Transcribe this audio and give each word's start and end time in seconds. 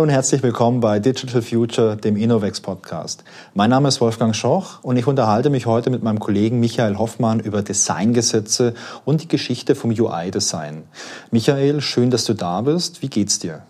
Hallo 0.00 0.08
und 0.08 0.14
herzlich 0.14 0.42
willkommen 0.42 0.80
bei 0.80 0.98
Digital 0.98 1.42
Future, 1.42 1.94
dem 1.94 2.16
Innovex 2.16 2.62
Podcast. 2.62 3.22
Mein 3.52 3.68
Name 3.68 3.88
ist 3.88 4.00
Wolfgang 4.00 4.34
Schoch 4.34 4.82
und 4.82 4.96
ich 4.96 5.06
unterhalte 5.06 5.50
mich 5.50 5.66
heute 5.66 5.90
mit 5.90 6.02
meinem 6.02 6.18
Kollegen 6.18 6.58
Michael 6.58 6.96
Hoffmann 6.96 7.38
über 7.38 7.60
Designgesetze 7.60 8.72
und 9.04 9.22
die 9.22 9.28
Geschichte 9.28 9.74
vom 9.74 9.90
UI-Design. 9.90 10.84
Michael, 11.30 11.82
schön, 11.82 12.08
dass 12.08 12.24
du 12.24 12.32
da 12.32 12.62
bist. 12.62 13.02
Wie 13.02 13.10
geht's 13.10 13.40
dir? 13.40 13.60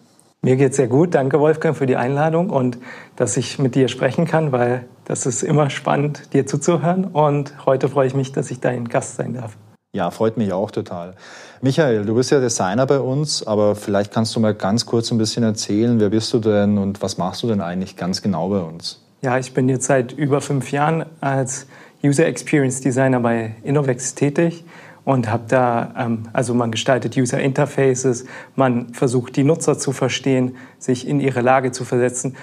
Mir 0.41 0.55
geht's 0.55 0.77
sehr 0.77 0.87
gut. 0.87 1.17
Danke, 1.17 1.41
Wolfgang, 1.41 1.77
für 1.77 1.87
die 1.87 1.97
Einladung 1.97 2.51
und 2.51 2.79
dass 3.17 3.37
ich 3.37 3.59
mit 3.59 3.75
dir 3.75 3.89
sprechen 3.89 4.25
kann, 4.25 4.53
weil 4.53 4.85
das 5.07 5.27
ist 5.27 5.43
immer 5.43 5.69
spannend, 5.69 6.33
dir 6.33 6.47
zuzuhören. 6.47 7.07
Und 7.07 7.67
heute 7.67 7.89
freue 7.89 8.07
ich 8.07 8.15
mich, 8.15 8.31
dass 8.31 8.53
ich 8.53 8.61
dein 8.61 8.87
Gast 8.87 9.17
sein 9.17 9.35
darf. 9.35 9.57
Ja, 9.93 10.13
freut 10.13 10.37
mich 10.37 10.53
auch 10.53 10.71
total. 10.71 11.17
Michael, 11.63 12.07
du 12.07 12.15
bist 12.15 12.31
ja 12.31 12.41
Designer 12.41 12.87
bei 12.87 12.99
uns, 13.01 13.47
aber 13.47 13.77
vielleicht 13.77 14.15
kannst 14.15 14.35
du 14.35 14.41
mal 14.41 14.55
ganz 14.55 14.87
kurz 14.87 15.11
ein 15.13 15.19
bisschen 15.19 15.43
erzählen, 15.43 16.01
wer 16.01 16.09
bist 16.09 16.33
du 16.33 16.39
denn 16.39 16.79
und 16.79 17.03
was 17.03 17.19
machst 17.19 17.43
du 17.43 17.49
denn 17.49 17.61
eigentlich 17.61 17.97
ganz 17.97 18.23
genau 18.23 18.49
bei 18.49 18.61
uns? 18.61 19.05
Ja, 19.21 19.37
ich 19.37 19.53
bin 19.53 19.69
jetzt 19.69 19.85
seit 19.85 20.13
über 20.13 20.41
fünf 20.41 20.73
Jahren 20.73 21.05
als 21.21 21.67
User 22.03 22.25
Experience 22.25 22.81
Designer 22.81 23.21
bei 23.21 23.57
Innovex 23.63 24.15
tätig 24.15 24.65
und 25.05 25.31
habe 25.31 25.43
da, 25.49 25.93
ähm, 25.99 26.29
also 26.33 26.55
man 26.55 26.71
gestaltet 26.71 27.19
User 27.19 27.39
Interfaces, 27.39 28.25
man 28.57 28.95
versucht 28.95 29.37
die 29.37 29.45
Nutzer 29.45 29.77
zu 29.77 29.93
verstehen, 29.93 30.57
sich 30.79 31.07
in 31.07 31.21
ihre 31.21 31.43
Lage 31.43 31.73
zu 31.73 31.85
versetzen, 31.85 32.37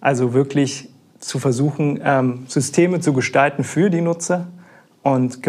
also 0.00 0.32
wirklich 0.32 0.88
zu 1.18 1.38
versuchen, 1.38 2.00
ähm, 2.02 2.44
Systeme 2.48 3.00
zu 3.00 3.12
gestalten 3.12 3.64
für 3.64 3.90
die 3.90 4.00
Nutzer 4.00 4.46
und, 5.02 5.40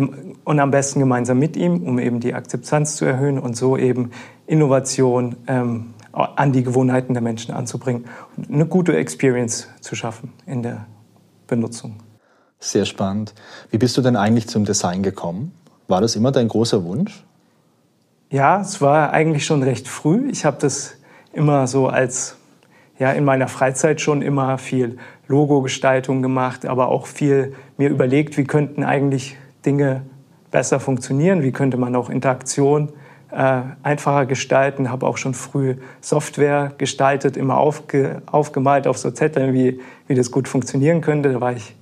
und 0.43 0.59
am 0.59 0.71
besten 0.71 0.99
gemeinsam 0.99 1.39
mit 1.39 1.55
ihm, 1.55 1.83
um 1.83 1.99
eben 1.99 2.19
die 2.19 2.33
Akzeptanz 2.33 2.95
zu 2.95 3.05
erhöhen 3.05 3.39
und 3.39 3.55
so 3.55 3.77
eben 3.77 4.11
Innovation 4.47 5.35
ähm, 5.47 5.93
an 6.11 6.51
die 6.51 6.63
Gewohnheiten 6.63 7.13
der 7.13 7.23
Menschen 7.23 7.53
anzubringen 7.53 8.05
und 8.37 8.49
eine 8.49 8.65
gute 8.65 8.95
Experience 8.95 9.67
zu 9.81 9.95
schaffen 9.95 10.33
in 10.45 10.63
der 10.63 10.85
Benutzung. 11.47 11.97
Sehr 12.59 12.85
spannend. 12.85 13.33
Wie 13.71 13.77
bist 13.77 13.97
du 13.97 14.01
denn 14.01 14.15
eigentlich 14.15 14.47
zum 14.47 14.65
Design 14.65 15.03
gekommen? 15.03 15.51
War 15.87 16.01
das 16.01 16.15
immer 16.15 16.31
dein 16.31 16.47
großer 16.47 16.83
Wunsch? 16.85 17.23
Ja, 18.29 18.61
es 18.61 18.81
war 18.81 19.11
eigentlich 19.11 19.45
schon 19.45 19.61
recht 19.61 19.87
früh. 19.87 20.29
Ich 20.31 20.45
habe 20.45 20.57
das 20.59 20.95
immer 21.33 21.67
so 21.67 21.87
als 21.87 22.37
ja 22.97 23.11
in 23.11 23.25
meiner 23.25 23.47
Freizeit 23.47 24.01
schon 24.01 24.21
immer 24.21 24.57
viel 24.57 24.97
Logo-Gestaltung 25.27 26.21
gemacht, 26.21 26.65
aber 26.65 26.87
auch 26.87 27.05
viel 27.05 27.55
mir 27.77 27.89
überlegt, 27.89 28.37
wie 28.37 28.43
könnten 28.43 28.83
eigentlich 28.83 29.37
Dinge 29.65 30.03
besser 30.51 30.79
funktionieren, 30.79 31.41
wie 31.41 31.51
könnte 31.51 31.77
man 31.77 31.95
auch 31.95 32.09
Interaktion 32.09 32.89
äh, 33.31 33.61
einfacher 33.81 34.25
gestalten. 34.25 34.91
Habe 34.91 35.07
auch 35.07 35.17
schon 35.17 35.33
früh 35.33 35.75
Software 36.01 36.71
gestaltet, 36.77 37.35
immer 37.35 37.57
aufge, 37.57 38.21
aufgemalt 38.27 38.87
auf 38.87 38.97
so 38.97 39.11
Zetteln, 39.11 39.53
wie, 39.53 39.79
wie 40.07 40.15
das 40.15 40.31
gut 40.31 40.47
funktionieren 40.47 41.01
könnte. 41.01 41.33
Da 41.33 41.41
war 41.41 41.53
ich 41.53 41.75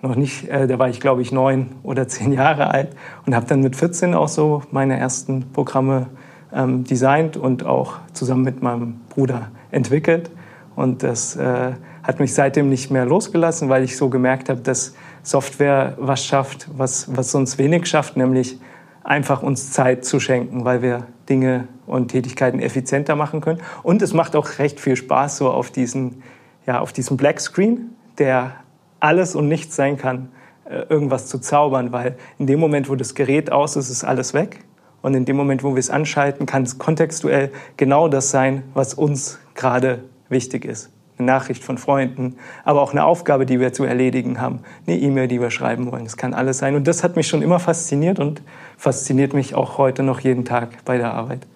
noch 0.00 0.14
nicht, 0.14 0.48
äh, 0.48 0.66
da 0.66 0.78
war 0.78 0.88
ich 0.88 1.00
glaube 1.00 1.22
ich 1.22 1.32
neun 1.32 1.70
oder 1.82 2.06
zehn 2.08 2.32
Jahre 2.32 2.70
alt 2.70 2.90
und 3.26 3.34
habe 3.34 3.46
dann 3.46 3.60
mit 3.60 3.76
14 3.76 4.14
auch 4.14 4.28
so 4.28 4.62
meine 4.70 4.98
ersten 4.98 5.52
Programme 5.52 6.06
ähm, 6.54 6.84
designt 6.84 7.36
und 7.36 7.64
auch 7.64 7.94
zusammen 8.12 8.42
mit 8.42 8.62
meinem 8.62 9.00
Bruder 9.08 9.50
entwickelt. 9.70 10.30
Und 10.76 11.02
das 11.02 11.36
äh, 11.36 11.72
hat 12.02 12.20
mich 12.20 12.34
seitdem 12.34 12.68
nicht 12.68 12.90
mehr 12.90 13.04
losgelassen, 13.04 13.68
weil 13.68 13.84
ich 13.84 13.96
so 13.96 14.08
gemerkt 14.08 14.48
habe, 14.48 14.60
dass 14.60 14.94
Software 15.22 15.94
was 15.98 16.24
schafft, 16.24 16.68
was, 16.76 17.16
was 17.16 17.34
uns 17.34 17.58
wenig 17.58 17.86
schafft, 17.86 18.16
nämlich 18.16 18.58
einfach 19.04 19.42
uns 19.42 19.72
Zeit 19.72 20.04
zu 20.04 20.20
schenken, 20.20 20.64
weil 20.64 20.82
wir 20.82 21.06
Dinge 21.28 21.68
und 21.86 22.08
Tätigkeiten 22.08 22.60
effizienter 22.60 23.16
machen 23.16 23.40
können. 23.40 23.60
Und 23.82 24.02
es 24.02 24.12
macht 24.12 24.36
auch 24.36 24.58
recht 24.58 24.80
viel 24.80 24.96
Spaß 24.96 25.38
so 25.38 25.50
auf 25.50 25.70
diesen, 25.70 26.22
ja, 26.66 26.80
auf 26.80 26.92
diesem 26.92 27.16
Black 27.16 27.40
Screen, 27.40 27.90
der 28.18 28.52
alles 29.00 29.34
und 29.34 29.48
nichts 29.48 29.76
sein 29.76 29.96
kann, 29.96 30.28
äh, 30.64 30.82
irgendwas 30.88 31.26
zu 31.26 31.38
zaubern, 31.38 31.92
weil 31.92 32.16
in 32.38 32.46
dem 32.46 32.60
Moment, 32.60 32.88
wo 32.88 32.94
das 32.94 33.14
Gerät 33.14 33.50
aus 33.50 33.76
ist, 33.76 33.90
ist 33.90 34.04
alles 34.04 34.34
weg. 34.34 34.64
Und 35.02 35.14
in 35.14 35.24
dem 35.24 35.36
Moment, 35.36 35.64
wo 35.64 35.70
wir 35.74 35.80
es 35.80 35.90
anschalten, 35.90 36.46
kann 36.46 36.62
es 36.62 36.78
kontextuell 36.78 37.50
genau 37.76 38.06
das 38.06 38.30
sein, 38.30 38.62
was 38.74 38.94
uns 38.94 39.40
gerade 39.54 40.04
wichtig 40.28 40.64
ist 40.64 40.90
eine 41.22 41.32
Nachricht 41.32 41.64
von 41.64 41.78
Freunden, 41.78 42.36
aber 42.64 42.82
auch 42.82 42.92
eine 42.92 43.04
Aufgabe, 43.04 43.46
die 43.46 43.60
wir 43.60 43.72
zu 43.72 43.84
erledigen 43.84 44.40
haben, 44.40 44.60
eine 44.86 44.98
E-Mail, 44.98 45.28
die 45.28 45.40
wir 45.40 45.50
schreiben 45.50 45.90
wollen. 45.90 46.04
Das 46.04 46.16
kann 46.16 46.34
alles 46.34 46.58
sein. 46.58 46.74
Und 46.74 46.86
das 46.86 47.02
hat 47.02 47.16
mich 47.16 47.28
schon 47.28 47.42
immer 47.42 47.58
fasziniert 47.58 48.18
und 48.18 48.42
fasziniert 48.76 49.32
mich 49.34 49.54
auch 49.54 49.78
heute 49.78 50.02
noch 50.02 50.20
jeden 50.20 50.44
Tag 50.44 50.84
bei 50.84 50.98
der 50.98 51.14
Arbeit. 51.14 51.46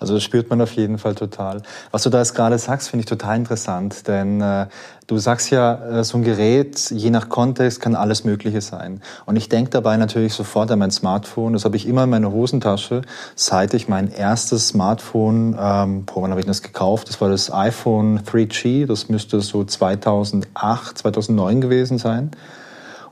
Also 0.00 0.14
das 0.14 0.22
spürt 0.22 0.48
man 0.48 0.60
auf 0.62 0.72
jeden 0.72 0.96
Fall 0.96 1.14
total. 1.14 1.60
Was 1.90 2.02
du 2.02 2.10
da 2.10 2.18
jetzt 2.18 2.34
gerade 2.34 2.58
sagst, 2.58 2.88
finde 2.88 3.02
ich 3.02 3.06
total 3.06 3.36
interessant, 3.36 4.08
denn 4.08 4.40
äh, 4.40 4.66
du 5.06 5.18
sagst 5.18 5.50
ja, 5.50 5.74
äh, 5.98 6.04
so 6.04 6.16
ein 6.16 6.24
Gerät, 6.24 6.90
je 6.90 7.10
nach 7.10 7.28
Kontext, 7.28 7.80
kann 7.80 7.94
alles 7.94 8.24
Mögliche 8.24 8.62
sein. 8.62 9.02
Und 9.26 9.36
ich 9.36 9.50
denke 9.50 9.70
dabei 9.70 9.98
natürlich 9.98 10.32
sofort 10.32 10.70
an 10.70 10.78
mein 10.78 10.90
Smartphone. 10.90 11.52
Das 11.52 11.66
habe 11.66 11.76
ich 11.76 11.86
immer 11.86 12.04
in 12.04 12.10
meiner 12.10 12.32
Hosentasche, 12.32 13.02
seit 13.36 13.74
ich 13.74 13.88
mein 13.88 14.10
erstes 14.10 14.68
Smartphone, 14.68 15.54
ähm, 15.60 16.06
boah, 16.06 16.22
wann 16.22 16.30
habe 16.30 16.40
ich 16.40 16.46
das 16.46 16.62
gekauft? 16.62 17.10
Das 17.10 17.20
war 17.20 17.28
das 17.28 17.52
iPhone 17.52 18.20
3G, 18.20 18.86
das 18.86 19.10
müsste 19.10 19.42
so 19.42 19.64
2008, 19.64 20.96
2009 20.96 21.60
gewesen 21.60 21.98
sein. 21.98 22.30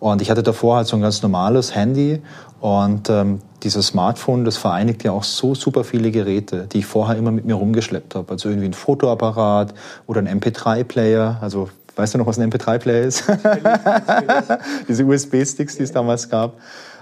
Und 0.00 0.22
ich 0.22 0.31
hatte 0.31 0.43
davor 0.43 0.77
halt 0.77 0.87
so 0.87 0.97
ein 0.97 1.03
ganz 1.03 1.22
normales 1.22 1.75
Handy 1.75 2.22
und 2.60 3.08
ähm, 3.08 3.41
dieses 3.62 3.88
Smartphone, 3.88 4.44
das 4.44 4.56
vereinigt 4.56 5.04
ja 5.04 5.12
auch 5.12 5.24
so 5.24 5.54
super 5.54 5.84
viele 5.84 6.10
Geräte, 6.10 6.66
die 6.72 6.78
ich 6.78 6.86
vorher 6.86 7.16
immer 7.16 7.30
mit 7.30 7.44
mir 7.44 7.54
rumgeschleppt 7.54 8.14
habe. 8.14 8.30
Also 8.32 8.48
irgendwie 8.48 8.66
ein 8.66 8.74
Fotoapparat 8.74 9.74
oder 10.06 10.20
ein 10.20 10.41
MP3-Player. 10.41 11.38
Also 11.41 11.70
weißt 11.97 12.14
du 12.14 12.18
noch, 12.18 12.26
was 12.26 12.38
ein 12.38 12.50
MP3-Player 12.50 13.02
ist? 13.02 13.24
Diese 14.88 15.04
USB-Sticks, 15.04 15.76
die 15.76 15.82
es 15.84 15.92
damals 15.92 16.28
gab. 16.28 16.58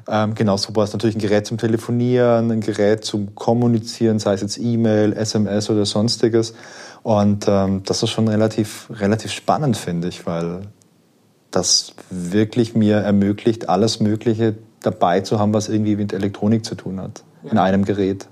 Ähm, 0.09 0.35
genau, 0.35 0.57
so 0.57 0.75
war 0.77 0.85
es 0.85 0.93
natürlich 0.93 1.17
ein 1.17 1.21
Gerät 1.21 1.47
zum 1.47 1.59
Telefonieren, 1.59 2.51
ein 2.51 2.61
Gerät 2.61 3.05
zum 3.05 3.35
Kommunizieren, 3.35 4.19
sei 4.19 4.35
es 4.35 4.41
jetzt 4.41 4.59
E-Mail, 4.59 5.13
SMS 5.15 5.69
oder 5.69 5.85
sonstiges. 5.85 6.55
Und 7.03 7.47
ähm, 7.49 7.83
das 7.85 8.03
ist 8.03 8.11
schon 8.11 8.29
relativ, 8.29 8.89
relativ 8.91 9.33
spannend, 9.33 9.77
finde 9.77 10.09
ich, 10.09 10.27
weil 10.27 10.63
das 11.51 11.95
wirklich 12.11 12.75
mir 12.75 12.97
ermöglicht, 12.97 13.69
alles 13.69 14.01
Mögliche 14.01 14.55
dabei 14.83 15.21
zu 15.21 15.39
haben, 15.39 15.53
was 15.53 15.69
irgendwie 15.69 15.97
mit 15.97 16.13
Elektronik 16.13 16.65
zu 16.65 16.75
tun 16.75 17.01
hat, 17.01 17.25
ja. 17.43 17.53
in 17.53 17.59
einem 17.59 17.85
Gerät. 17.85 18.29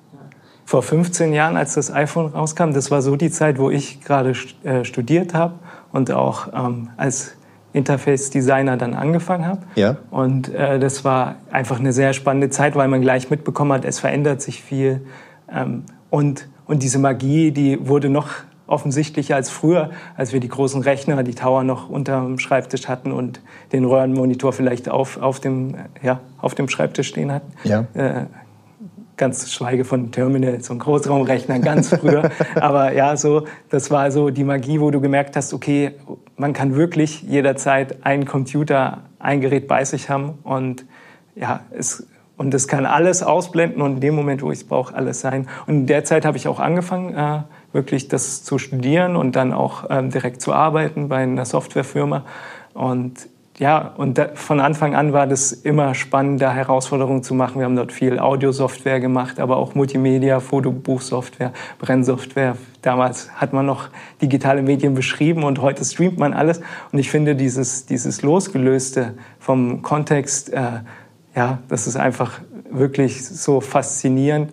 Vor 0.66 0.82
15 0.82 1.32
Jahren, 1.32 1.56
als 1.56 1.74
das 1.74 1.92
iPhone 1.92 2.26
rauskam, 2.26 2.72
das 2.72 2.90
war 2.90 3.02
so 3.02 3.16
die 3.16 3.30
Zeit, 3.30 3.58
wo 3.58 3.70
ich 3.70 4.00
gerade 4.00 4.32
äh, 4.62 4.84
studiert 4.84 5.34
habe 5.34 5.54
und 5.92 6.10
auch 6.10 6.48
ähm, 6.54 6.88
als 6.96 7.32
Interface-Designer 7.74 8.76
dann 8.76 8.94
angefangen 8.94 9.46
habe. 9.46 9.60
Ja. 9.74 9.96
Und 10.10 10.54
äh, 10.54 10.78
das 10.78 11.04
war 11.04 11.36
einfach 11.50 11.80
eine 11.80 11.92
sehr 11.92 12.14
spannende 12.14 12.48
Zeit, 12.48 12.76
weil 12.76 12.88
man 12.88 13.02
gleich 13.02 13.30
mitbekommen 13.30 13.72
hat, 13.72 13.84
es 13.84 13.98
verändert 13.98 14.40
sich 14.40 14.62
viel. 14.62 15.02
Ähm, 15.52 15.82
und, 16.08 16.48
und 16.66 16.82
diese 16.82 16.98
Magie, 16.98 17.50
die 17.50 17.86
wurde 17.86 18.08
noch 18.08 18.28
offensichtlicher 18.66 19.36
als 19.36 19.50
früher, 19.50 19.90
als 20.16 20.32
wir 20.32 20.40
die 20.40 20.48
großen 20.48 20.82
Rechner, 20.82 21.22
die 21.22 21.34
Tower 21.34 21.64
noch 21.64 21.88
unterm 21.88 22.38
Schreibtisch 22.38 22.88
hatten 22.88 23.12
und 23.12 23.40
den 23.72 23.84
Röhrenmonitor 23.84 24.52
vielleicht 24.52 24.88
auf, 24.88 25.20
auf, 25.20 25.40
dem, 25.40 25.76
ja, 26.02 26.20
auf 26.40 26.54
dem 26.54 26.68
Schreibtisch 26.68 27.08
stehen 27.08 27.30
hatten. 27.30 27.52
Ja. 27.64 27.86
Äh, 27.94 28.26
ganz 29.16 29.52
schweige 29.52 29.84
von 29.84 30.10
Terminals 30.10 30.70
und 30.70 30.80
Großraumrechnern 30.80 31.62
ganz 31.62 31.90
früher. 31.90 32.30
Aber 32.56 32.92
ja, 32.92 33.16
so, 33.16 33.44
das 33.70 33.90
war 33.90 34.10
so 34.10 34.30
die 34.30 34.44
Magie, 34.44 34.80
wo 34.80 34.90
du 34.90 35.00
gemerkt 35.00 35.36
hast, 35.36 35.52
okay, 35.52 35.92
man 36.36 36.52
kann 36.52 36.74
wirklich 36.74 37.22
jederzeit 37.22 38.04
einen 38.04 38.24
Computer, 38.24 39.02
ein 39.18 39.40
Gerät 39.40 39.68
bei 39.68 39.84
sich 39.84 40.10
haben 40.10 40.38
und 40.42 40.84
ja, 41.36 41.60
es, 41.70 42.06
und 42.36 42.52
es 42.52 42.66
kann 42.66 42.84
alles 42.86 43.22
ausblenden 43.22 43.80
und 43.80 43.94
in 43.94 44.00
dem 44.00 44.14
Moment, 44.14 44.42
wo 44.42 44.50
ich 44.50 44.58
es 44.58 44.64
brauche, 44.64 44.94
alles 44.94 45.20
sein. 45.20 45.48
Und 45.66 45.74
in 45.74 45.86
der 45.86 46.04
Zeit 46.04 46.24
habe 46.24 46.36
ich 46.36 46.48
auch 46.48 46.58
angefangen, 46.58 47.14
äh, 47.14 47.42
wirklich 47.72 48.08
das 48.08 48.42
zu 48.42 48.58
studieren 48.58 49.16
und 49.16 49.36
dann 49.36 49.52
auch 49.52 49.84
ähm, 49.90 50.10
direkt 50.10 50.40
zu 50.40 50.52
arbeiten 50.52 51.08
bei 51.08 51.18
einer 51.18 51.44
Softwarefirma. 51.44 52.24
Und 52.72 53.28
ja, 53.58 53.92
und 53.96 54.18
da, 54.18 54.30
von 54.34 54.58
Anfang 54.58 54.96
an 54.96 55.12
war 55.12 55.28
das 55.28 55.52
immer 55.52 55.94
spannend, 55.94 56.42
da 56.42 56.52
Herausforderungen 56.52 57.22
zu 57.22 57.34
machen. 57.34 57.60
Wir 57.60 57.66
haben 57.66 57.76
dort 57.76 57.92
viel 57.92 58.18
Audiosoftware 58.18 58.98
gemacht, 58.98 59.38
aber 59.38 59.58
auch 59.58 59.76
Multimedia, 59.76 60.40
Fotobuchsoftware, 60.40 61.52
Brennsoftware. 61.78 62.56
Damals 62.82 63.30
hat 63.36 63.52
man 63.52 63.64
noch 63.64 63.90
digitale 64.20 64.60
Medien 64.60 64.94
beschrieben 64.94 65.44
und 65.44 65.62
heute 65.62 65.84
streamt 65.84 66.18
man 66.18 66.32
alles. 66.32 66.62
Und 66.90 66.98
ich 66.98 67.10
finde 67.10 67.36
dieses, 67.36 67.86
dieses 67.86 68.22
Losgelöste 68.22 69.14
vom 69.38 69.82
Kontext, 69.82 70.52
äh, 70.52 70.80
ja, 71.34 71.58
das 71.68 71.86
ist 71.86 71.96
einfach 71.96 72.40
wirklich 72.70 73.26
so 73.26 73.60
faszinierend 73.60 74.52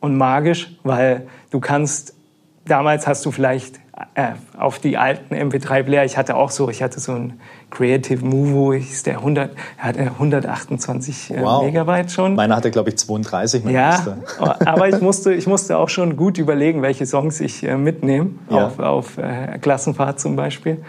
und 0.00 0.16
magisch, 0.16 0.76
weil 0.82 1.26
du 1.50 1.60
kannst 1.60 2.14
damals 2.66 3.06
hast 3.06 3.24
du 3.26 3.30
vielleicht 3.30 3.80
äh, 4.14 4.32
auf 4.58 4.78
die 4.78 4.96
alten 4.96 5.34
MP3-Player. 5.34 6.04
Ich 6.04 6.16
hatte 6.16 6.36
auch 6.36 6.50
so, 6.50 6.70
ich 6.70 6.82
hatte 6.82 7.00
so 7.00 7.12
ein 7.12 7.40
Creative 7.70 8.24
Movo, 8.24 8.72
hieß 8.72 9.02
der 9.04 9.18
100, 9.18 9.52
er 9.78 9.84
hatte 9.84 10.00
128 10.00 11.30
äh, 11.30 11.42
wow. 11.42 11.64
Megabyte 11.64 12.10
schon. 12.10 12.34
Meiner 12.34 12.56
hatte, 12.56 12.70
glaube 12.70 12.90
ich, 12.90 12.98
32. 12.98 13.64
Ja, 13.66 14.16
aber 14.64 14.88
ich 14.88 15.00
musste, 15.00 15.34
ich 15.34 15.46
musste 15.46 15.76
auch 15.76 15.88
schon 15.88 16.16
gut 16.16 16.38
überlegen, 16.38 16.82
welche 16.82 17.06
Songs 17.06 17.40
ich 17.40 17.64
äh, 17.64 17.76
mitnehme, 17.76 18.30
ja. 18.50 18.66
auf, 18.66 18.78
auf 18.78 19.18
äh, 19.18 19.58
Klassenfahrt 19.58 20.20
zum 20.20 20.36
Beispiel. 20.36 20.82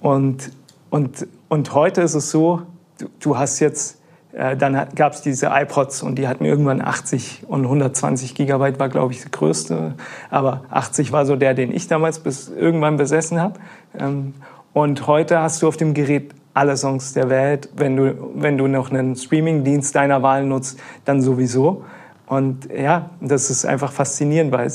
Und, 0.00 0.52
und, 0.90 1.26
und 1.48 1.74
heute 1.74 2.02
ist 2.02 2.14
es 2.14 2.30
so, 2.30 2.62
du, 2.98 3.08
du 3.20 3.38
hast 3.38 3.60
jetzt 3.60 3.94
äh, 3.94 4.03
dann 4.34 4.88
gab 4.96 5.12
es 5.12 5.22
diese 5.22 5.50
iPods 5.52 6.02
und 6.02 6.16
die 6.16 6.26
hatten 6.26 6.44
irgendwann 6.44 6.80
80 6.80 7.44
und 7.46 7.62
120 7.62 8.34
Gigabyte 8.34 8.80
war, 8.80 8.88
glaube 8.88 9.12
ich, 9.12 9.22
die 9.22 9.30
größte. 9.30 9.94
Aber 10.30 10.64
80 10.70 11.12
war 11.12 11.24
so 11.24 11.36
der, 11.36 11.54
den 11.54 11.72
ich 11.72 11.86
damals 11.86 12.18
bis 12.18 12.48
irgendwann 12.48 12.96
besessen 12.96 13.40
habe. 13.40 13.60
Ähm, 13.98 14.34
und 14.72 15.06
heute 15.06 15.40
hast 15.40 15.62
du 15.62 15.68
auf 15.68 15.76
dem 15.76 15.94
Gerät 15.94 16.32
alle 16.52 16.76
Songs 16.76 17.12
der 17.12 17.30
Welt. 17.30 17.68
Wenn 17.76 17.96
du, 17.96 18.32
wenn 18.34 18.58
du 18.58 18.66
noch 18.66 18.90
einen 18.90 19.14
Streaming-Dienst 19.14 19.94
deiner 19.94 20.22
Wahl 20.22 20.44
nutzt, 20.44 20.80
dann 21.04 21.22
sowieso. 21.22 21.84
Und 22.26 22.68
ja, 22.72 23.10
das 23.20 23.50
ist 23.50 23.66
einfach 23.66 23.92
faszinierend, 23.92 24.50
weil, 24.50 24.72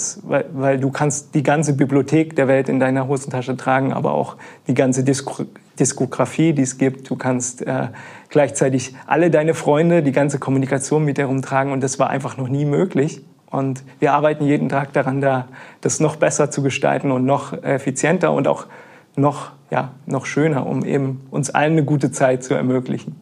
weil 0.53 0.79
du 0.79 0.91
kannst 0.91 1.33
die 1.33 1.43
ganze 1.43 1.73
Bibliothek 1.73 2.35
der 2.35 2.47
Welt 2.47 2.69
in 2.69 2.79
deiner 2.79 3.07
Hosentasche 3.07 3.57
tragen, 3.57 3.91
aber 3.91 4.13
auch 4.13 4.37
die 4.67 4.73
ganze 4.73 5.03
Disko 5.03 5.45
Diskografie, 5.79 6.51
die 6.51 6.63
es 6.63 6.77
gibt. 6.77 7.09
Du 7.09 7.15
kannst 7.15 7.65
äh, 7.65 7.87
gleichzeitig 8.29 8.95
alle 9.07 9.29
deine 9.29 9.53
Freunde, 9.53 10.03
die 10.03 10.11
ganze 10.11 10.39
Kommunikation 10.39 11.03
mit 11.03 11.17
dir 11.17 11.25
rumtragen 11.25 11.73
und 11.73 11.81
das 11.81 11.99
war 11.99 12.09
einfach 12.09 12.37
noch 12.37 12.47
nie 12.47 12.65
möglich. 12.65 13.21
Und 13.49 13.83
wir 13.99 14.13
arbeiten 14.13 14.45
jeden 14.45 14.69
Tag 14.69 14.93
daran, 14.93 15.21
da, 15.21 15.47
das 15.81 15.99
noch 15.99 16.17
besser 16.17 16.51
zu 16.51 16.61
gestalten 16.61 17.11
und 17.11 17.25
noch 17.25 17.63
effizienter 17.63 18.31
und 18.31 18.47
auch 18.47 18.67
noch, 19.15 19.51
ja, 19.71 19.91
noch 20.05 20.27
schöner, 20.27 20.67
um 20.67 20.85
eben 20.85 21.21
uns 21.31 21.49
allen 21.49 21.73
eine 21.73 21.83
gute 21.83 22.11
Zeit 22.11 22.43
zu 22.43 22.53
ermöglichen. 22.53 23.15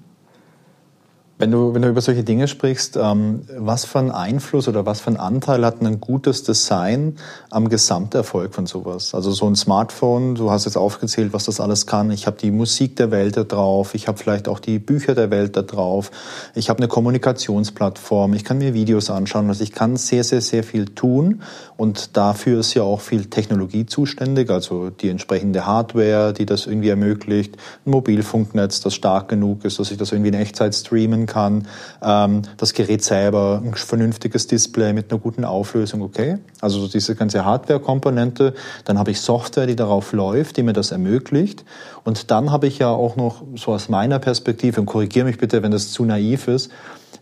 Wenn 1.39 1.51
du, 1.51 1.75
wenn 1.75 1.83
du 1.83 1.89
über 1.89 2.01
solche 2.01 2.23
Dinge 2.23 2.47
sprichst, 2.47 2.97
ähm, 2.97 3.41
was 3.55 3.85
für 3.85 3.99
einen 3.99 4.09
Einfluss 4.09 4.67
oder 4.67 4.87
was 4.87 5.01
für 5.01 5.07
einen 5.09 5.17
Anteil 5.17 5.63
hat 5.63 5.81
ein 5.81 6.01
gutes 6.01 6.41
Design 6.41 7.17
am 7.51 7.69
Gesamterfolg 7.69 8.55
von 8.55 8.65
sowas? 8.65 9.13
Also 9.13 9.29
so 9.31 9.45
ein 9.45 9.55
Smartphone, 9.55 10.33
du 10.33 10.49
hast 10.49 10.65
jetzt 10.65 10.77
aufgezählt, 10.77 11.33
was 11.33 11.45
das 11.45 11.59
alles 11.59 11.85
kann. 11.85 12.09
Ich 12.09 12.25
habe 12.25 12.37
die 12.37 12.49
Musik 12.49 12.95
der 12.95 13.11
Welt 13.11 13.37
da 13.37 13.43
drauf, 13.43 13.93
ich 13.93 14.07
habe 14.07 14.17
vielleicht 14.17 14.47
auch 14.47 14.59
die 14.59 14.79
Bücher 14.79 15.13
der 15.13 15.29
Welt 15.29 15.55
da 15.55 15.61
drauf, 15.61 16.09
ich 16.55 16.69
habe 16.69 16.79
eine 16.79 16.87
Kommunikationsplattform, 16.87 18.33
ich 18.33 18.43
kann 18.43 18.57
mir 18.57 18.73
Videos 18.73 19.11
anschauen, 19.11 19.47
also 19.47 19.63
ich 19.63 19.73
kann 19.73 19.95
sehr, 19.95 20.23
sehr, 20.23 20.41
sehr 20.41 20.63
viel 20.63 20.85
tun. 20.85 21.43
Und 21.77 22.17
dafür 22.17 22.61
ist 22.61 22.73
ja 22.73 22.81
auch 22.81 23.01
viel 23.01 23.25
Technologie 23.25 23.85
zuständig, 23.85 24.49
also 24.49 24.89
die 24.89 25.09
entsprechende 25.09 25.67
Hardware, 25.67 26.33
die 26.33 26.47
das 26.47 26.65
irgendwie 26.65 26.89
ermöglicht, 26.89 27.57
ein 27.85 27.91
Mobilfunknetz, 27.91 28.81
das 28.81 28.95
stark 28.95 29.27
genug 29.27 29.63
ist, 29.65 29.77
dass 29.77 29.91
ich 29.91 29.97
das 29.99 30.11
irgendwie 30.11 30.29
in 30.29 30.33
Echtzeit 30.33 30.73
streamen 30.73 31.26
kann, 31.27 31.67
ähm, 32.01 32.41
das 32.57 32.73
Gerät 32.73 33.03
selber, 33.03 33.61
ein 33.63 33.73
vernünftiges 33.75 34.47
Display 34.47 34.93
mit 34.93 35.11
einer 35.11 35.19
guten 35.19 35.45
Auflösung, 35.45 36.01
okay. 36.01 36.39
Also 36.59 36.87
diese 36.87 37.15
ganze 37.15 37.45
Hardware-Komponente. 37.45 38.55
Dann 38.85 38.97
habe 38.97 39.11
ich 39.11 39.21
Software, 39.21 39.67
die 39.67 39.75
darauf 39.75 40.13
läuft, 40.13 40.57
die 40.57 40.63
mir 40.63 40.73
das 40.73 40.91
ermöglicht. 40.91 41.63
Und 42.03 42.31
dann 42.31 42.51
habe 42.51 42.67
ich 42.67 42.79
ja 42.79 42.89
auch 42.89 43.15
noch 43.15 43.43
so 43.55 43.73
aus 43.73 43.89
meiner 43.89 44.17
Perspektive, 44.17 44.79
und 44.79 44.87
korrigiere 44.87 45.25
mich 45.25 45.37
bitte, 45.37 45.61
wenn 45.61 45.71
das 45.71 45.91
zu 45.91 46.05
naiv 46.05 46.47
ist, 46.47 46.71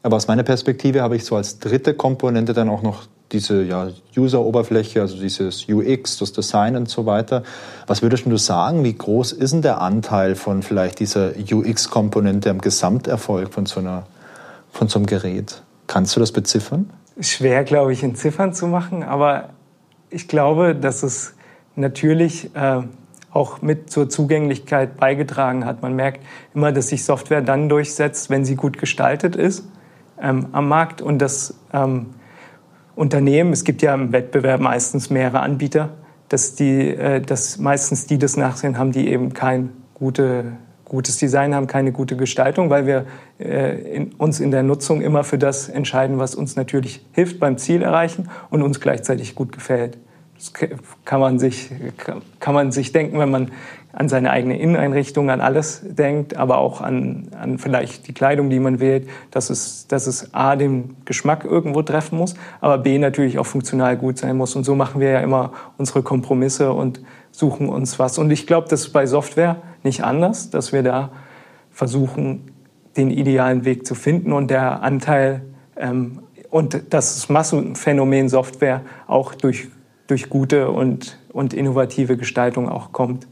aber 0.03 0.17
aus 0.17 0.27
meiner 0.27 0.43
Perspektive 0.43 1.01
habe 1.01 1.15
ich 1.15 1.25
so 1.25 1.35
als 1.35 1.59
dritte 1.59 1.93
Komponente 1.93 2.53
dann 2.53 2.69
auch 2.69 2.81
noch 2.81 3.07
diese 3.31 3.63
ja, 3.63 3.89
User-Oberfläche, 4.15 5.01
also 5.01 5.17
dieses 5.17 5.67
UX, 5.67 6.17
das 6.17 6.31
Design 6.31 6.75
und 6.75 6.89
so 6.89 7.05
weiter. 7.05 7.43
Was 7.87 8.01
würdest 8.01 8.25
du 8.25 8.37
sagen, 8.37 8.83
wie 8.83 8.93
groß 8.93 9.31
ist 9.31 9.53
denn 9.53 9.61
der 9.61 9.81
Anteil 9.81 10.35
von 10.35 10.63
vielleicht 10.63 10.99
dieser 10.99 11.31
UX-Komponente 11.51 12.49
am 12.49 12.59
Gesamterfolg 12.59 13.53
von 13.53 13.65
so, 13.65 13.79
einer, 13.79 14.05
von 14.71 14.87
so 14.87 14.99
einem 14.99 15.05
Gerät? 15.07 15.63
Kannst 15.87 16.15
du 16.15 16.19
das 16.19 16.31
beziffern? 16.31 16.89
Schwer, 17.19 17.63
glaube 17.63 17.93
ich, 17.93 18.03
in 18.03 18.15
Ziffern 18.15 18.53
zu 18.53 18.67
machen, 18.67 19.03
aber 19.03 19.49
ich 20.09 20.27
glaube, 20.27 20.75
dass 20.75 21.03
es 21.03 21.33
natürlich 21.75 22.55
äh, 22.55 22.81
auch 23.31 23.61
mit 23.61 23.89
zur 23.89 24.09
Zugänglichkeit 24.09 24.97
beigetragen 24.97 25.65
hat. 25.65 25.81
Man 25.81 25.95
merkt 25.95 26.21
immer, 26.53 26.71
dass 26.71 26.89
sich 26.89 27.03
Software 27.03 27.41
dann 27.41 27.69
durchsetzt, 27.69 28.29
wenn 28.29 28.45
sie 28.45 28.55
gut 28.55 28.77
gestaltet 28.77 29.35
ist 29.35 29.65
ähm, 30.21 30.47
am 30.51 30.67
Markt 30.67 31.01
und 31.01 31.19
das 31.19 31.55
ähm, 31.73 32.07
Unternehmen, 32.95 33.51
es 33.51 33.63
gibt 33.63 33.81
ja 33.81 33.93
im 33.93 34.11
Wettbewerb 34.11 34.61
meistens 34.61 35.09
mehrere 35.09 35.41
Anbieter, 35.41 35.89
dass, 36.29 36.55
die, 36.55 36.89
äh, 36.89 37.21
dass 37.21 37.57
meistens 37.57 38.07
die 38.07 38.17
das 38.17 38.37
Nachsehen 38.37 38.77
haben, 38.77 38.91
die 38.91 39.09
eben 39.09 39.33
kein 39.33 39.71
gute, 39.93 40.53
gutes 40.85 41.17
Design 41.17 41.53
haben, 41.53 41.67
keine 41.67 41.91
gute 41.91 42.15
Gestaltung, 42.15 42.69
weil 42.69 42.87
wir 42.87 43.05
äh, 43.39 43.95
in, 43.95 44.13
uns 44.13 44.39
in 44.39 44.51
der 44.51 44.63
Nutzung 44.63 45.01
immer 45.01 45.23
für 45.23 45.37
das 45.37 45.67
entscheiden, 45.67 46.19
was 46.19 46.35
uns 46.35 46.55
natürlich 46.55 47.05
hilft 47.11 47.39
beim 47.39 47.57
Ziel 47.57 47.81
erreichen 47.81 48.29
und 48.49 48.61
uns 48.61 48.79
gleichzeitig 48.79 49.35
gut 49.35 49.51
gefällt. 49.51 49.97
Das 50.37 50.51
kann 51.05 51.19
man 51.21 51.39
sich, 51.39 51.71
kann 52.39 52.53
man 52.53 52.71
sich 52.71 52.91
denken, 52.91 53.19
wenn 53.19 53.31
man 53.31 53.51
an 53.95 54.09
seine 54.09 54.29
eigene 54.31 54.59
Inneneinrichtung, 54.59 55.29
an 55.29 55.39
alles 55.39 55.81
denkt, 55.83 56.35
aber 56.35 56.57
auch 56.57 56.81
an, 56.81 57.29
an 57.39 57.57
vielleicht 57.57 58.09
die 58.09 58.13
Kleidung, 58.13 58.49
die 58.49 58.59
man 58.59 58.81
wählt, 58.81 59.07
dass 59.31 59.49
es, 59.49 59.87
dass 59.87 60.05
es 60.05 60.33
A, 60.33 60.57
den 60.57 60.97
Geschmack 61.05 61.45
irgendwo 61.45 61.81
treffen 61.81 62.17
muss, 62.17 62.35
aber 62.59 62.77
B, 62.77 62.97
natürlich 62.97 63.39
auch 63.39 63.45
funktional 63.45 63.95
gut 63.95 64.17
sein 64.17 64.35
muss. 64.35 64.53
Und 64.57 64.65
so 64.65 64.75
machen 64.75 64.99
wir 64.99 65.11
ja 65.11 65.19
immer 65.21 65.53
unsere 65.77 66.03
Kompromisse 66.03 66.73
und 66.73 66.99
suchen 67.31 67.69
uns 67.69 67.97
was. 67.97 68.17
Und 68.17 68.31
ich 68.31 68.45
glaube, 68.45 68.67
das 68.69 68.81
ist 68.81 68.89
bei 68.89 69.05
Software 69.05 69.61
nicht 69.83 70.03
anders, 70.03 70.49
dass 70.49 70.73
wir 70.73 70.83
da 70.83 71.11
versuchen, 71.71 72.51
den 72.97 73.09
idealen 73.09 73.63
Weg 73.63 73.87
zu 73.87 73.95
finden 73.95 74.33
und 74.33 74.51
der 74.51 74.83
Anteil 74.83 75.41
ähm, 75.77 76.19
und 76.49 76.83
das 76.89 77.29
Massenphänomen 77.29 78.27
Software 78.27 78.81
auch 79.07 79.35
durch, 79.35 79.69
durch 80.07 80.29
gute 80.29 80.69
und, 80.69 81.17
und 81.31 81.53
innovative 81.53 82.17
Gestaltung 82.17 82.67
auch 82.67 82.91
kommt. 82.91 83.25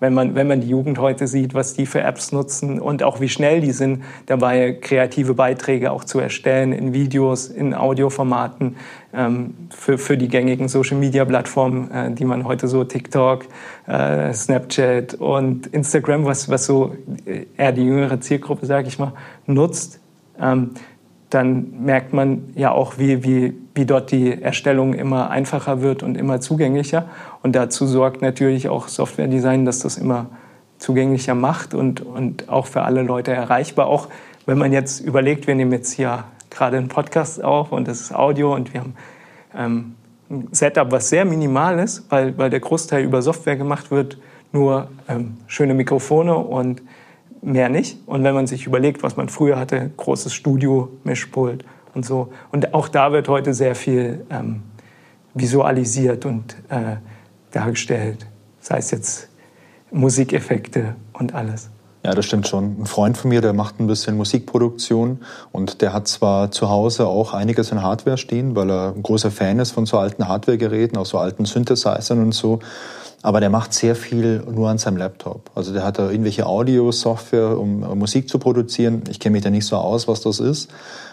Wenn 0.00 0.14
man, 0.14 0.34
wenn 0.34 0.46
man 0.46 0.60
die 0.60 0.68
Jugend 0.68 0.98
heute 0.98 1.26
sieht, 1.26 1.54
was 1.54 1.74
die 1.74 1.86
für 1.86 2.00
Apps 2.00 2.32
nutzen 2.32 2.80
und 2.80 3.02
auch 3.02 3.20
wie 3.20 3.28
schnell 3.28 3.60
die 3.60 3.72
sind, 3.72 4.02
dabei 4.26 4.72
kreative 4.72 5.34
Beiträge 5.34 5.90
auch 5.90 6.04
zu 6.04 6.18
erstellen 6.18 6.72
in 6.72 6.92
Videos, 6.92 7.48
in 7.48 7.74
Audioformaten 7.74 8.76
ähm, 9.12 9.54
für, 9.70 9.98
für 9.98 10.16
die 10.16 10.28
gängigen 10.28 10.68
Social-Media-Plattformen, 10.68 11.90
äh, 11.90 12.12
die 12.12 12.24
man 12.24 12.44
heute 12.44 12.68
so 12.68 12.84
TikTok, 12.84 13.46
äh, 13.86 14.32
Snapchat 14.32 15.14
und 15.14 15.66
Instagram, 15.68 16.24
was, 16.24 16.48
was 16.48 16.66
so 16.66 16.94
eher 17.56 17.72
die 17.72 17.84
jüngere 17.84 18.20
Zielgruppe, 18.20 18.66
sage 18.66 18.88
ich 18.88 18.98
mal, 18.98 19.12
nutzt. 19.46 20.00
Ähm, 20.40 20.70
dann 21.30 21.84
merkt 21.84 22.12
man 22.12 22.50
ja 22.54 22.70
auch, 22.72 22.98
wie, 22.98 23.24
wie, 23.24 23.54
wie 23.76 23.84
dort 23.84 24.10
die 24.10 24.42
Erstellung 24.42 24.94
immer 24.94 25.28
einfacher 25.28 25.82
wird 25.82 26.02
und 26.02 26.16
immer 26.16 26.40
zugänglicher. 26.40 27.04
Und 27.42 27.54
dazu 27.54 27.86
sorgt 27.86 28.22
natürlich 28.22 28.70
auch 28.70 28.88
Software-Design, 28.88 29.66
dass 29.66 29.80
das 29.80 29.98
immer 29.98 30.26
zugänglicher 30.78 31.34
macht 31.34 31.74
und, 31.74 32.00
und 32.00 32.48
auch 32.48 32.66
für 32.66 32.82
alle 32.82 33.02
Leute 33.02 33.32
erreichbar. 33.32 33.86
Auch 33.86 34.08
wenn 34.46 34.56
man 34.56 34.72
jetzt 34.72 35.00
überlegt, 35.00 35.46
wir 35.46 35.54
nehmen 35.54 35.72
jetzt 35.72 35.92
hier 35.92 36.24
gerade 36.48 36.78
einen 36.78 36.88
Podcast 36.88 37.44
auf 37.44 37.70
und 37.70 37.86
das 37.86 38.00
ist 38.00 38.14
Audio 38.14 38.54
und 38.54 38.72
wir 38.72 38.80
haben 38.80 38.94
ähm, 39.54 39.94
ein 40.30 40.48
Setup, 40.52 40.90
was 40.90 41.10
sehr 41.10 41.26
minimal 41.26 41.78
ist, 41.78 42.10
weil, 42.10 42.36
weil 42.38 42.48
der 42.48 42.60
Großteil 42.60 43.04
über 43.04 43.20
Software 43.20 43.56
gemacht 43.56 43.90
wird, 43.90 44.16
nur 44.52 44.88
ähm, 45.06 45.36
schöne 45.48 45.74
Mikrofone 45.74 46.34
und 46.34 46.80
mehr 47.42 47.68
nicht. 47.68 47.98
Und 48.06 48.24
wenn 48.24 48.34
man 48.34 48.46
sich 48.46 48.66
überlegt, 48.66 49.02
was 49.02 49.16
man 49.16 49.28
früher 49.28 49.58
hatte, 49.58 49.90
großes 49.98 50.32
Studio, 50.32 50.88
Mischpult 51.04 51.64
und 51.96 52.04
so. 52.04 52.28
Und 52.52 52.74
auch 52.74 52.88
da 52.88 53.10
wird 53.10 53.26
heute 53.28 53.54
sehr 53.54 53.74
viel 53.74 54.24
ähm, 54.30 54.62
visualisiert 55.34 56.26
und 56.26 56.54
äh, 56.68 56.96
dargestellt. 57.50 58.26
Sei 58.60 58.78
es 58.78 58.90
jetzt 58.90 59.28
Musikeffekte 59.90 60.94
und 61.14 61.34
alles. 61.34 61.70
Ja, 62.04 62.14
das 62.14 62.26
stimmt 62.26 62.46
schon. 62.46 62.82
Ein 62.82 62.86
Freund 62.86 63.16
von 63.16 63.30
mir, 63.30 63.40
der 63.40 63.52
macht 63.52 63.80
ein 63.80 63.86
bisschen 63.88 64.16
Musikproduktion 64.16 65.20
und 65.50 65.80
der 65.80 65.92
hat 65.92 66.06
zwar 66.06 66.52
zu 66.52 66.68
Hause 66.68 67.06
auch 67.06 67.32
einiges 67.32 67.72
an 67.72 67.82
Hardware 67.82 68.18
stehen, 68.18 68.54
weil 68.54 68.70
er 68.70 68.92
ein 68.94 69.02
großer 69.02 69.30
Fan 69.30 69.58
ist 69.58 69.72
von 69.72 69.86
so 69.86 69.98
alten 69.98 70.28
Hardware-Geräten, 70.28 70.96
auch 70.98 71.06
so 71.06 71.18
alten 71.18 71.46
Synthesizern 71.46 72.22
und 72.22 72.32
so. 72.32 72.60
Aber 73.22 73.40
der 73.40 73.50
macht 73.50 73.72
sehr 73.72 73.96
viel 73.96 74.42
nur 74.50 74.68
an 74.68 74.78
seinem 74.78 74.98
Laptop. 74.98 75.50
Also 75.54 75.72
der 75.72 75.84
hat 75.84 75.98
da 75.98 76.10
irgendwelche 76.10 76.46
Audio-Software, 76.46 77.58
um 77.58 77.80
Musik 77.98 78.28
zu 78.28 78.38
produzieren. 78.38 79.02
Ich 79.10 79.18
kenne 79.18 79.32
mich 79.32 79.42
da 79.42 79.50
nicht 79.50 79.66
so 79.66 79.76
aus, 79.76 80.06
was 80.06 80.20
das 80.20 80.38
ist. 80.38 80.70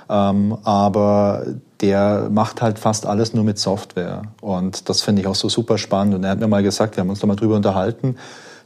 Ähm, 0.10 0.58
aber 0.64 1.46
der 1.82 2.30
macht 2.32 2.62
halt 2.62 2.78
fast 2.80 3.06
alles 3.06 3.34
nur 3.34 3.44
mit 3.44 3.58
Software. 3.58 4.24
Und 4.42 4.90
das 4.90 5.02
finde 5.02 5.22
ich 5.22 5.28
auch 5.28 5.36
so 5.36 5.50
super 5.50 5.78
spannend. 5.78 6.16
Und 6.16 6.24
er 6.24 6.32
hat 6.32 6.40
mir 6.40 6.48
mal 6.48 6.64
gesagt, 6.64 6.98
wir 6.98 7.02
haben 7.02 7.10
uns 7.10 7.20
da 7.20 7.28
mal 7.28 7.36
drüber 7.36 7.56
unterhalten, 7.56 8.18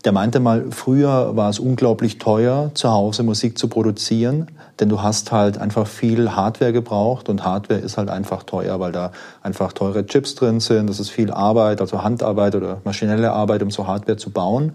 der 0.07 0.13
meinte 0.13 0.39
mal, 0.39 0.67
früher 0.71 1.35
war 1.35 1.49
es 1.49 1.59
unglaublich 1.59 2.17
teuer, 2.17 2.71
zu 2.75 2.89
Hause 2.89 3.23
Musik 3.23 3.57
zu 3.57 3.67
produzieren, 3.67 4.47
denn 4.79 4.87
du 4.87 5.01
hast 5.01 5.33
halt 5.33 5.57
einfach 5.57 5.85
viel 5.85 6.33
Hardware 6.33 6.71
gebraucht 6.71 7.27
und 7.27 7.43
Hardware 7.43 7.81
ist 7.81 7.97
halt 7.97 8.09
einfach 8.09 8.43
teuer, 8.43 8.79
weil 8.79 8.93
da 8.93 9.11
einfach 9.43 9.73
teure 9.73 10.05
Chips 10.05 10.35
drin 10.35 10.61
sind, 10.61 10.89
das 10.89 11.01
ist 11.01 11.09
viel 11.09 11.29
Arbeit, 11.29 11.81
also 11.81 12.03
Handarbeit 12.03 12.55
oder 12.55 12.77
maschinelle 12.85 13.33
Arbeit, 13.33 13.61
um 13.63 13.69
so 13.69 13.85
Hardware 13.85 14.15
zu 14.15 14.29
bauen. 14.29 14.71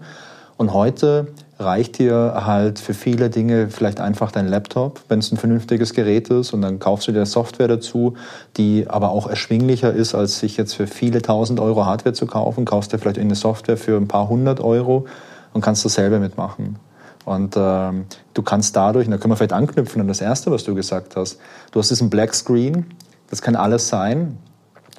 Und 0.57 0.71
heute 0.71 1.29
reicht 1.59 1.99
dir 1.99 2.33
halt 2.45 2.79
für 2.79 2.93
viele 2.93 3.29
Dinge 3.29 3.69
vielleicht 3.69 3.99
einfach 3.99 4.31
dein 4.31 4.47
Laptop, 4.47 5.01
wenn 5.07 5.19
es 5.19 5.31
ein 5.31 5.37
vernünftiges 5.37 5.93
Gerät 5.93 6.29
ist 6.29 6.53
und 6.53 6.61
dann 6.61 6.79
kaufst 6.79 7.07
du 7.07 7.11
dir 7.11 7.25
Software 7.25 7.67
dazu, 7.67 8.15
die 8.57 8.87
aber 8.87 9.09
auch 9.11 9.27
erschwinglicher 9.27 9.93
ist, 9.93 10.15
als 10.15 10.39
sich 10.39 10.57
jetzt 10.57 10.73
für 10.73 10.87
viele 10.87 11.21
tausend 11.21 11.59
Euro 11.59 11.85
Hardware 11.85 12.13
zu 12.13 12.25
kaufen, 12.25 12.65
kaufst 12.65 12.91
dir 12.91 12.99
vielleicht 12.99 13.19
eine 13.19 13.35
Software 13.35 13.77
für 13.77 13.97
ein 13.97 14.07
paar 14.07 14.29
hundert 14.29 14.59
Euro 14.59 15.05
und 15.53 15.61
kannst 15.61 15.85
das 15.85 15.93
selber 15.93 16.19
mitmachen. 16.19 16.77
Und 17.25 17.55
ähm, 17.55 18.05
du 18.33 18.41
kannst 18.41 18.75
dadurch, 18.75 19.05
und 19.05 19.11
da 19.11 19.17
können 19.17 19.31
wir 19.31 19.37
vielleicht 19.37 19.53
anknüpfen 19.53 20.01
an 20.01 20.07
das 20.07 20.21
Erste, 20.21 20.51
was 20.51 20.63
du 20.63 20.75
gesagt 20.75 21.15
hast, 21.15 21.39
du 21.71 21.79
hast 21.79 21.89
diesen 21.89 22.09
Black 22.09 22.33
Screen, 22.33 22.87
das 23.29 23.41
kann 23.41 23.55
alles 23.55 23.87
sein, 23.87 24.37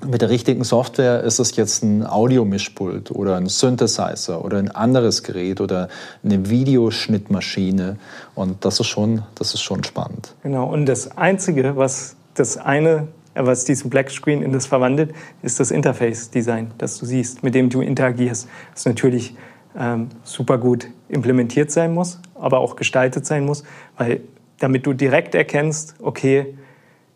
mit 0.07 0.23
der 0.23 0.31
richtigen 0.31 0.65
Software 0.65 1.23
ist 1.23 1.39
es 1.39 1.57
jetzt 1.57 1.83
ein 1.83 2.07
Audiomischpult 2.07 3.11
oder 3.11 3.37
ein 3.37 3.47
Synthesizer 3.47 4.45
oder 4.45 4.59
ein 4.59 4.71
anderes 4.71 5.23
Gerät 5.23 5.61
oder 5.61 5.89
eine 6.25 6.51
Videoschnittmaschine. 6.51 7.97
Und 8.35 8.65
das 8.65 8.81
ist 8.81 8.89
schon, 8.89 9.23
das 9.35 9.55
ist 9.55 9.63
schon 9.63 9.85
spannend. 9.85 10.35
Genau. 10.43 10.73
Und 10.73 10.87
das 10.87 11.17
Einzige, 11.17 11.77
was 11.77 12.17
das 12.35 12.57
eine, 12.57 13.09
was 13.35 13.65
diesen 13.65 13.91
Blackscreen 13.91 14.43
in 14.43 14.53
das 14.53 14.67
verwandelt, 14.67 15.15
ist 15.43 15.61
das 15.61 15.71
Interface-Design, 15.71 16.73
das 16.79 16.99
du 16.99 17.07
siehst, 17.07 17.43
mit 17.43 17.55
dem 17.55 17.71
du 17.71 17.81
interagierst. 17.81 18.49
Das 18.75 18.85
natürlich 18.87 19.37
ähm, 19.79 20.09
super 20.23 20.59
gut 20.59 20.89
implementiert 21.09 21.71
sein 21.71 21.95
muss, 21.95 22.21
aber 22.35 22.59
auch 22.59 22.77
gestaltet 22.77 23.27
sein 23.27 23.45
muss, 23.45 23.65
weil 23.97 24.21
damit 24.59 24.87
du 24.87 24.93
direkt 24.93 25.35
erkennst, 25.35 25.95
okay, 26.01 26.55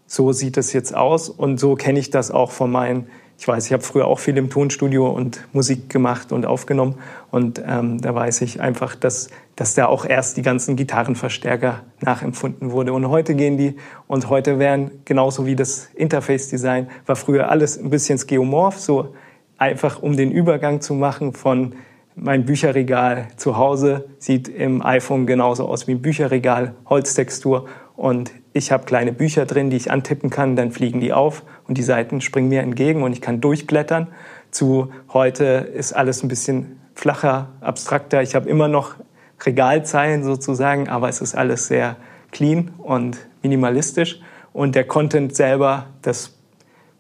so 0.09 0.33
sieht 0.33 0.57
es 0.57 0.73
jetzt 0.73 0.97
aus 0.97 1.29
und 1.29 1.61
so 1.61 1.77
kenne 1.77 1.99
ich 1.99 2.11
das 2.11 2.31
auch 2.31 2.51
von 2.51 2.73
meinen, 2.73 3.07
ich 3.39 3.47
weiß, 3.47 3.67
ich 3.67 3.73
habe 3.73 3.83
früher 3.83 4.07
auch 4.07 4.19
viel 4.19 4.37
im 4.39 4.49
Tonstudio 4.49 5.07
und 5.07 5.47
Musik 5.53 5.91
gemacht 5.91 6.33
und 6.33 6.47
aufgenommen 6.47 6.97
und 7.31 7.63
ähm, 7.65 8.01
da 8.01 8.15
weiß 8.15 8.41
ich 8.41 8.61
einfach, 8.61 8.97
dass, 8.97 9.29
dass 9.55 9.75
da 9.75 9.87
auch 9.87 10.07
erst 10.07 10.39
die 10.39 10.43
ganzen 10.43 10.77
Gitarrenverstärker 10.77 11.83
nachempfunden 12.01 12.73
wurde. 12.73 12.95
Und 12.95 13.09
heute 13.09 13.35
gehen 13.35 13.59
die 13.59 13.77
und 14.07 14.31
heute 14.31 14.59
werden 14.59 15.03
genauso 15.05 15.45
wie 15.45 15.55
das 15.55 15.91
Interface-Design, 15.95 16.89
war 17.05 17.15
früher 17.15 17.51
alles 17.51 17.79
ein 17.79 17.91
bisschen 17.91 18.19
skeuomorph, 18.19 18.79
so 18.79 19.15
einfach 19.59 20.03
um 20.03 20.17
den 20.17 20.33
Übergang 20.33 20.81
zu 20.81 20.95
machen 20.95 21.35
von 21.35 21.75
mein 22.21 22.47
Bücherregal 22.47 23.29
zu 23.37 23.57
Hause 23.59 24.09
sieht 24.19 24.49
im 24.49 24.85
iPhone 24.85 25.27
genauso 25.27 25.69
aus 25.69 25.87
wie 25.87 25.93
ein 25.93 26.03
Bücherregal, 26.03 26.75
Holztextur 26.89 27.67
und 27.95 28.33
ich 28.53 28.73
habe 28.73 28.85
kleine 28.85 29.13
Bücher 29.13 29.47
drin, 29.47 29.71
die 29.71 29.77
ich 29.77 29.91
antippen 29.91 30.31
kann, 30.31 30.57
dann 30.57 30.73
fliegen 30.73 31.01
die 31.01 31.13
auf 31.13 31.43
und 31.67 31.79
die 31.79 31.83
Seiten 31.83 32.21
springen 32.21 32.49
mir 32.49 32.63
entgegen 32.63 33.03
und 33.03 33.13
ich 33.13 33.21
kann 33.21 33.41
durchblättern. 33.41 34.09
Zu 34.51 34.91
heute 35.13 35.45
ist 35.45 35.93
alles 35.93 36.23
ein 36.23 36.29
bisschen 36.29 36.81
flacher, 36.95 37.51
abstrakter. 37.61 38.23
Ich 38.23 38.35
habe 38.35 38.49
immer 38.49 38.69
noch 38.69 38.95
Regalzeilen 39.41 40.25
sozusagen, 40.25 40.89
aber 40.89 41.09
es 41.09 41.21
ist 41.21 41.35
alles 41.35 41.69
sehr 41.69 41.97
clean 42.33 42.73
und 42.79 43.19
minimalistisch. 43.43 44.21
Und 44.53 44.75
der 44.75 44.85
Content 44.85 45.37
selber, 45.37 45.87
das 46.03 46.38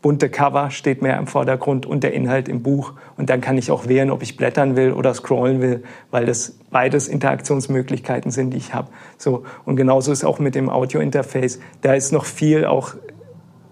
bunte 0.00 0.28
Cover 0.28 0.71
steht 0.71 1.02
mehr 1.02 1.19
im 1.19 1.26
Vordergrund 1.26 1.85
und 1.85 2.05
der 2.05 2.12
Inhalt 2.12 2.49
im 2.49 2.62
Buch. 2.62 2.93
Und 3.17 3.31
dann 3.31 3.40
kann 3.40 3.59
ich 3.59 3.71
auch 3.71 3.88
wählen, 3.88 4.11
ob 4.11 4.23
ich 4.23 4.37
blättern 4.37 4.76
will 4.76 4.93
oder 4.93 5.12
scrollen 5.12 5.61
will, 5.61 5.83
weil 6.11 6.25
das 6.25 6.57
beides 6.71 7.09
Interaktionsmöglichkeiten 7.09 8.31
sind, 8.31 8.50
die 8.50 8.59
ich 8.59 8.75
habe. 8.75 8.88
So 9.17 9.45
und 9.64 9.76
genauso 9.76 10.12
ist 10.12 10.25
auch 10.25 10.38
mit 10.38 10.55
dem 10.55 10.71
Audio-Interface. 10.71 11.59
Da 11.83 11.95
ist 11.95 12.12
noch 12.12 12.26
viel 12.26 12.64
auch 12.64 12.95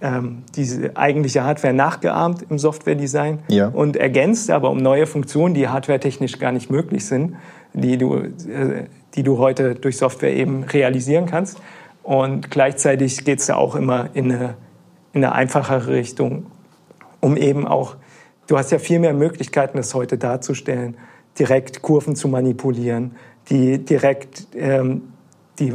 ähm, 0.00 0.42
diese 0.54 0.96
eigentliche 0.96 1.44
Hardware 1.44 1.72
nachgeahmt 1.72 2.46
im 2.50 2.58
Software-Design 2.58 3.40
ja. 3.48 3.68
und 3.68 3.96
ergänzt, 3.96 4.50
aber 4.50 4.70
um 4.70 4.78
neue 4.78 5.06
Funktionen, 5.06 5.54
die 5.54 5.68
hardwaretechnisch 5.68 6.38
gar 6.38 6.52
nicht 6.52 6.70
möglich 6.70 7.06
sind, 7.06 7.36
die 7.72 7.96
du, 7.96 8.16
äh, 8.16 8.84
die 9.14 9.22
du 9.22 9.38
heute 9.38 9.74
durch 9.74 9.96
Software 9.96 10.34
eben 10.34 10.64
realisieren 10.64 11.26
kannst. 11.26 11.60
Und 12.02 12.50
gleichzeitig 12.50 13.24
geht 13.24 13.40
es 13.40 13.46
da 13.46 13.56
auch 13.56 13.74
immer 13.74 14.10
in 14.14 14.30
eine 14.30 14.54
in 15.16 15.24
eine 15.24 15.34
einfachere 15.34 15.88
Richtung, 15.88 16.46
um 17.20 17.36
eben 17.38 17.66
auch, 17.66 17.96
du 18.48 18.58
hast 18.58 18.70
ja 18.70 18.78
viel 18.78 18.98
mehr 18.98 19.14
Möglichkeiten, 19.14 19.78
das 19.78 19.94
heute 19.94 20.18
darzustellen, 20.18 20.96
direkt 21.38 21.80
Kurven 21.80 22.14
zu 22.16 22.28
manipulieren, 22.28 23.16
die 23.48 23.78
direkt 23.78 24.46
ähm, 24.54 25.14
die 25.58 25.72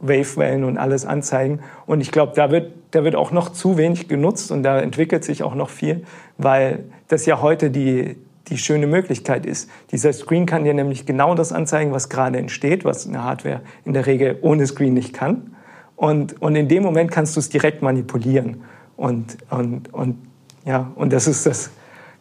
Wavewellen 0.00 0.64
und 0.64 0.78
alles 0.78 1.04
anzeigen. 1.04 1.60
Und 1.84 2.00
ich 2.00 2.10
glaube, 2.10 2.32
da 2.34 2.50
wird, 2.50 2.72
da 2.92 3.04
wird 3.04 3.16
auch 3.16 3.32
noch 3.32 3.50
zu 3.50 3.76
wenig 3.76 4.08
genutzt 4.08 4.50
und 4.50 4.62
da 4.62 4.80
entwickelt 4.80 5.24
sich 5.24 5.42
auch 5.42 5.54
noch 5.54 5.68
viel, 5.68 6.04
weil 6.38 6.84
das 7.08 7.26
ja 7.26 7.42
heute 7.42 7.70
die, 7.70 8.16
die 8.48 8.56
schöne 8.56 8.86
Möglichkeit 8.86 9.44
ist. 9.44 9.68
Dieser 9.92 10.14
Screen 10.14 10.46
kann 10.46 10.64
dir 10.64 10.72
nämlich 10.72 11.04
genau 11.04 11.34
das 11.34 11.52
anzeigen, 11.52 11.92
was 11.92 12.08
gerade 12.08 12.38
entsteht, 12.38 12.86
was 12.86 13.06
eine 13.06 13.24
Hardware 13.24 13.60
in 13.84 13.92
der 13.92 14.06
Regel 14.06 14.38
ohne 14.40 14.66
Screen 14.66 14.94
nicht 14.94 15.12
kann. 15.12 15.54
Und, 16.00 16.40
und 16.40 16.56
in 16.56 16.66
dem 16.66 16.82
Moment 16.82 17.10
kannst 17.10 17.36
du 17.36 17.40
es 17.40 17.50
direkt 17.50 17.82
manipulieren. 17.82 18.62
Und, 18.96 19.36
und, 19.50 19.92
und, 19.92 20.16
ja, 20.64 20.90
und 20.94 21.12
das 21.12 21.26
ist 21.26 21.44
das 21.44 21.68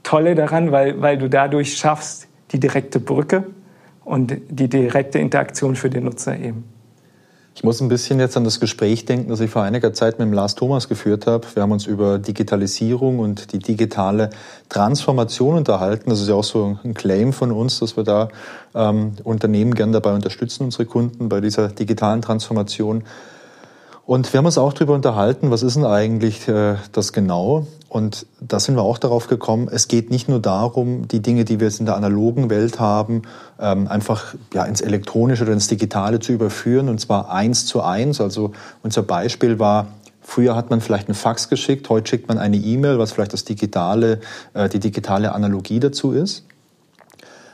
Tolle 0.03 0.35
daran, 0.35 0.73
weil, 0.73 1.01
weil 1.01 1.17
du 1.17 1.29
dadurch 1.29 1.77
schaffst 1.77 2.27
die 2.51 2.59
direkte 2.59 2.99
Brücke 2.99 3.45
und 4.03 4.35
die 4.49 4.67
direkte 4.67 5.19
Interaktion 5.19 5.77
für 5.77 5.89
den 5.89 6.03
Nutzer 6.03 6.37
eben. 6.37 6.65
Ich 7.55 7.63
muss 7.63 7.79
ein 7.79 7.87
bisschen 7.87 8.19
jetzt 8.19 8.35
an 8.35 8.43
das 8.43 8.59
Gespräch 8.59 9.05
denken, 9.05 9.29
das 9.29 9.39
ich 9.39 9.49
vor 9.49 9.63
einiger 9.63 9.93
Zeit 9.93 10.19
mit 10.19 10.27
dem 10.27 10.33
Lars 10.33 10.55
Thomas 10.55 10.89
geführt 10.89 11.25
habe. 11.25 11.47
Wir 11.53 11.63
haben 11.63 11.71
uns 11.71 11.85
über 11.85 12.19
Digitalisierung 12.19 13.19
und 13.19 13.53
die 13.53 13.59
digitale 13.59 14.29
Transformation 14.67 15.55
unterhalten. 15.55 16.09
Das 16.09 16.19
ist 16.19 16.27
ja 16.27 16.35
auch 16.35 16.43
so 16.43 16.77
ein 16.83 16.93
Claim 16.95 17.31
von 17.31 17.53
uns, 17.53 17.79
dass 17.79 17.95
wir 17.95 18.03
da 18.03 18.27
ähm, 18.75 19.13
Unternehmen 19.23 19.73
gern 19.73 19.93
dabei 19.93 20.13
unterstützen, 20.13 20.65
unsere 20.65 20.85
Kunden 20.85 21.29
bei 21.29 21.39
dieser 21.39 21.69
digitalen 21.69 22.21
Transformation. 22.21 23.05
Und 24.09 24.33
wir 24.33 24.39
haben 24.39 24.47
uns 24.47 24.57
auch 24.57 24.73
darüber 24.73 24.95
unterhalten, 24.95 25.51
was 25.51 25.61
ist 25.61 25.75
denn 25.75 25.85
eigentlich 25.85 26.47
äh, 26.47 26.77
das 26.93 27.13
genau? 27.13 27.67
Und 27.89 28.25
da 28.41 28.59
sind 28.59 28.75
wir 28.75 28.81
auch 28.81 28.97
darauf 28.97 29.27
gekommen, 29.27 29.69
es 29.71 29.87
geht 29.87 30.09
nicht 30.09 30.27
nur 30.27 30.39
darum, 30.39 31.07
die 31.07 31.19
Dinge, 31.19 31.45
die 31.45 31.59
wir 31.59 31.67
jetzt 31.67 31.79
in 31.79 31.85
der 31.85 31.95
analogen 31.95 32.49
Welt 32.49 32.79
haben, 32.79 33.21
ähm, 33.59 33.87
einfach 33.87 34.33
ja, 34.51 34.63
ins 34.63 34.81
Elektronische 34.81 35.43
oder 35.43 35.53
ins 35.53 35.67
Digitale 35.67 36.19
zu 36.19 36.31
überführen, 36.31 36.89
und 36.89 36.99
zwar 36.99 37.29
eins 37.29 37.67
zu 37.67 37.83
eins. 37.83 38.19
Also 38.19 38.51
unser 38.81 39.03
Beispiel 39.03 39.59
war, 39.59 39.89
Früher 40.21 40.55
hat 40.55 40.71
man 40.71 40.81
vielleicht 40.81 41.07
einen 41.07 41.15
Fax 41.15 41.47
geschickt, 41.49 41.89
heute 41.89 42.09
schickt 42.09 42.27
man 42.27 42.37
eine 42.39 42.57
E-Mail, 42.57 42.97
was 42.97 43.11
vielleicht 43.11 43.33
das 43.33 43.45
digitale, 43.45 44.21
äh, 44.55 44.69
die 44.69 44.79
digitale 44.79 45.33
Analogie 45.33 45.79
dazu 45.79 46.13
ist 46.13 46.45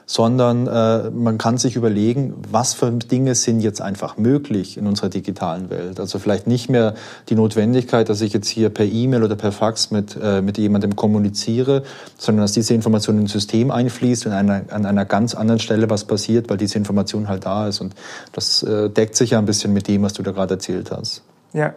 sondern 0.06 0.68
äh, 0.68 1.10
man 1.10 1.38
kann 1.38 1.58
sich 1.58 1.76
überlegen, 1.76 2.36
was 2.50 2.74
für 2.74 2.92
Dinge 2.92 3.34
sind 3.36 3.62
jetzt 3.62 3.82
einfach 3.82 4.18
möglich 4.18 4.78
in 4.78 4.86
unserer 4.86 5.10
digitalen 5.10 5.70
Welt. 5.70 6.00
Also 6.00 6.20
vielleicht 6.20 6.46
nicht 6.48 6.70
mehr 6.70 6.94
die 7.30 7.36
Notwendigkeit, 7.36 8.08
dass 8.10 8.22
ich 8.22 8.34
jetzt 8.34 8.48
hier 8.48 8.70
per 8.70 8.86
E-Mail 8.86 9.24
oder 9.24 9.36
per 9.36 9.52
Fax 9.52 9.92
mit, 9.92 10.18
äh, 10.22 10.42
mit 10.42 10.58
jemandem 10.58 10.96
kommuniziere, 10.96 11.84
sondern 12.18 12.44
dass 12.44 12.52
diese 12.52 12.74
Information 12.74 13.20
ins 13.20 13.32
System 13.32 13.72
einfließt 13.72 14.28
und 14.28 14.34
an 14.34 14.50
einer, 14.50 14.74
an 14.74 14.86
einer 14.86 15.06
ganz 15.06 15.34
anderen 15.34 15.60
Stelle 15.60 15.90
was 15.90 16.06
passiert, 16.06 16.50
weil 16.50 16.58
diese 16.58 16.78
Information 16.78 17.28
halt 17.28 17.46
da 17.46 17.68
ist. 17.68 17.82
Und 17.82 17.96
das 18.32 18.62
äh, 18.64 18.90
deckt 18.90 19.16
sich 19.16 19.32
ja 19.32 19.40
ein 19.40 19.46
bisschen 19.46 19.74
mit 19.74 19.88
dem, 19.88 20.04
was 20.04 20.14
du 20.14 20.22
da 20.22 20.32
gerade 20.32 20.56
erzählt 20.56 20.92
hast. 20.92 21.24
Ja, 21.54 21.74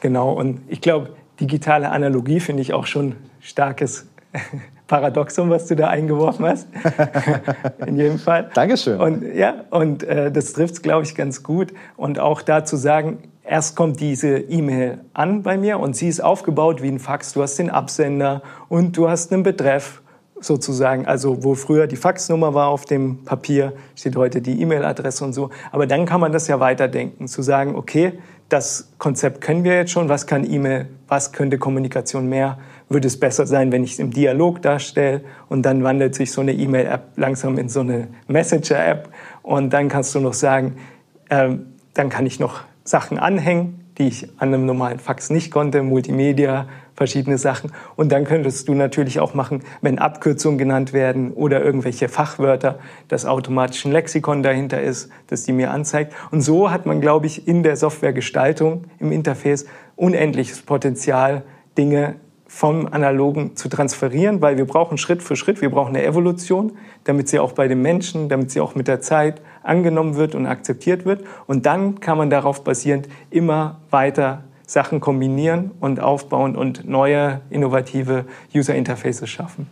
genau. 0.00 0.32
Und 0.32 0.60
ich 0.68 0.80
glaube, 0.80 1.10
digitale 1.40 1.90
Analogie 1.90 2.38
finde 2.38 2.62
ich 2.62 2.72
auch 2.72 2.86
schon 2.86 3.16
starkes 3.40 4.06
Paradoxum, 4.86 5.50
was 5.50 5.66
du 5.66 5.76
da 5.76 5.88
eingeworfen 5.88 6.46
hast. 6.46 6.68
In 7.86 7.96
jedem 7.96 8.18
Fall. 8.18 8.50
Dankeschön. 8.52 9.00
Und 9.00 9.34
ja, 9.34 9.64
und 9.70 10.02
äh, 10.02 10.30
das 10.30 10.52
trifft 10.52 10.74
es, 10.74 10.82
glaube 10.82 11.04
ich, 11.04 11.14
ganz 11.14 11.42
gut. 11.42 11.72
Und 11.96 12.18
auch 12.18 12.42
da 12.42 12.64
zu 12.64 12.76
sagen, 12.76 13.18
erst 13.44 13.76
kommt 13.76 14.00
diese 14.00 14.38
E-Mail 14.38 14.98
an 15.14 15.42
bei 15.42 15.56
mir 15.56 15.78
und 15.80 15.96
sie 15.96 16.08
ist 16.08 16.22
aufgebaut 16.22 16.82
wie 16.82 16.88
ein 16.88 16.98
Fax. 16.98 17.32
Du 17.32 17.42
hast 17.42 17.58
den 17.58 17.70
Absender 17.70 18.42
und 18.68 18.96
du 18.96 19.08
hast 19.08 19.32
einen 19.32 19.42
Betreff 19.42 20.02
sozusagen. 20.40 21.06
Also 21.06 21.42
wo 21.42 21.54
früher 21.54 21.86
die 21.86 21.96
Faxnummer 21.96 22.54
war 22.54 22.68
auf 22.68 22.84
dem 22.84 23.24
Papier, 23.24 23.72
steht 23.96 24.16
heute 24.16 24.42
die 24.42 24.60
E-Mail-Adresse 24.60 25.24
und 25.24 25.32
so. 25.32 25.50
Aber 25.72 25.86
dann 25.86 26.06
kann 26.06 26.20
man 26.20 26.32
das 26.32 26.48
ja 26.48 26.60
weiterdenken, 26.60 27.28
zu 27.28 27.42
sagen, 27.42 27.74
okay, 27.74 28.14
das 28.48 28.92
Konzept 28.98 29.40
können 29.40 29.64
wir 29.64 29.74
jetzt 29.74 29.90
schon, 29.90 30.08
was 30.08 30.26
kann 30.26 30.48
E-Mail, 30.48 30.86
was 31.08 31.32
könnte 31.32 31.58
Kommunikation 31.58 32.28
mehr, 32.28 32.58
würde 32.88 33.06
es 33.06 33.18
besser 33.18 33.46
sein, 33.46 33.72
wenn 33.72 33.84
ich 33.84 33.92
es 33.92 33.98
im 33.98 34.10
Dialog 34.10 34.62
darstelle 34.62 35.22
und 35.48 35.62
dann 35.62 35.82
wandelt 35.84 36.14
sich 36.14 36.32
so 36.32 36.40
eine 36.40 36.52
E-Mail-App 36.52 37.12
langsam 37.16 37.58
in 37.58 37.68
so 37.68 37.80
eine 37.80 38.08
Messenger-App 38.28 39.08
und 39.42 39.72
dann 39.72 39.88
kannst 39.88 40.14
du 40.14 40.20
noch 40.20 40.34
sagen, 40.34 40.76
äh, 41.28 41.50
dann 41.94 42.08
kann 42.08 42.26
ich 42.26 42.40
noch 42.40 42.60
Sachen 42.84 43.18
anhängen, 43.18 43.80
die 43.98 44.08
ich 44.08 44.28
an 44.38 44.48
einem 44.48 44.66
normalen 44.66 44.98
Fax 44.98 45.30
nicht 45.30 45.50
konnte, 45.50 45.82
Multimedia, 45.82 46.66
verschiedene 46.94 47.38
Sachen. 47.38 47.72
Und 47.96 48.12
dann 48.12 48.24
könntest 48.24 48.68
du 48.68 48.74
natürlich 48.74 49.20
auch 49.20 49.34
machen, 49.34 49.62
wenn 49.82 49.98
Abkürzungen 49.98 50.58
genannt 50.58 50.92
werden 50.92 51.32
oder 51.32 51.62
irgendwelche 51.62 52.08
Fachwörter, 52.08 52.78
dass 53.08 53.24
automatisch 53.24 53.84
ein 53.84 53.92
Lexikon 53.92 54.42
dahinter 54.42 54.80
ist, 54.80 55.10
das 55.28 55.44
die 55.44 55.52
mir 55.52 55.70
anzeigt. 55.70 56.12
Und 56.30 56.40
so 56.40 56.70
hat 56.70 56.86
man, 56.86 57.00
glaube 57.00 57.26
ich, 57.26 57.46
in 57.46 57.62
der 57.62 57.76
Softwaregestaltung 57.76 58.84
im 58.98 59.12
Interface 59.12 59.66
unendliches 59.96 60.62
Potenzial, 60.62 61.42
Dinge 61.78 62.16
vom 62.54 62.86
Analogen 62.86 63.56
zu 63.56 63.68
transferieren, 63.68 64.40
weil 64.40 64.56
wir 64.56 64.64
brauchen 64.64 64.96
Schritt 64.96 65.24
für 65.24 65.34
Schritt, 65.34 65.60
wir 65.60 65.70
brauchen 65.70 65.88
eine 65.88 66.04
Evolution, 66.04 66.76
damit 67.02 67.28
sie 67.28 67.40
auch 67.40 67.50
bei 67.50 67.66
den 67.66 67.82
Menschen, 67.82 68.28
damit 68.28 68.52
sie 68.52 68.60
auch 68.60 68.76
mit 68.76 68.86
der 68.86 69.00
Zeit 69.00 69.42
angenommen 69.64 70.14
wird 70.14 70.36
und 70.36 70.46
akzeptiert 70.46 71.04
wird. 71.04 71.24
Und 71.48 71.66
dann 71.66 71.98
kann 71.98 72.16
man 72.16 72.30
darauf 72.30 72.62
basierend 72.62 73.08
immer 73.28 73.80
weiter 73.90 74.44
Sachen 74.68 75.00
kombinieren 75.00 75.72
und 75.80 75.98
aufbauen 75.98 76.54
und 76.54 76.88
neue 76.88 77.40
innovative 77.50 78.24
User 78.54 78.76
Interfaces 78.76 79.28
schaffen. 79.28 79.66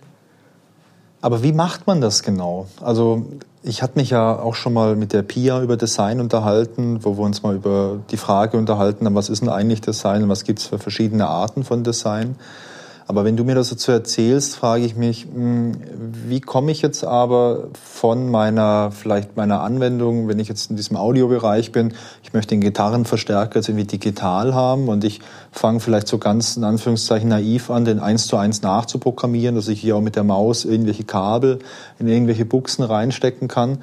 Aber 1.20 1.44
wie 1.44 1.52
macht 1.52 1.86
man 1.86 2.00
das 2.00 2.24
genau? 2.24 2.66
Also 2.80 3.26
ich 3.62 3.80
hatte 3.80 3.96
mich 3.96 4.10
ja 4.10 4.36
auch 4.36 4.56
schon 4.56 4.72
mal 4.72 4.96
mit 4.96 5.12
der 5.12 5.22
Pia 5.22 5.62
über 5.62 5.76
Design 5.76 6.18
unterhalten, 6.18 6.98
wo 7.04 7.16
wir 7.16 7.22
uns 7.22 7.44
mal 7.44 7.54
über 7.54 8.00
die 8.10 8.16
Frage 8.16 8.56
unterhalten 8.56 9.06
haben, 9.06 9.14
was 9.14 9.28
ist 9.28 9.40
denn 9.40 9.48
eigentlich 9.48 9.80
Design 9.80 10.24
und 10.24 10.28
was 10.28 10.42
gibt 10.42 10.58
es 10.58 10.66
für 10.66 10.80
verschiedene 10.80 11.28
Arten 11.28 11.62
von 11.62 11.84
Design. 11.84 12.34
Aber 13.06 13.24
wenn 13.24 13.36
du 13.36 13.44
mir 13.44 13.54
das 13.54 13.70
dazu 13.70 13.92
erzählst, 13.92 14.56
frage 14.56 14.84
ich 14.84 14.96
mich, 14.96 15.24
hm, 15.24 15.72
wie 16.26 16.40
komme 16.40 16.70
ich 16.72 16.82
jetzt 16.82 17.04
aber 17.04 17.68
von 17.74 18.30
meiner, 18.30 18.90
vielleicht 18.92 19.36
meiner 19.36 19.60
Anwendung, 19.60 20.28
wenn 20.28 20.38
ich 20.38 20.48
jetzt 20.48 20.70
in 20.70 20.76
diesem 20.76 20.96
Audiobereich 20.96 21.72
bin, 21.72 21.94
ich 22.22 22.32
möchte 22.32 22.54
den 22.54 22.60
Gitarrenverstärker 22.60 23.56
jetzt 23.56 23.68
irgendwie 23.68 23.86
digital 23.86 24.54
haben 24.54 24.88
und 24.88 25.04
ich 25.04 25.20
fange 25.50 25.80
vielleicht 25.80 26.08
so 26.08 26.18
ganz 26.18 26.56
in 26.56 26.64
Anführungszeichen 26.64 27.28
naiv 27.28 27.70
an, 27.70 27.84
den 27.84 27.98
eins 27.98 28.26
zu 28.26 28.36
eins 28.36 28.62
nachzuprogrammieren, 28.62 29.54
dass 29.54 29.68
ich 29.68 29.80
hier 29.80 29.96
auch 29.96 30.00
mit 30.00 30.16
der 30.16 30.24
Maus 30.24 30.64
irgendwelche 30.64 31.04
Kabel 31.04 31.58
in 31.98 32.08
irgendwelche 32.08 32.44
Buchsen 32.44 32.84
reinstecken 32.84 33.48
kann. 33.48 33.78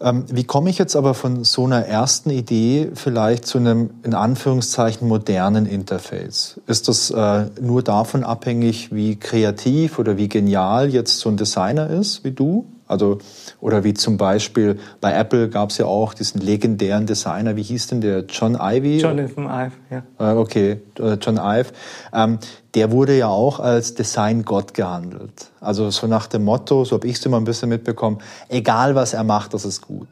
Ähm, 0.00 0.24
wie 0.30 0.44
komme 0.44 0.70
ich 0.70 0.78
jetzt 0.78 0.96
aber 0.96 1.14
von 1.14 1.44
so 1.44 1.64
einer 1.64 1.86
ersten 1.86 2.30
Idee 2.30 2.90
vielleicht 2.94 3.46
zu 3.46 3.58
einem 3.58 3.90
in 4.02 4.14
Anführungszeichen 4.14 5.06
modernen 5.06 5.66
Interface? 5.66 6.60
Ist 6.66 6.88
das 6.88 7.10
äh, 7.10 7.46
nur 7.60 7.82
davon 7.82 8.24
abhängig, 8.24 8.92
wie 8.92 9.16
kreativ 9.16 9.98
oder 9.98 10.16
wie 10.16 10.28
genial 10.28 10.90
jetzt 10.90 11.20
so 11.20 11.28
ein 11.28 11.36
Designer 11.36 11.90
ist 11.90 12.24
wie 12.24 12.32
du? 12.32 12.66
Also, 12.86 13.18
oder 13.60 13.82
wie 13.82 13.94
zum 13.94 14.18
Beispiel 14.18 14.78
bei 15.00 15.12
Apple 15.14 15.48
gab 15.48 15.70
es 15.70 15.78
ja 15.78 15.86
auch 15.86 16.12
diesen 16.12 16.40
legendären 16.40 17.06
Designer, 17.06 17.56
wie 17.56 17.62
hieß 17.62 17.86
denn 17.86 18.02
der? 18.02 18.24
John 18.28 18.58
Ivy? 18.60 18.98
Jonathan 18.98 19.46
Ive, 19.46 19.72
ja. 19.90 20.32
Äh, 20.32 20.36
okay, 20.36 20.82
äh, 20.98 21.14
John 21.14 21.38
Ive. 21.38 21.72
Ähm, 22.12 22.38
der 22.74 22.90
wurde 22.90 23.16
ja 23.16 23.28
auch 23.28 23.58
als 23.58 23.94
Design-Gott 23.94 24.74
gehandelt. 24.74 25.50
Also 25.60 25.90
so 25.90 26.06
nach 26.06 26.26
dem 26.26 26.44
Motto, 26.44 26.84
so 26.84 26.96
habe 26.96 27.06
ich 27.06 27.16
es 27.16 27.24
immer 27.24 27.38
ein 27.38 27.44
bisschen 27.44 27.70
mitbekommen, 27.70 28.18
egal 28.48 28.94
was 28.94 29.14
er 29.14 29.24
macht, 29.24 29.54
das 29.54 29.64
ist 29.64 29.80
gut. 29.80 30.08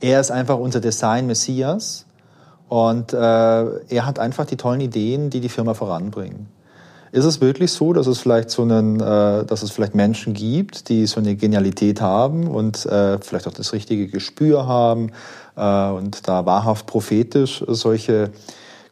Er 0.00 0.20
ist 0.20 0.30
einfach 0.30 0.58
unser 0.58 0.80
Design-Messias 0.80 2.06
und 2.68 3.12
äh, 3.12 3.16
er 3.16 4.06
hat 4.06 4.18
einfach 4.18 4.46
die 4.46 4.56
tollen 4.56 4.80
Ideen, 4.80 5.28
die 5.28 5.40
die 5.40 5.48
Firma 5.50 5.74
voranbringen. 5.74 6.48
Ist 7.14 7.26
es 7.26 7.40
wirklich 7.40 7.70
so, 7.70 7.92
dass 7.92 8.08
es 8.08 8.18
vielleicht 8.18 8.50
so 8.50 8.62
einen, 8.62 8.98
äh, 8.98 9.44
dass 9.44 9.62
es 9.62 9.70
vielleicht 9.70 9.94
Menschen 9.94 10.34
gibt, 10.34 10.88
die 10.88 11.06
so 11.06 11.20
eine 11.20 11.36
Genialität 11.36 12.00
haben 12.00 12.48
und 12.48 12.84
äh, 12.86 13.20
vielleicht 13.20 13.46
auch 13.46 13.52
das 13.52 13.72
richtige 13.72 14.08
Gespür 14.08 14.66
haben 14.66 15.12
äh, 15.54 15.90
und 15.90 16.26
da 16.26 16.44
wahrhaft 16.44 16.86
prophetisch 16.86 17.62
solche 17.68 18.32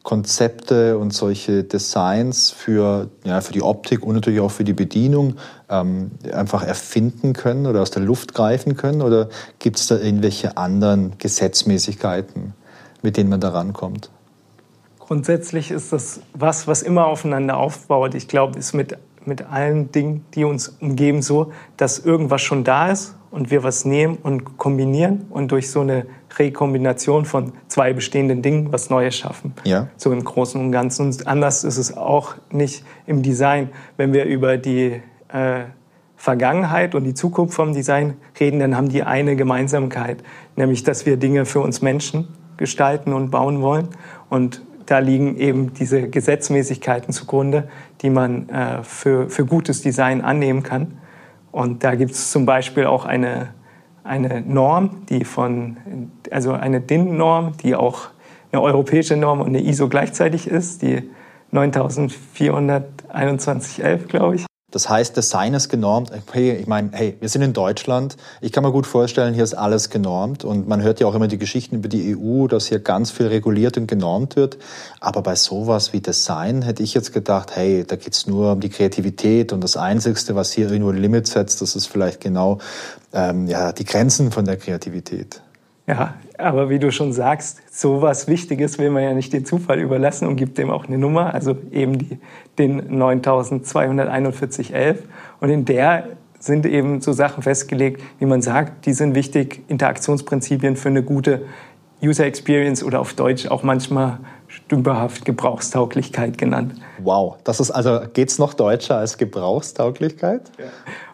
Konzepte 0.03 0.97
und 0.97 1.13
solche 1.13 1.65
Designs 1.65 2.49
für, 2.49 3.09
ja, 3.25 3.41
für 3.41 3.51
die 3.51 3.61
Optik 3.61 4.05
und 4.05 4.15
natürlich 4.15 4.39
auch 4.39 4.51
für 4.51 4.63
die 4.63 4.71
Bedienung 4.71 5.35
ähm, 5.67 6.11
einfach 6.31 6.63
erfinden 6.63 7.33
können 7.33 7.65
oder 7.65 7.81
aus 7.81 7.91
der 7.91 8.03
Luft 8.03 8.33
greifen 8.33 8.77
können? 8.77 9.01
Oder 9.01 9.27
gibt 9.59 9.79
es 9.79 9.87
da 9.87 9.97
irgendwelche 9.97 10.55
anderen 10.55 11.17
Gesetzmäßigkeiten, 11.17 12.53
mit 13.01 13.17
denen 13.17 13.29
man 13.29 13.41
da 13.41 13.49
rankommt? 13.49 14.11
Grundsätzlich 15.13 15.69
ist 15.69 15.93
das 15.93 16.21
was, 16.33 16.67
was 16.67 16.81
immer 16.81 17.05
aufeinander 17.05 17.57
aufbaut. 17.57 18.15
Ich 18.15 18.27
glaube, 18.27 18.57
ist 18.57 18.73
mit, 18.73 18.97
mit 19.25 19.43
allen 19.43 19.91
Dingen, 19.91 20.25
die 20.33 20.43
uns 20.43 20.69
umgeben, 20.81 21.21
so, 21.21 21.51
dass 21.77 21.99
irgendwas 21.99 22.41
schon 22.41 22.63
da 22.63 22.87
ist 22.87 23.15
und 23.29 23.51
wir 23.51 23.61
was 23.61 23.85
nehmen 23.85 24.17
und 24.23 24.57
kombinieren 24.57 25.27
und 25.29 25.51
durch 25.51 25.69
so 25.69 25.81
eine 25.81 26.07
Rekombination 26.39 27.25
von 27.25 27.51
zwei 27.67 27.93
bestehenden 27.93 28.41
Dingen 28.41 28.71
was 28.71 28.89
Neues 28.89 29.15
schaffen. 29.15 29.53
Ja. 29.65 29.87
So 29.97 30.11
im 30.11 30.23
Großen 30.23 30.59
und 30.59 30.71
Ganzen. 30.71 31.05
Und 31.05 31.27
anders 31.27 31.63
ist 31.63 31.77
es 31.77 31.95
auch 31.95 32.33
nicht 32.49 32.83
im 33.05 33.21
Design. 33.21 33.69
Wenn 33.97 34.13
wir 34.13 34.25
über 34.25 34.57
die 34.57 34.99
äh, 35.27 35.65
Vergangenheit 36.15 36.95
und 36.95 37.03
die 37.03 37.13
Zukunft 37.13 37.53
vom 37.53 37.73
Design 37.73 38.15
reden, 38.39 38.59
dann 38.59 38.75
haben 38.75 38.89
die 38.89 39.03
eine 39.03 39.35
Gemeinsamkeit, 39.35 40.23
nämlich 40.55 40.81
dass 40.81 41.05
wir 41.05 41.17
Dinge 41.17 41.45
für 41.45 41.59
uns 41.59 41.83
Menschen 41.83 42.29
gestalten 42.57 43.13
und 43.13 43.29
bauen 43.29 43.61
wollen. 43.61 43.89
Und 44.31 44.63
da 44.85 44.99
liegen 44.99 45.37
eben 45.37 45.73
diese 45.73 46.09
Gesetzmäßigkeiten 46.09 47.13
zugrunde, 47.13 47.69
die 48.01 48.09
man 48.09 48.49
äh, 48.49 48.83
für, 48.83 49.29
für 49.29 49.45
gutes 49.45 49.81
Design 49.81 50.21
annehmen 50.21 50.63
kann. 50.63 50.97
Und 51.51 51.83
da 51.83 51.95
gibt 51.95 52.11
es 52.11 52.31
zum 52.31 52.45
Beispiel 52.45 52.85
auch 52.85 53.05
eine, 53.05 53.49
eine 54.03 54.41
Norm, 54.41 55.03
die 55.09 55.23
von, 55.23 55.77
also 56.31 56.53
eine 56.53 56.81
DIN-Norm, 56.81 57.53
die 57.63 57.75
auch 57.75 58.09
eine 58.51 58.61
europäische 58.61 59.17
Norm 59.17 59.41
und 59.41 59.47
eine 59.47 59.63
ISO 59.63 59.89
gleichzeitig 59.89 60.47
ist, 60.47 60.81
die 60.81 61.09
942111, 61.51 64.07
glaube 64.07 64.35
ich. 64.35 64.45
Das 64.73 64.89
heißt, 64.89 65.15
Design 65.15 65.53
ist 65.53 65.69
genormt. 65.69 66.11
Hey, 66.31 66.53
ich 66.53 66.65
meine, 66.65 66.89
hey, 66.93 67.15
wir 67.19 67.29
sind 67.29 67.43
in 67.43 67.53
Deutschland. 67.53 68.17
Ich 68.41 68.51
kann 68.51 68.63
mir 68.63 68.71
gut 68.71 68.87
vorstellen, 68.87 69.35
hier 69.35 69.43
ist 69.43 69.53
alles 69.53 69.91
genormt. 69.91 70.43
Und 70.43 70.67
man 70.67 70.81
hört 70.81 70.99
ja 70.99 71.05
auch 71.05 71.13
immer 71.13 71.27
die 71.27 71.37
Geschichten 71.37 71.75
über 71.75 71.87
die 71.87 72.17
EU, 72.17 72.47
dass 72.47 72.65
hier 72.65 72.79
ganz 72.79 73.11
viel 73.11 73.27
reguliert 73.27 73.77
und 73.77 73.85
genormt 73.85 74.35
wird. 74.35 74.57
Aber 74.99 75.21
bei 75.21 75.35
sowas 75.35 75.93
wie 75.93 76.01
Design 76.01 76.63
hätte 76.63 76.81
ich 76.81 76.95
jetzt 76.95 77.13
gedacht, 77.13 77.55
hey, 77.55 77.85
da 77.85 77.97
geht's 77.97 78.25
nur 78.25 78.53
um 78.53 78.61
die 78.61 78.69
Kreativität. 78.69 79.53
Und 79.53 79.63
das 79.63 79.77
Einzigste, 79.77 80.33
was 80.33 80.51
hier 80.51 80.71
irgendwo 80.71 80.89
ein 80.89 80.97
Limit 80.97 81.27
setzt, 81.27 81.61
das 81.61 81.75
ist 81.75 81.85
vielleicht 81.85 82.19
genau 82.19 82.57
ähm, 83.13 83.45
ja, 83.45 83.73
die 83.73 83.85
Grenzen 83.85 84.31
von 84.31 84.43
der 84.43 84.57
Kreativität. 84.57 85.39
Ja, 85.85 86.15
aber 86.43 86.69
wie 86.69 86.79
du 86.79 86.91
schon 86.91 87.13
sagst, 87.13 87.61
so 87.71 88.01
was 88.01 88.27
Wichtiges 88.27 88.79
will 88.79 88.89
man 88.89 89.03
ja 89.03 89.13
nicht 89.13 89.31
den 89.33 89.45
Zufall 89.45 89.79
überlassen 89.79 90.27
und 90.27 90.35
gibt 90.35 90.57
dem 90.57 90.69
auch 90.69 90.85
eine 90.85 90.97
Nummer, 90.97 91.33
also 91.33 91.55
eben 91.71 91.97
die, 91.97 92.17
den 92.57 92.97
924111. 92.97 95.03
Und 95.39 95.49
in 95.49 95.63
der 95.65 96.09
sind 96.39 96.65
eben 96.65 97.01
so 97.01 97.13
Sachen 97.13 97.43
festgelegt, 97.43 98.01
wie 98.19 98.25
man 98.25 98.41
sagt, 98.41 98.85
die 98.85 98.93
sind 98.93 99.15
wichtig, 99.15 99.61
Interaktionsprinzipien 99.69 100.75
für 100.75 100.89
eine 100.89 101.01
gute 101.01 101.43
User 102.03 102.25
Experience 102.25 102.83
oder 102.83 102.99
auf 102.99 103.13
Deutsch 103.13 103.47
auch 103.47 103.63
manchmal 103.63 104.19
stümperhaft 104.47 105.25
Gebrauchstauglichkeit 105.25 106.37
genannt. 106.37 106.75
Wow, 106.99 107.37
das 107.43 107.59
ist 107.59 107.71
also, 107.71 108.01
geht's 108.13 108.37
noch 108.37 108.53
deutscher 108.53 108.97
als 108.97 109.17
Gebrauchstauglichkeit? 109.17 110.51
Ja. 110.59 110.65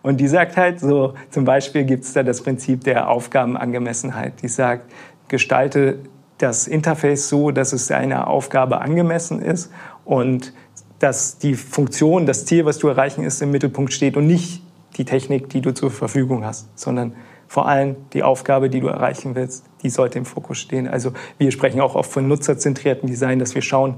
Und 0.01 0.19
die 0.19 0.27
sagt 0.27 0.57
halt 0.57 0.79
so, 0.79 1.13
zum 1.29 1.45
Beispiel 1.45 1.83
gibt 1.83 2.03
es 2.03 2.13
da 2.13 2.23
das 2.23 2.41
Prinzip 2.41 2.83
der 2.83 3.09
Aufgabenangemessenheit. 3.09 4.41
Die 4.41 4.47
sagt, 4.47 4.91
gestalte 5.29 5.99
das 6.37 6.67
Interface 6.67 7.29
so, 7.29 7.51
dass 7.51 7.73
es 7.73 7.91
einer 7.91 8.27
Aufgabe 8.27 8.81
angemessen 8.81 9.41
ist 9.41 9.71
und 10.05 10.53
dass 10.99 11.37
die 11.37 11.55
Funktion, 11.55 12.25
das 12.25 12.45
Ziel, 12.45 12.65
was 12.65 12.77
du 12.77 12.87
erreichen 12.87 13.23
ist, 13.23 13.41
im 13.41 13.51
Mittelpunkt 13.51 13.93
steht 13.93 14.17
und 14.17 14.27
nicht 14.27 14.61
die 14.97 15.05
Technik, 15.05 15.49
die 15.49 15.61
du 15.61 15.73
zur 15.73 15.91
Verfügung 15.91 16.43
hast, 16.45 16.67
sondern 16.77 17.13
vor 17.47 17.67
allem 17.67 17.95
die 18.13 18.21
Aufgabe, 18.21 18.69
die 18.69 18.79
du 18.79 18.87
erreichen 18.87 19.33
willst, 19.33 19.65
die 19.81 19.89
sollte 19.89 20.19
im 20.19 20.25
Fokus 20.25 20.59
stehen. 20.59 20.87
Also 20.87 21.13
wir 21.37 21.51
sprechen 21.51 21.81
auch 21.81 21.95
oft 21.95 22.11
von 22.11 22.27
nutzerzentrierten 22.27 23.07
Design, 23.07 23.39
dass 23.39 23.55
wir 23.55 23.61
schauen, 23.61 23.95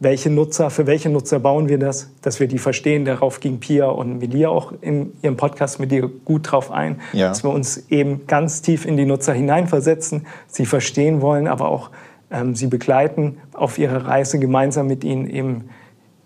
welche 0.00 0.30
Nutzer, 0.30 0.70
für 0.70 0.86
welche 0.86 1.10
Nutzer 1.10 1.38
bauen 1.38 1.68
wir 1.68 1.78
das, 1.78 2.10
dass 2.22 2.40
wir 2.40 2.48
die 2.48 2.58
verstehen. 2.58 3.04
Darauf 3.04 3.38
ging 3.38 3.60
Pia 3.60 3.86
und 3.86 4.18
Melia 4.18 4.48
auch 4.48 4.72
in 4.80 5.12
ihrem 5.22 5.36
Podcast 5.36 5.78
mit 5.78 5.92
dir 5.92 6.08
gut 6.24 6.50
drauf 6.50 6.70
ein, 6.70 7.00
ja. 7.12 7.28
dass 7.28 7.44
wir 7.44 7.50
uns 7.50 7.90
eben 7.90 8.26
ganz 8.26 8.62
tief 8.62 8.86
in 8.86 8.96
die 8.96 9.04
Nutzer 9.04 9.34
hineinversetzen, 9.34 10.26
sie 10.48 10.64
verstehen 10.64 11.20
wollen, 11.20 11.46
aber 11.46 11.68
auch 11.68 11.90
ähm, 12.30 12.54
sie 12.54 12.66
begleiten 12.66 13.36
auf 13.52 13.78
ihrer 13.78 14.06
Reise 14.06 14.38
gemeinsam 14.38 14.86
mit 14.86 15.04
ihnen 15.04 15.28
eben 15.28 15.68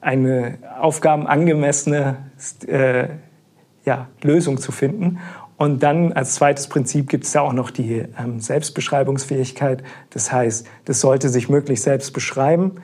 eine 0.00 0.58
aufgabenangemessene 0.80 2.16
äh, 2.68 3.08
ja, 3.84 4.08
Lösung 4.22 4.58
zu 4.58 4.70
finden. 4.70 5.18
Und 5.56 5.82
dann 5.82 6.12
als 6.12 6.34
zweites 6.34 6.68
Prinzip 6.68 7.08
gibt 7.08 7.24
es 7.24 7.32
da 7.32 7.40
auch 7.40 7.52
noch 7.52 7.70
die 7.70 8.04
ähm, 8.18 8.38
Selbstbeschreibungsfähigkeit. 8.38 9.82
Das 10.10 10.30
heißt, 10.30 10.66
das 10.84 11.00
sollte 11.00 11.28
sich 11.28 11.48
möglichst 11.48 11.84
selbst 11.84 12.12
beschreiben 12.12 12.76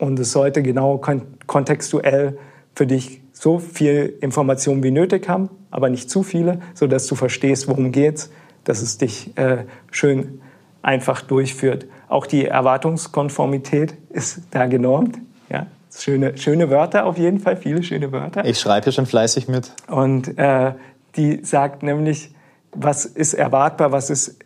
und 0.00 0.18
es 0.18 0.32
sollte 0.32 0.62
genau 0.62 0.98
kon 0.98 1.22
kontextuell 1.46 2.38
für 2.74 2.86
dich 2.86 3.22
so 3.32 3.58
viel 3.58 4.16
Information 4.20 4.82
wie 4.82 4.90
nötig 4.90 5.28
haben, 5.28 5.50
aber 5.70 5.88
nicht 5.90 6.10
zu 6.10 6.22
viele, 6.22 6.60
sodass 6.74 7.06
du 7.06 7.14
verstehst, 7.14 7.68
worum 7.68 7.92
geht's, 7.92 8.30
dass 8.64 8.82
es 8.82 8.98
dich 8.98 9.36
äh, 9.36 9.64
schön 9.90 10.40
einfach 10.82 11.22
durchführt. 11.22 11.86
auch 12.08 12.26
die 12.26 12.46
Erwartungskonformität 12.46 13.94
ist 14.10 14.40
da 14.50 14.66
genormt. 14.66 15.18
Ja, 15.50 15.66
schöne, 15.94 16.36
schöne 16.38 16.70
Wörter 16.70 17.04
auf 17.04 17.18
jeden 17.18 17.38
Fall, 17.38 17.56
viele 17.56 17.82
schöne 17.82 18.12
Wörter. 18.12 18.44
Ich 18.44 18.58
schreibe 18.58 18.84
hier 18.84 18.92
schon 18.92 19.06
fleißig 19.06 19.48
mit. 19.48 19.72
Und 19.88 20.38
äh, 20.38 20.72
die 21.16 21.44
sagt 21.44 21.82
nämlich, 21.82 22.34
was 22.72 23.04
ist 23.04 23.34
erwartbar, 23.34 23.92
was, 23.92 24.10
ist, 24.10 24.38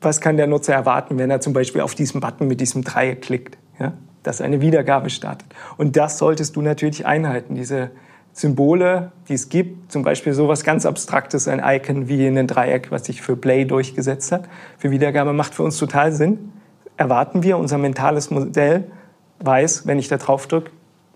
was 0.00 0.20
kann 0.20 0.36
der 0.36 0.46
Nutzer 0.46 0.74
erwarten, 0.74 1.18
wenn 1.18 1.30
er 1.30 1.40
zum 1.40 1.52
Beispiel 1.52 1.80
auf 1.80 1.94
diesen 1.94 2.20
Button 2.20 2.48
mit 2.48 2.60
diesem 2.60 2.84
Dreieck 2.84 3.22
klickt, 3.22 3.56
ja? 3.78 3.94
Dass 4.24 4.40
eine 4.40 4.60
Wiedergabe 4.60 5.10
startet. 5.10 5.46
Und 5.76 5.96
das 5.96 6.18
solltest 6.18 6.56
du 6.56 6.62
natürlich 6.62 7.06
einhalten, 7.06 7.54
diese 7.54 7.90
Symbole, 8.32 9.12
die 9.28 9.34
es 9.34 9.48
gibt, 9.48 9.92
zum 9.92 10.02
Beispiel 10.02 10.32
sowas 10.32 10.64
ganz 10.64 10.86
Abstraktes, 10.86 11.46
ein 11.46 11.62
Icon 11.64 12.08
wie 12.08 12.26
ein 12.26 12.46
Dreieck, 12.48 12.90
was 12.90 13.04
sich 13.04 13.22
für 13.22 13.36
Play 13.36 13.64
durchgesetzt 13.64 14.32
hat, 14.32 14.48
für 14.76 14.90
Wiedergabe, 14.90 15.32
macht 15.32 15.54
für 15.54 15.62
uns 15.62 15.78
total 15.78 16.12
Sinn. 16.12 16.52
Erwarten 16.96 17.44
wir, 17.44 17.58
unser 17.58 17.78
mentales 17.78 18.30
Modell 18.30 18.84
weiß, 19.38 19.86
wenn 19.86 20.00
ich 20.00 20.08
da 20.08 20.16
drauf 20.16 20.48
drücke, 20.48 20.72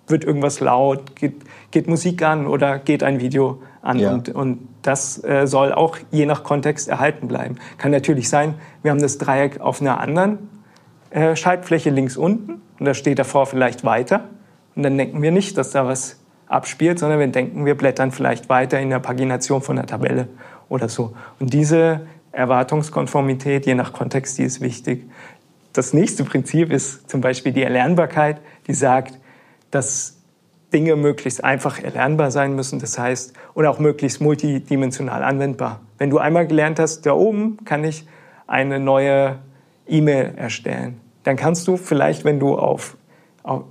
wird 0.07 0.25
irgendwas 0.25 0.61
laut, 0.61 1.17
geht, 1.17 1.43
geht, 1.71 1.89
Musik 1.89 2.23
an 2.23 2.47
oder 2.47 2.79
geht 2.79 3.03
ein 3.03 3.21
Video 3.21 3.63
an. 3.83 3.99
Ja. 3.99 4.13
Und, 4.13 4.29
und 4.29 4.69
das 4.83 5.23
äh, 5.25 5.47
soll 5.47 5.73
auch 5.73 5.99
je 6.11 6.25
nach 6.25 6.45
Kontext 6.45 6.89
erhalten 6.89 7.29
bleiben. 7.29 7.57
Kann 7.79 7.91
natürlich 7.91 8.29
sein, 8.29 8.55
wir 8.83 8.93
haben 8.93 9.03
das 9.03 9.19
Dreieck 9.19 9.61
auf 9.61 9.81
einer 9.81 10.01
anderen 10.01 10.39
äh, 11.11 11.37
Schaltfläche 11.37 11.91
links 11.91 12.17
unten 12.17 12.61
und 12.79 12.87
da 12.87 12.95
steht 12.95 13.19
davor 13.19 13.47
vielleicht 13.47 13.85
weiter. 13.85 14.25
Und 14.75 14.83
dann 14.83 14.97
denken 14.97 15.23
wir 15.23 15.33
nicht, 15.33 15.57
dass 15.57 15.71
da 15.71 15.87
was 15.87 16.21
abspielt, 16.47 16.99
sondern 16.99 17.19
wir 17.19 17.27
denken, 17.29 17.67
wir 17.67 17.77
blättern 17.77 18.13
vielleicht 18.13 18.49
weiter 18.49 18.79
in 18.81 18.91
der 18.91 19.01
Pagination 19.01 19.61
von 19.61 19.77
der 19.77 19.87
Tabelle 19.87 20.29
oder 20.69 20.89
so. 20.89 21.15
Und 21.41 21.53
diese 21.53 22.07
Erwartungskonformität, 22.33 23.67
je 23.67 23.75
nach 23.75 23.93
Kontext, 23.93 24.39
die 24.39 24.45
ist 24.45 24.61
wichtig. 24.61 25.09
Das 25.73 25.93
nächste 25.93 26.25
Prinzip 26.25 26.73
ist 26.73 27.11
zum 27.11 27.21
Beispiel 27.21 27.53
die 27.53 27.63
Erlernbarkeit, 27.63 28.41
die 28.67 28.75
sagt, 28.75 29.19
dass 29.71 30.19
Dinge 30.73 30.97
möglichst 30.97 31.43
einfach 31.43 31.83
erlernbar 31.83 32.31
sein 32.31 32.55
müssen, 32.55 32.79
das 32.79 32.99
heißt, 32.99 33.33
und 33.55 33.67
auch 33.67 33.79
möglichst 33.79 34.21
multidimensional 34.21 35.23
anwendbar. 35.23 35.81
Wenn 35.97 36.11
du 36.11 36.19
einmal 36.19 36.47
gelernt 36.47 36.79
hast, 36.79 37.03
da 37.07 37.13
oben 37.13 37.59
kann 37.65 37.85
ich 37.85 38.07
eine 38.47 38.79
neue 38.79 39.39
E-Mail 39.89 40.35
erstellen, 40.37 41.01
dann 41.25 41.37
kannst 41.37 41.67
du 41.69 41.77
vielleicht, 41.77 42.25
wenn 42.25 42.39
du 42.39 42.57
auf 42.57 42.97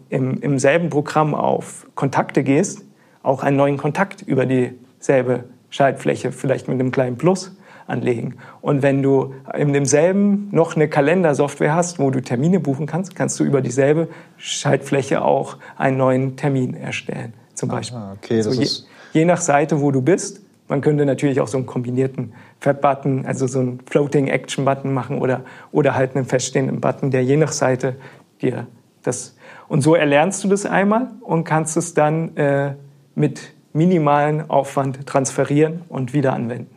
im, 0.10 0.42
im 0.42 0.60
selben 0.60 0.90
Programm 0.90 1.36
auf 1.36 1.88
Kontakte 1.96 2.44
gehst, 2.44 2.84
auch 3.24 3.44
einen 3.44 3.58
neuen 3.58 3.78
Kontakt 3.78 4.22
über 4.22 4.46
dieselbe 4.46 5.44
Schaltfläche, 5.70 6.32
vielleicht 6.32 6.68
mit 6.68 6.80
einem 6.80 6.92
kleinen 6.92 7.18
Plus 7.18 7.56
anlegen. 7.88 8.36
Und 8.62 8.82
wenn 8.82 9.02
du 9.02 9.34
in 9.56 9.74
demselben 9.74 10.50
noch 10.52 10.76
eine 10.76 10.88
Kalendersoftware 10.88 11.74
hast, 11.74 12.00
wo 12.00 12.12
du 12.12 12.22
Termine 12.22 12.60
buchen 12.60 12.86
kannst, 12.86 13.16
kannst 13.16 13.40
du 13.40 13.44
über 13.44 13.62
dieselbe 13.62 14.10
Schaltfläche 14.38 15.24
auch 15.24 15.58
einen 15.78 15.98
neuen 15.98 16.36
Termin 16.36 16.74
erstellen, 16.74 17.34
zum 17.54 17.70
Beispiel. 17.70 17.98
Ah, 17.98 18.14
okay, 18.18 18.42
so 18.42 18.52
je, 18.52 18.68
je, 19.14 19.26
nach 19.26 19.42
Seite, 19.42 19.82
wo 19.82 19.92
du 19.92 20.02
bist. 20.02 20.42
Man 20.68 20.82
könnte 20.82 21.06
natürlich 21.06 21.40
auch 21.40 21.48
so 21.48 21.58
einen 21.58 21.66
kombinierten 21.66 22.34
Fat-Button, 22.60 23.26
also 23.26 23.48
so 23.48 23.60
einen 23.60 23.80
Floating-Action-Button 23.90 24.94
machen 24.94 25.20
oder, 25.20 25.42
oder 25.72 25.96
halt 25.96 26.16
einen 26.16 26.26
feststehenden 26.26 26.82
Button, 26.82 27.12
der 27.12 27.24
je 27.24 27.38
nach 27.38 27.52
Seite 27.52 27.96
dir 28.42 28.68
das 29.04 29.36
und 29.70 29.82
so 29.82 29.96
erlernst 29.96 30.44
du 30.44 30.48
das 30.48 30.66
einmal 30.66 31.12
und 31.22 31.44
kannst 31.44 31.78
es 31.78 31.94
dann 31.94 32.36
äh, 32.38 32.74
mit 33.16 33.54
minimalen 33.74 34.50
Aufwand 34.50 35.06
transferieren 35.06 35.82
und 35.90 36.14
wieder 36.14 36.34
anwenden. 36.34 36.74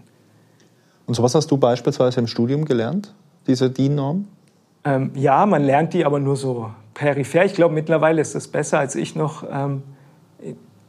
Und 1.06 1.14
sowas 1.14 1.34
hast 1.34 1.50
du 1.50 1.56
beispielsweise 1.56 2.20
im 2.20 2.26
Studium 2.26 2.64
gelernt, 2.64 3.14
diese 3.46 3.70
DIN-Norm? 3.70 4.26
Ähm, 4.84 5.10
ja, 5.14 5.44
man 5.46 5.62
lernt 5.62 5.92
die 5.92 6.04
aber 6.04 6.20
nur 6.20 6.36
so 6.36 6.70
peripher. 6.94 7.44
Ich 7.44 7.54
glaube, 7.54 7.74
mittlerweile 7.74 8.20
ist 8.20 8.34
das 8.34 8.48
besser, 8.48 8.78
als 8.78 8.94
ich 8.94 9.14
noch, 9.14 9.44
ähm, 9.50 9.82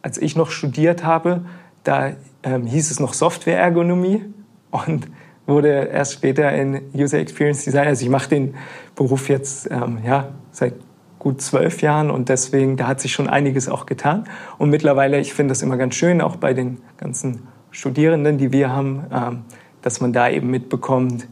als 0.01 0.17
ich 0.17 0.35
noch 0.35 0.51
studiert 0.51 1.03
habe. 1.03 1.41
Da 1.83 2.11
ähm, 2.43 2.65
hieß 2.65 2.91
es 2.91 2.99
noch 2.99 3.13
Software-Ergonomie 3.13 4.25
und 4.71 5.08
wurde 5.47 5.89
erst 5.91 6.13
später 6.13 6.51
in 6.54 6.82
User 6.95 7.19
Experience 7.19 7.63
Design. 7.63 7.88
Also 7.88 8.04
ich 8.04 8.10
mache 8.10 8.30
den 8.30 8.56
Beruf 8.95 9.30
jetzt 9.30 9.69
ähm, 9.69 9.99
ja, 10.06 10.30
seit 10.51 10.75
gut 11.19 11.41
zwölf 11.41 11.82
Jahren 11.82 12.10
und 12.10 12.30
deswegen, 12.30 12.77
da 12.77 12.88
hat 12.88 12.99
sich 12.99 13.12
schon 13.12 13.27
einiges 13.27 13.69
auch 13.69 13.86
getan. 13.86 14.23
Und 14.58 14.69
mittlerweile, 14.69 15.19
ich 15.19 15.34
finde 15.34 15.51
das 15.51 15.62
immer 15.62 15.77
ganz 15.77 15.95
schön, 15.95 16.21
auch 16.21 16.38
bei 16.38 16.54
den 16.54 16.80
ganzen 16.97 17.47
Studierenden, 17.69 18.38
die 18.38 18.51
wir 18.51 18.71
haben, 18.71 19.06
ähm, 19.13 19.41
dass 19.82 20.01
man 20.01 20.13
da 20.13 20.30
eben 20.30 20.49
mitbekommt, 20.49 21.27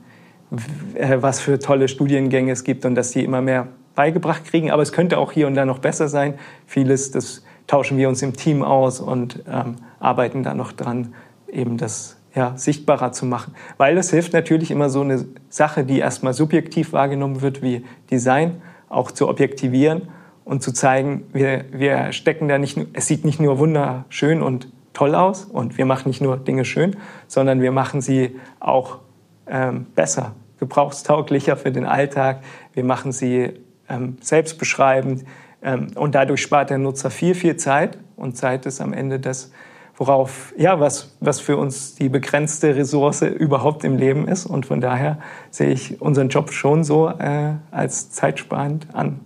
äh, 0.94 1.18
was 1.22 1.40
für 1.40 1.60
tolle 1.60 1.88
Studiengänge 1.88 2.52
es 2.52 2.64
gibt 2.64 2.86
und 2.86 2.96
dass 2.96 3.12
die 3.12 3.24
immer 3.24 3.42
mehr 3.42 3.68
beigebracht 3.96 4.46
kriegen. 4.46 4.70
Aber 4.72 4.82
es 4.84 4.92
könnte 4.92 5.18
auch 5.18 5.32
hier 5.32 5.48
und 5.48 5.56
da 5.56 5.66
noch 5.66 5.80
besser 5.80 6.08
sein. 6.08 6.36
Vieles, 6.66 7.12
das 7.12 7.44
tauschen 7.68 7.98
wir 7.98 8.10
uns 8.10 8.22
im 8.22 8.34
Team 8.34 8.64
aus 8.64 9.00
und 9.00 9.44
ähm, 9.52 9.76
arbeiten 10.00 10.44
da 10.44 10.54
noch 10.54 10.72
dran, 10.72 11.14
eben 11.52 11.78
das 11.78 12.18
ja, 12.36 12.54
sichtbarer 12.56 13.12
zu 13.12 13.26
machen. 13.26 13.56
Weil 13.78 13.98
es 13.98 14.12
hilft 14.12 14.34
natürlich 14.34 14.72
immer 14.72 14.90
so 14.90 15.02
eine 15.02 15.26
Sache, 15.50 15.84
die 15.84 16.00
erstmal 16.00 16.34
subjektiv 16.34 16.94
wahrgenommen 16.94 17.42
wird 17.42 17.62
wie 17.62 17.86
Design 18.12 18.62
auch 18.88 19.12
zu 19.12 19.28
objektivieren 19.28 20.10
und 20.46 20.64
zu 20.64 20.72
zeigen, 20.72 21.26
wir, 21.32 21.66
wir 21.72 22.12
stecken 22.12 22.48
da 22.48 22.58
nicht, 22.58 22.78
es 22.94 23.08
sieht 23.08 23.26
nicht 23.26 23.40
nur 23.40 23.60
wunderschön 23.60 24.42
und 24.42 24.68
toll 24.94 25.16
aus 25.16 25.46
und 25.46 25.78
wir 25.78 25.86
machen 25.86 26.10
nicht 26.10 26.22
nur 26.22 26.38
Dinge 26.38 26.66
schön, 26.66 26.96
sondern 27.28 27.62
wir 27.62 27.72
machen 27.72 28.02
sie 28.02 28.40
auch 28.60 29.00
ähm, 29.48 29.86
besser, 29.96 30.34
gebrauchstauglicher 30.60 31.56
für 31.56 31.72
den 31.72 31.86
Alltag. 31.86 32.42
Wir 32.74 32.84
machen 32.84 33.12
sie 33.12 33.54
ähm, 33.88 34.18
selbstbeschreibend 34.22 35.24
ähm, 35.62 35.88
und 35.96 36.16
dadurch 36.16 36.42
spart 36.42 36.70
der 36.70 36.80
Nutzer 36.80 37.12
viel, 37.12 37.36
viel 37.36 37.58
Zeit 37.58 37.98
und 38.16 38.36
Zeit 38.36 38.66
ist 38.66 38.82
am 38.82 38.94
Ende 38.94 39.20
das, 39.20 39.52
worauf, 40.00 40.54
ja, 40.58 40.80
was, 40.80 41.12
was 41.20 41.40
für 41.40 41.58
uns 41.58 41.94
die 41.96 42.10
begrenzte 42.10 42.76
Ressource 42.76 43.22
überhaupt 43.22 43.84
im 43.84 43.98
Leben 43.98 44.28
ist. 44.28 44.46
Und 44.46 44.66
von 44.66 44.82
daher 44.82 45.20
sehe 45.52 45.70
ich 45.70 46.02
unseren 46.02 46.30
Job 46.30 46.52
schon 46.52 46.84
so 46.84 47.10
äh, 47.10 47.54
als 47.70 48.10
zeitsparend 48.10 48.88
an. 48.94 49.20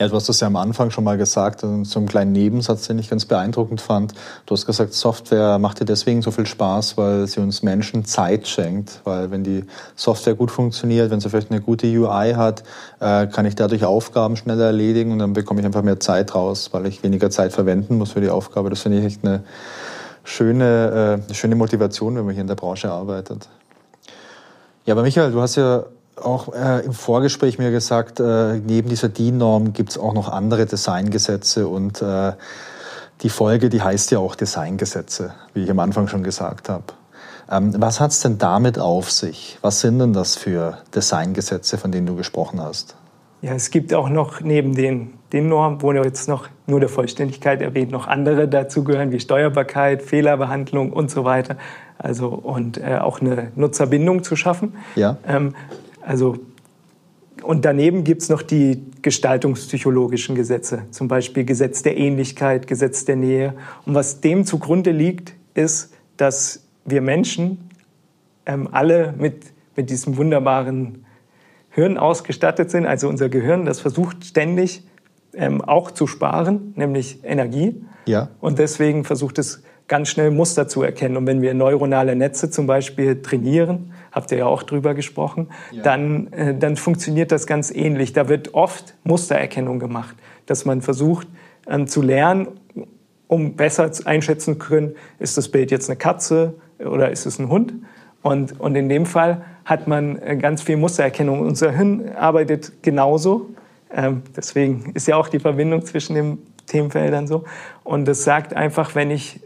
Ja, 0.00 0.08
du 0.08 0.16
hast 0.16 0.28
das 0.28 0.40
ja 0.40 0.48
am 0.48 0.56
Anfang 0.56 0.90
schon 0.90 1.04
mal 1.04 1.16
gesagt, 1.16 1.60
so 1.60 1.66
einen 1.66 2.08
kleinen 2.08 2.32
Nebensatz, 2.32 2.88
den 2.88 2.98
ich 2.98 3.08
ganz 3.08 3.26
beeindruckend 3.26 3.80
fand. 3.80 4.12
Du 4.44 4.52
hast 4.52 4.66
gesagt, 4.66 4.92
Software 4.92 5.58
macht 5.58 5.80
dir 5.80 5.84
deswegen 5.84 6.20
so 6.20 6.32
viel 6.32 6.46
Spaß, 6.46 6.96
weil 6.96 7.28
sie 7.28 7.40
uns 7.40 7.62
Menschen 7.62 8.04
Zeit 8.04 8.48
schenkt. 8.48 9.00
Weil 9.04 9.30
wenn 9.30 9.44
die 9.44 9.64
Software 9.94 10.34
gut 10.34 10.50
funktioniert, 10.50 11.10
wenn 11.10 11.20
sie 11.20 11.30
vielleicht 11.30 11.52
eine 11.52 11.60
gute 11.60 11.86
UI 11.86 12.34
hat, 12.34 12.64
äh, 12.98 13.28
kann 13.28 13.46
ich 13.46 13.54
dadurch 13.54 13.84
Aufgaben 13.84 14.36
schneller 14.36 14.66
erledigen 14.66 15.12
und 15.12 15.20
dann 15.20 15.32
bekomme 15.32 15.60
ich 15.60 15.66
einfach 15.66 15.82
mehr 15.82 16.00
Zeit 16.00 16.34
raus, 16.34 16.70
weil 16.72 16.86
ich 16.86 17.04
weniger 17.04 17.30
Zeit 17.30 17.52
verwenden 17.52 17.96
muss 17.96 18.12
für 18.12 18.20
die 18.20 18.30
Aufgabe. 18.30 18.70
Das 18.70 18.82
finde 18.82 18.98
ich 18.98 19.04
echt 19.04 19.24
eine 19.24 19.44
schöne, 20.24 21.22
äh, 21.30 21.34
schöne 21.34 21.54
Motivation, 21.54 22.16
wenn 22.16 22.24
man 22.24 22.34
hier 22.34 22.42
in 22.42 22.48
der 22.48 22.54
Branche 22.56 22.90
arbeitet. 22.90 23.48
Ja, 24.84 24.94
aber 24.94 25.02
Michael, 25.02 25.30
du 25.32 25.40
hast 25.40 25.56
ja 25.56 25.84
auch 26.16 26.52
äh, 26.52 26.84
im 26.84 26.92
Vorgespräch 26.92 27.58
mir 27.58 27.70
gesagt, 27.70 28.20
äh, 28.20 28.58
neben 28.58 28.88
dieser 28.88 29.08
DIN-Norm 29.08 29.72
gibt 29.72 29.90
es 29.90 29.98
auch 29.98 30.14
noch 30.14 30.28
andere 30.28 30.66
Designgesetze 30.66 31.68
und 31.68 32.02
äh, 32.02 32.32
die 33.22 33.30
Folge, 33.30 33.68
die 33.68 33.82
heißt 33.82 34.10
ja 34.10 34.18
auch 34.18 34.34
Designgesetze, 34.34 35.34
wie 35.54 35.64
ich 35.64 35.70
am 35.70 35.78
Anfang 35.78 36.08
schon 36.08 36.22
gesagt 36.22 36.68
habe. 36.68 36.84
Ähm, 37.50 37.74
was 37.78 38.00
hat 38.00 38.10
es 38.10 38.20
denn 38.20 38.38
damit 38.38 38.78
auf 38.78 39.10
sich? 39.10 39.58
Was 39.62 39.80
sind 39.80 39.98
denn 39.98 40.12
das 40.12 40.36
für 40.36 40.78
Designgesetze, 40.94 41.78
von 41.78 41.92
denen 41.92 42.06
du 42.06 42.16
gesprochen 42.16 42.60
hast? 42.60 42.96
Ja, 43.42 43.52
es 43.52 43.70
gibt 43.70 43.92
auch 43.92 44.08
noch 44.08 44.40
neben 44.40 44.74
den, 44.74 45.14
den 45.34 45.48
Normen, 45.48 45.82
wo 45.82 45.92
jetzt 45.92 46.28
noch 46.28 46.48
nur 46.68 46.78
der 46.78 46.88
Vollständigkeit 46.88 47.60
erwähnt, 47.60 47.90
noch 47.90 48.06
andere 48.06 48.46
dazugehören, 48.46 49.10
wie 49.10 49.18
Steuerbarkeit, 49.18 50.00
Fehlerbehandlung 50.00 50.92
und 50.92 51.10
so 51.10 51.24
weiter. 51.24 51.56
Also 51.98 52.28
und 52.28 52.78
äh, 52.78 52.98
auch 53.00 53.20
eine 53.20 53.50
Nutzerbindung 53.56 54.22
zu 54.22 54.36
schaffen. 54.36 54.74
Ja. 54.94 55.18
Ähm, 55.26 55.54
also 56.02 56.36
und 57.42 57.64
daneben 57.64 58.04
gibt 58.04 58.22
es 58.22 58.28
noch 58.28 58.42
die 58.42 58.84
gestaltungspsychologischen 59.02 60.36
Gesetze, 60.36 60.82
zum 60.92 61.08
Beispiel 61.08 61.44
Gesetz 61.44 61.82
der 61.82 61.98
Ähnlichkeit, 61.98 62.68
Gesetz 62.68 63.04
der 63.04 63.16
Nähe. 63.16 63.54
Und 63.84 63.94
was 63.94 64.20
dem 64.20 64.46
zugrunde 64.46 64.92
liegt, 64.92 65.34
ist, 65.54 65.92
dass 66.16 66.64
wir 66.84 67.02
Menschen 67.02 67.70
ähm, 68.46 68.68
alle 68.70 69.14
mit, 69.18 69.46
mit 69.74 69.90
diesem 69.90 70.16
wunderbaren 70.16 71.04
Hirn 71.70 71.98
ausgestattet 71.98 72.70
sind, 72.70 72.86
also 72.86 73.08
unser 73.08 73.28
Gehirn, 73.28 73.66
das 73.66 73.80
versucht 73.80 74.24
ständig 74.24 74.84
ähm, 75.36 75.60
auch 75.60 75.90
zu 75.90 76.06
sparen, 76.06 76.72
nämlich 76.76 77.24
Energie. 77.24 77.84
Ja. 78.06 78.28
Und 78.40 78.58
deswegen 78.58 79.04
versucht 79.04 79.38
es 79.38 79.62
ganz 79.88 80.08
schnell 80.08 80.30
Muster 80.30 80.66
zu 80.68 80.82
erkennen. 80.82 81.16
Und 81.16 81.26
wenn 81.26 81.42
wir 81.42 81.54
neuronale 81.54 82.16
Netze 82.16 82.50
zum 82.50 82.66
Beispiel 82.66 83.20
trainieren, 83.22 83.92
habt 84.12 84.30
ihr 84.32 84.38
ja 84.38 84.46
auch 84.46 84.62
drüber 84.62 84.94
gesprochen, 84.94 85.48
ja. 85.72 85.82
dann, 85.82 86.32
äh, 86.32 86.56
dann 86.56 86.76
funktioniert 86.76 87.32
das 87.32 87.46
ganz 87.46 87.70
ähnlich. 87.70 88.12
Da 88.12 88.28
wird 88.28 88.54
oft 88.54 88.94
Mustererkennung 89.04 89.78
gemacht, 89.78 90.16
dass 90.46 90.64
man 90.64 90.80
versucht 90.80 91.26
ähm, 91.68 91.86
zu 91.86 92.02
lernen, 92.02 92.48
um 93.26 93.56
besser 93.56 93.90
einschätzen 94.04 94.54
zu 94.54 94.58
können, 94.58 94.94
ist 95.18 95.36
das 95.36 95.48
Bild 95.48 95.70
jetzt 95.70 95.88
eine 95.88 95.96
Katze 95.96 96.54
oder 96.78 97.10
ist 97.10 97.26
es 97.26 97.38
ein 97.38 97.48
Hund? 97.48 97.74
Und, 98.22 98.58
und 98.60 98.74
in 98.74 98.88
dem 98.88 99.06
Fall 99.06 99.42
hat 99.64 99.86
man 99.86 100.18
äh, 100.18 100.36
ganz 100.36 100.62
viel 100.62 100.76
Mustererkennung. 100.76 101.40
Unser 101.40 101.72
Hirn 101.72 102.10
arbeitet 102.16 102.82
genauso. 102.82 103.50
Ähm, 103.94 104.22
deswegen 104.36 104.92
ist 104.94 105.06
ja 105.06 105.16
auch 105.16 105.28
die 105.28 105.38
Verbindung 105.38 105.84
zwischen 105.84 106.14
den 106.14 106.38
Themenfeldern 106.66 107.26
so. 107.26 107.44
Und 107.84 108.08
es 108.08 108.24
sagt 108.24 108.54
einfach, 108.54 108.94
wenn 108.94 109.10
ich 109.10 109.40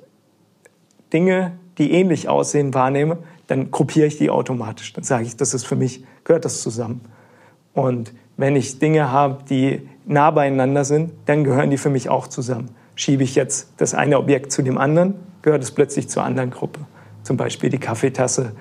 Dinge, 1.12 1.52
die 1.76 1.92
ähnlich 1.92 2.28
aussehen, 2.28 2.74
wahrnehme, 2.74 3.18
dann 3.46 3.70
gruppiere 3.70 4.06
ich 4.06 4.18
die 4.18 4.30
automatisch. 4.30 4.92
Dann 4.92 5.04
sage 5.04 5.24
ich, 5.24 5.36
das 5.36 5.54
ist 5.54 5.66
für 5.66 5.76
mich, 5.76 6.04
gehört 6.24 6.44
das 6.44 6.62
zusammen. 6.62 7.02
Und 7.74 8.12
wenn 8.36 8.56
ich 8.56 8.78
Dinge 8.78 9.12
habe, 9.12 9.44
die 9.48 9.88
nah 10.06 10.30
beieinander 10.30 10.84
sind, 10.84 11.12
dann 11.26 11.44
gehören 11.44 11.70
die 11.70 11.78
für 11.78 11.90
mich 11.90 12.08
auch 12.08 12.26
zusammen. 12.26 12.70
Schiebe 12.94 13.22
ich 13.22 13.34
jetzt 13.34 13.72
das 13.76 13.94
eine 13.94 14.18
Objekt 14.18 14.50
zu 14.50 14.62
dem 14.62 14.78
anderen, 14.78 15.14
gehört 15.42 15.62
es 15.62 15.70
plötzlich 15.70 16.08
zur 16.08 16.24
anderen 16.24 16.50
Gruppe. 16.50 16.80
Zum 17.22 17.36
Beispiel 17.36 17.70
die 17.70 17.78
Kaffeetasse 17.78 18.52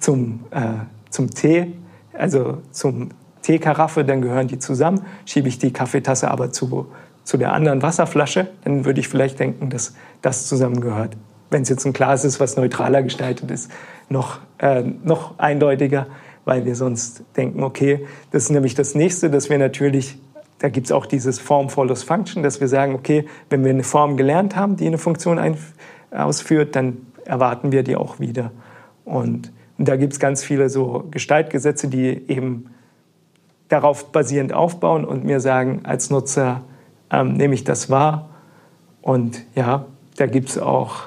zum, 0.00 0.44
äh, 0.50 0.84
zum 1.10 1.30
Tee, 1.30 1.72
also 2.12 2.58
zum 2.72 3.10
Teekaraffe, 3.46 4.04
dann 4.04 4.22
gehören 4.22 4.48
die 4.48 4.58
zusammen. 4.58 5.02
Schiebe 5.24 5.46
ich 5.48 5.58
die 5.58 5.72
Kaffeetasse 5.72 6.28
aber 6.30 6.50
zu, 6.50 6.88
zu 7.22 7.36
der 7.36 7.52
anderen 7.52 7.80
Wasserflasche, 7.80 8.48
dann 8.64 8.84
würde 8.84 8.98
ich 8.98 9.08
vielleicht 9.08 9.38
denken, 9.38 9.70
dass 9.70 9.94
das 10.20 10.48
zusammengehört. 10.48 11.16
Wenn 11.50 11.62
es 11.62 11.68
jetzt 11.68 11.84
ein 11.84 11.92
Glas 11.92 12.24
ist, 12.24 12.40
was 12.40 12.56
neutraler 12.56 13.04
gestaltet 13.04 13.52
ist, 13.52 13.70
noch, 14.08 14.40
äh, 14.58 14.82
noch 14.82 15.38
eindeutiger, 15.38 16.08
weil 16.44 16.64
wir 16.64 16.74
sonst 16.74 17.22
denken, 17.36 17.62
okay, 17.62 18.04
das 18.32 18.44
ist 18.44 18.50
nämlich 18.50 18.74
das 18.74 18.96
Nächste, 18.96 19.30
dass 19.30 19.48
wir 19.48 19.58
natürlich, 19.58 20.18
da 20.58 20.68
gibt 20.68 20.86
es 20.86 20.92
auch 20.92 21.06
dieses 21.06 21.38
Form 21.38 21.68
follows 21.68 22.02
Function, 22.02 22.42
dass 22.42 22.60
wir 22.60 22.66
sagen, 22.66 22.94
okay, 22.94 23.26
wenn 23.48 23.62
wir 23.62 23.70
eine 23.70 23.84
Form 23.84 24.16
gelernt 24.16 24.56
haben, 24.56 24.76
die 24.76 24.88
eine 24.88 24.98
Funktion 24.98 25.40
ausführt, 26.10 26.74
dann 26.74 26.96
erwarten 27.24 27.70
wir 27.70 27.84
die 27.84 27.94
auch 27.94 28.18
wieder. 28.18 28.50
Und 29.04 29.52
und 29.78 29.88
da 29.88 29.96
gibt 29.96 30.14
es 30.14 30.20
ganz 30.20 30.42
viele 30.42 30.68
so 30.68 31.04
Gestaltgesetze, 31.10 31.88
die 31.88 32.22
eben 32.28 32.66
darauf 33.68 34.12
basierend 34.12 34.52
aufbauen 34.52 35.04
und 35.04 35.24
mir 35.24 35.40
sagen, 35.40 35.80
als 35.84 36.10
Nutzer 36.10 36.62
ähm, 37.10 37.34
nehme 37.34 37.54
ich 37.54 37.64
das 37.64 37.90
wahr. 37.90 38.28
Und 39.02 39.42
ja, 39.54 39.86
da 40.16 40.26
gibt 40.26 40.50
es 40.50 40.58
auch 40.58 41.04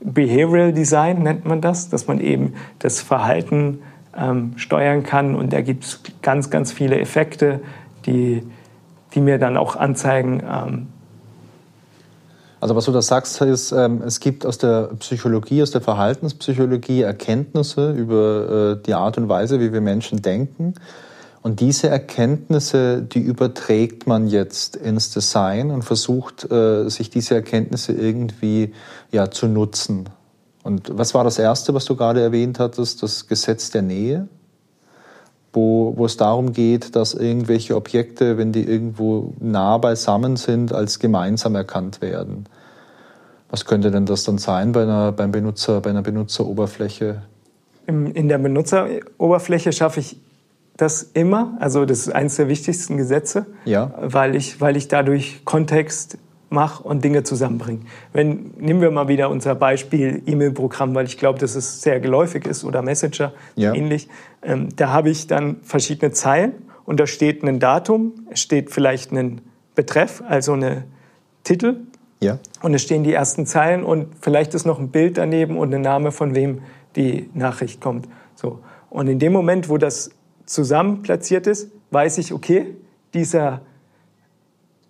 Behavioral 0.00 0.72
Design, 0.72 1.22
nennt 1.22 1.44
man 1.44 1.60
das, 1.60 1.88
dass 1.88 2.06
man 2.06 2.20
eben 2.20 2.54
das 2.78 3.00
Verhalten 3.00 3.82
ähm, 4.16 4.52
steuern 4.56 5.02
kann. 5.02 5.34
Und 5.34 5.52
da 5.52 5.60
gibt 5.60 5.84
es 5.84 6.00
ganz, 6.22 6.50
ganz 6.50 6.72
viele 6.72 6.98
Effekte, 7.00 7.60
die, 8.06 8.42
die 9.14 9.20
mir 9.20 9.38
dann 9.38 9.56
auch 9.56 9.76
anzeigen, 9.76 10.42
ähm, 10.48 10.86
also 12.60 12.74
was 12.74 12.86
du 12.86 12.92
da 12.92 13.02
sagst, 13.02 13.40
ist, 13.40 13.70
ähm, 13.70 14.02
es 14.04 14.18
gibt 14.18 14.44
aus 14.44 14.58
der 14.58 14.90
Psychologie, 14.98 15.62
aus 15.62 15.70
der 15.70 15.80
Verhaltenspsychologie 15.80 17.02
Erkenntnisse 17.02 17.92
über 17.92 18.76
äh, 18.78 18.82
die 18.84 18.94
Art 18.94 19.16
und 19.16 19.28
Weise, 19.28 19.60
wie 19.60 19.72
wir 19.72 19.80
Menschen 19.80 20.22
denken. 20.22 20.74
Und 21.42 21.60
diese 21.60 21.88
Erkenntnisse, 21.88 23.02
die 23.02 23.20
überträgt 23.20 24.06
man 24.06 24.26
jetzt 24.26 24.76
ins 24.76 25.12
Design 25.12 25.70
und 25.70 25.82
versucht, 25.82 26.50
äh, 26.50 26.88
sich 26.88 27.10
diese 27.10 27.34
Erkenntnisse 27.34 27.92
irgendwie 27.92 28.72
ja, 29.12 29.30
zu 29.30 29.46
nutzen. 29.46 30.08
Und 30.64 30.90
was 30.98 31.14
war 31.14 31.24
das 31.24 31.38
Erste, 31.38 31.74
was 31.74 31.84
du 31.84 31.96
gerade 31.96 32.20
erwähnt 32.20 32.58
hattest? 32.58 33.02
Das 33.02 33.28
Gesetz 33.28 33.70
der 33.70 33.82
Nähe? 33.82 34.28
Wo, 35.52 35.94
wo 35.96 36.04
es 36.04 36.16
darum 36.16 36.52
geht, 36.52 36.94
dass 36.94 37.14
irgendwelche 37.14 37.74
Objekte, 37.74 38.36
wenn 38.36 38.52
die 38.52 38.64
irgendwo 38.64 39.32
nah 39.40 39.78
beisammen 39.78 40.36
sind, 40.36 40.72
als 40.72 40.98
gemeinsam 40.98 41.54
erkannt 41.54 42.02
werden. 42.02 42.44
Was 43.48 43.64
könnte 43.64 43.90
denn 43.90 44.04
das 44.04 44.24
dann 44.24 44.36
sein 44.38 44.72
bei 44.72 44.82
einer, 44.82 45.12
beim 45.12 45.32
Benutzer, 45.32 45.80
bei 45.80 45.90
einer 45.90 46.02
Benutzeroberfläche? 46.02 47.22
In 47.86 48.28
der 48.28 48.36
Benutzeroberfläche 48.36 49.72
schaffe 49.72 50.00
ich 50.00 50.20
das 50.78 51.02
immer. 51.02 51.56
Also 51.60 51.84
das 51.84 51.98
ist 51.98 52.14
eines 52.14 52.36
der 52.36 52.48
wichtigsten 52.48 52.96
Gesetze, 52.96 53.46
ja. 53.66 53.92
weil, 54.00 54.34
ich, 54.34 54.60
weil 54.62 54.76
ich 54.76 54.88
dadurch 54.88 55.44
Kontext 55.44 56.16
mache 56.50 56.82
und 56.82 57.04
Dinge 57.04 57.24
zusammenbringe. 57.24 57.80
Wenn, 58.12 58.52
nehmen 58.56 58.80
wir 58.80 58.90
mal 58.90 59.08
wieder 59.08 59.28
unser 59.28 59.54
Beispiel 59.54 60.22
E-Mail-Programm, 60.24 60.94
weil 60.94 61.04
ich 61.04 61.18
glaube, 61.18 61.38
dass 61.38 61.56
es 61.56 61.82
sehr 61.82 62.00
geläufig 62.00 62.46
ist 62.46 62.64
oder 62.64 62.80
Messenger 62.80 63.32
ja. 63.54 63.74
ähnlich. 63.74 64.08
Ähm, 64.42 64.68
da 64.76 64.90
habe 64.90 65.10
ich 65.10 65.26
dann 65.26 65.56
verschiedene 65.62 66.12
Zeilen 66.12 66.52
und 66.86 67.00
da 67.00 67.06
steht 67.06 67.42
ein 67.42 67.58
Datum, 67.58 68.12
es 68.30 68.40
steht 68.40 68.70
vielleicht 68.70 69.12
ein 69.12 69.42
Betreff, 69.74 70.22
also 70.26 70.52
eine 70.52 70.84
Titel. 71.44 71.80
Ja. 72.20 72.38
Und 72.62 72.72
es 72.74 72.82
stehen 72.82 73.04
die 73.04 73.12
ersten 73.12 73.46
Zeilen 73.46 73.84
und 73.84 74.08
vielleicht 74.20 74.54
ist 74.54 74.64
noch 74.64 74.78
ein 74.78 74.88
Bild 74.88 75.18
daneben 75.18 75.58
und 75.58 75.74
ein 75.74 75.82
Name, 75.82 76.12
von 76.12 76.34
wem 76.34 76.62
die 76.96 77.28
Nachricht 77.34 77.80
kommt. 77.80 78.08
So. 78.34 78.60
Und 78.90 79.08
in 79.08 79.18
dem 79.18 79.32
Moment, 79.32 79.68
wo 79.68 79.76
das 79.76 80.10
zusammen 80.48 81.02
platziert 81.02 81.46
ist, 81.46 81.70
weiß 81.90 82.18
ich, 82.18 82.32
okay, 82.32 82.76
dieser 83.14 83.62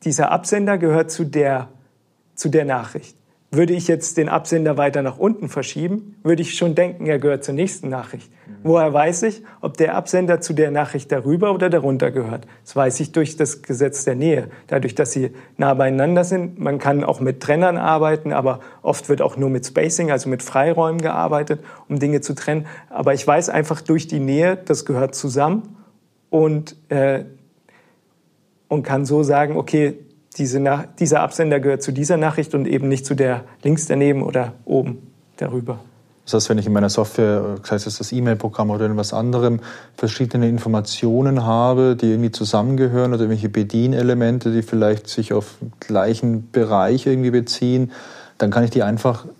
dieser 0.05 0.31
Absender 0.31 0.79
gehört 0.79 1.11
zu 1.11 1.25
der, 1.25 1.69
zu 2.35 2.49
der 2.49 2.65
Nachricht. 2.65 3.17
Würde 3.51 3.73
ich 3.73 3.89
jetzt 3.89 4.19
den 4.19 4.29
Absender 4.29 4.77
weiter 4.77 5.01
nach 5.01 5.17
unten 5.17 5.49
verschieben, 5.49 6.17
würde 6.23 6.43
ich 6.43 6.55
schon 6.55 6.75
denken, 6.75 7.07
er 7.07 7.19
gehört 7.19 7.45
zur 7.45 7.55
nächsten 7.55 7.89
Nachricht. 7.89 8.31
Mhm. 8.31 8.53
Woher 8.63 8.93
weiß 8.93 9.23
ich, 9.23 9.43
ob 9.63 9.79
der 9.79 9.95
Absender 9.95 10.43
zu 10.43 10.53
der 10.53 10.71
Nachricht 10.71 11.11
darüber 11.11 11.55
oder 11.55 11.71
darunter 11.71 12.11
gehört? 12.11 12.47
Das 12.63 12.77
weiß 12.77 13.01
ich 13.01 13.13
durch 13.13 13.37
das 13.37 13.63
Gesetz 13.63 14.05
der 14.05 14.17
Nähe. 14.17 14.51
Dadurch, 14.67 14.95
dass 14.95 15.13
sie 15.13 15.31
nah 15.57 15.73
beieinander 15.73 16.25
sind. 16.25 16.59
Man 16.59 16.79
kann 16.79 17.03
auch 17.05 17.21
mit 17.21 17.41
Trennern 17.41 17.79
arbeiten, 17.79 18.35
aber 18.35 18.61
oft 18.83 19.09
wird 19.09 19.23
auch 19.23 19.39
nur 19.39 19.49
mit 19.49 19.65
Spacing, 19.65 20.11
also 20.11 20.29
mit 20.29 20.43
Freiräumen 20.43 21.01
gearbeitet, 21.01 21.65
um 21.89 21.99
Dinge 21.99 22.21
zu 22.21 22.35
trennen. 22.35 22.67
Aber 22.91 23.15
ich 23.15 23.27
weiß 23.27 23.49
einfach 23.49 23.81
durch 23.81 24.07
die 24.07 24.21
Nähe, 24.21 24.59
das 24.63 24.85
gehört 24.85 25.15
zusammen. 25.15 25.77
Und 26.29 26.77
äh, 26.91 27.25
und 28.69 28.83
kann 28.83 29.05
so 29.05 29.23
sagen, 29.23 29.57
okay, 29.57 29.99
diese 30.39 30.61
Nach 30.61 30.85
dieser 30.99 31.21
Absender 31.21 31.61
gehört 31.61 31.83
zu 31.83 31.93
dieser 31.93 32.17
Nachricht 32.17 32.55
und 32.55 32.67
eben 32.67 32.89
nicht 32.89 33.05
zu 33.05 33.15
der 33.15 33.45
links 33.63 33.87
daneben 33.87 34.23
oder 34.23 34.53
oben 34.65 34.99
darüber. 35.37 35.81
Das 36.29 36.35
heißt, 36.35 36.51
wenn 36.51 36.59
ich 36.59 36.67
in 36.67 36.75
meiner 36.75 36.91
Software, 36.91 37.57
sei 37.63 37.77
es 37.77 37.85
das 37.85 38.13
E-Mail-Programm 38.13 38.69
oder 38.69 38.83
irgendwas 38.83 39.15
anderem, 39.15 39.61
verschiedene 39.97 40.47
Informationen 40.47 41.45
habe, 41.45 41.97
die 41.97 42.11
irgendwie 42.11 42.31
zusammengehören 42.31 43.15
oder 43.15 43.23
irgendwelche 43.23 43.49
Bedienelemente, 43.49 44.53
die 44.53 44.61
vielleicht 44.61 45.09
sich 45.09 45.33
auf 45.33 45.57
gleichen 45.81 46.51
Bereich 46.51 47.07
irgendwie 47.07 47.31
beziehen, 47.31 47.93
dann 48.37 48.51
kann 48.51 48.63
ich 48.63 48.69
die 48.69 48.83
einfach 48.83 49.25
ein 49.25 49.31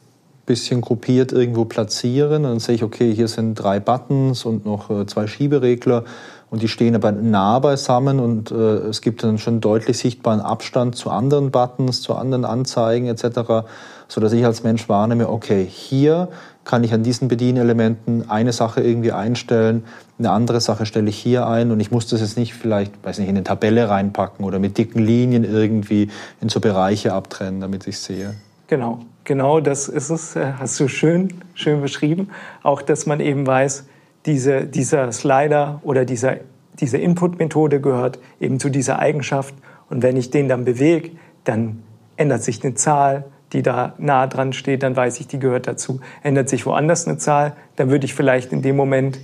bisschen 0.47 0.81
gruppiert 0.81 1.31
irgendwo 1.31 1.67
platzieren. 1.67 2.47
Und 2.47 2.51
dann 2.53 2.59
sehe 2.59 2.77
ich, 2.77 2.83
okay, 2.83 3.15
hier 3.15 3.29
sind 3.29 3.57
drei 3.57 3.81
Buttons 3.81 4.47
und 4.47 4.65
noch 4.65 4.89
äh, 4.89 5.05
zwei 5.05 5.27
Schieberegler 5.27 6.05
und 6.51 6.63
die 6.63 6.69
stehen 6.69 6.95
aber 6.95 7.13
nah 7.13 7.59
beisammen 7.59 8.21
und 8.21 8.51
äh, 8.51 8.55
es 8.55 9.01
gibt 9.01 9.23
dann 9.23 9.39
schon 9.39 9.61
deutlich 9.61 9.99
sichtbaren 9.99 10.41
Abstand 10.41 10.97
zu 10.97 11.11
anderen 11.11 11.51
Buttons, 11.51 12.01
zu 12.03 12.15
anderen 12.15 12.45
Anzeigen 12.45 13.07
etc., 13.07 13.67
so 14.09 14.23
dass 14.23 14.33
ich 14.33 14.45
als 14.45 14.63
Mensch 14.63 14.89
wahrnehme, 14.89 15.29
okay, 15.29 15.67
hier 15.69 16.29
kann 16.65 16.83
ich 16.85 16.93
an 16.95 17.03
diesen 17.03 17.29
Bedienelementen 17.29 18.31
eine 18.31 18.53
Sache 18.53 18.83
irgendwie 18.83 19.13
einstellen, 19.13 19.85
eine 20.19 20.31
andere 20.31 20.61
Sache 20.61 20.87
stelle 20.87 21.09
ich 21.09 21.19
hier 21.19 21.47
ein 21.47 21.71
und 21.71 21.81
ich 21.81 21.91
muss 21.91 22.07
das 22.07 22.21
jetzt 22.21 22.37
nicht 22.37 22.55
vielleicht, 22.55 22.93
weiß 23.05 23.19
nicht, 23.19 23.29
in 23.29 23.37
eine 23.37 23.45
Tabelle 23.45 23.89
reinpacken 23.89 24.45
oder 24.45 24.59
mit 24.59 24.79
dicken 24.79 24.99
Linien 25.01 25.45
irgendwie 25.45 26.11
in 26.41 26.49
so 26.49 26.61
Bereiche 26.61 27.13
abtrennen, 27.13 27.61
damit 27.61 27.87
ich 27.87 27.99
sehe. 27.99 28.35
Genau, 28.67 29.01
genau 29.25 29.61
das 29.61 29.89
ist 29.89 30.11
es, 30.11 30.37
äh, 30.37 30.53
hast 30.59 30.79
du 30.79 30.89
schön, 30.89 31.35
schön 31.55 31.81
beschrieben. 31.81 32.29
Auch, 32.63 32.83
dass 32.83 33.07
man 33.07 33.21
eben 33.21 33.47
weiß, 33.47 33.87
diese, 34.27 34.67
dieser 34.67 35.11
Slider 35.13 35.81
oder 35.83 36.05
dieser, 36.05 36.37
diese 36.81 36.99
Input-Methode 36.99 37.81
gehört 37.81 38.19
eben 38.41 38.61
zu 38.61 38.69
dieser 38.69 38.99
Eigenschaft. 38.99 39.55
Und 39.89 40.03
wenn 40.03 40.17
ich 40.17 40.31
den 40.31 40.49
dann 40.49 40.65
bewege, 40.65 41.11
dann 41.45 41.83
ändert 42.17 42.43
sich 42.43 42.63
eine 42.63 42.75
Zahl, 42.75 43.25
die 43.53 43.63
da 43.63 43.95
nah 43.99 44.27
dran 44.27 44.53
steht, 44.53 44.83
dann 44.83 44.95
weiß 44.95 45.21
ich, 45.21 45.27
die 45.27 45.39
gehört 45.39 45.67
dazu. 45.67 46.01
Ändert 46.23 46.49
sich 46.49 46.67
woanders 46.67 47.07
eine 47.07 47.17
Zahl, 47.17 47.55
dann 47.77 47.91
würde 47.91 48.05
ich 48.05 48.15
vielleicht 48.15 48.53
in 48.53 48.63
dem 48.63 48.77
Moment 48.77 49.19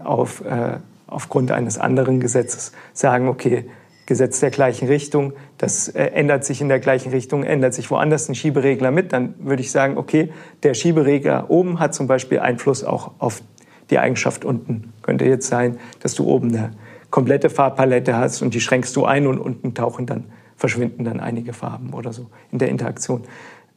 auf, 0.00 0.44
äh, 0.44 0.78
aufgrund 1.06 1.52
eines 1.52 1.78
anderen 1.78 2.20
Gesetzes 2.20 2.72
sagen, 2.92 3.28
okay, 3.28 3.66
Gesetz 4.06 4.40
der 4.40 4.50
gleichen 4.50 4.88
Richtung, 4.88 5.34
das 5.58 5.88
äh, 5.88 6.02
ändert 6.06 6.44
sich 6.44 6.62
in 6.62 6.68
der 6.68 6.80
gleichen 6.80 7.10
Richtung, 7.10 7.44
ändert 7.44 7.74
sich 7.74 7.90
woanders 7.90 8.28
ein 8.28 8.34
Schieberegler 8.34 8.90
mit, 8.90 9.12
dann 9.12 9.34
würde 9.38 9.60
ich 9.60 9.70
sagen, 9.70 9.98
okay, 9.98 10.32
der 10.62 10.72
Schieberegler 10.72 11.50
oben 11.50 11.78
hat 11.78 11.94
zum 11.94 12.06
Beispiel 12.06 12.38
Einfluss 12.40 12.84
auch 12.84 13.12
auf 13.18 13.42
die 13.90 13.98
Eigenschaft 13.98 14.44
unten 14.44 14.92
könnte 15.02 15.24
jetzt 15.24 15.48
sein, 15.48 15.78
dass 16.00 16.14
du 16.14 16.24
oben 16.24 16.48
eine 16.48 16.72
komplette 17.10 17.50
Farbpalette 17.50 18.16
hast 18.16 18.42
und 18.42 18.54
die 18.54 18.60
schränkst 18.60 18.94
du 18.96 19.04
ein 19.04 19.26
und 19.26 19.38
unten 19.38 19.74
tauchen 19.74 20.06
dann, 20.06 20.24
verschwinden 20.56 21.04
dann 21.04 21.20
einige 21.20 21.52
Farben 21.52 21.94
oder 21.94 22.12
so 22.12 22.26
in 22.52 22.58
der 22.58 22.68
Interaktion 22.68 23.22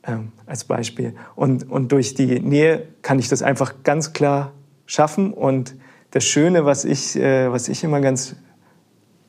ähm, 0.06 0.32
als 0.46 0.64
Beispiel. 0.64 1.16
Und, 1.36 1.70
und 1.70 1.92
durch 1.92 2.14
die 2.14 2.40
Nähe 2.40 2.88
kann 3.02 3.20
ich 3.20 3.30
das 3.30 3.42
einfach 3.42 3.84
ganz 3.84 4.14
klar 4.14 4.52
schaffen. 4.86 5.34
Und 5.34 5.76
das 6.12 6.26
Schöne, 6.26 6.66
was 6.66 6.86
ich, 6.86 7.16
äh, 7.16 7.52
was 7.52 7.70
ich 7.70 7.84
immer 7.84 8.02
ganz 8.02 8.36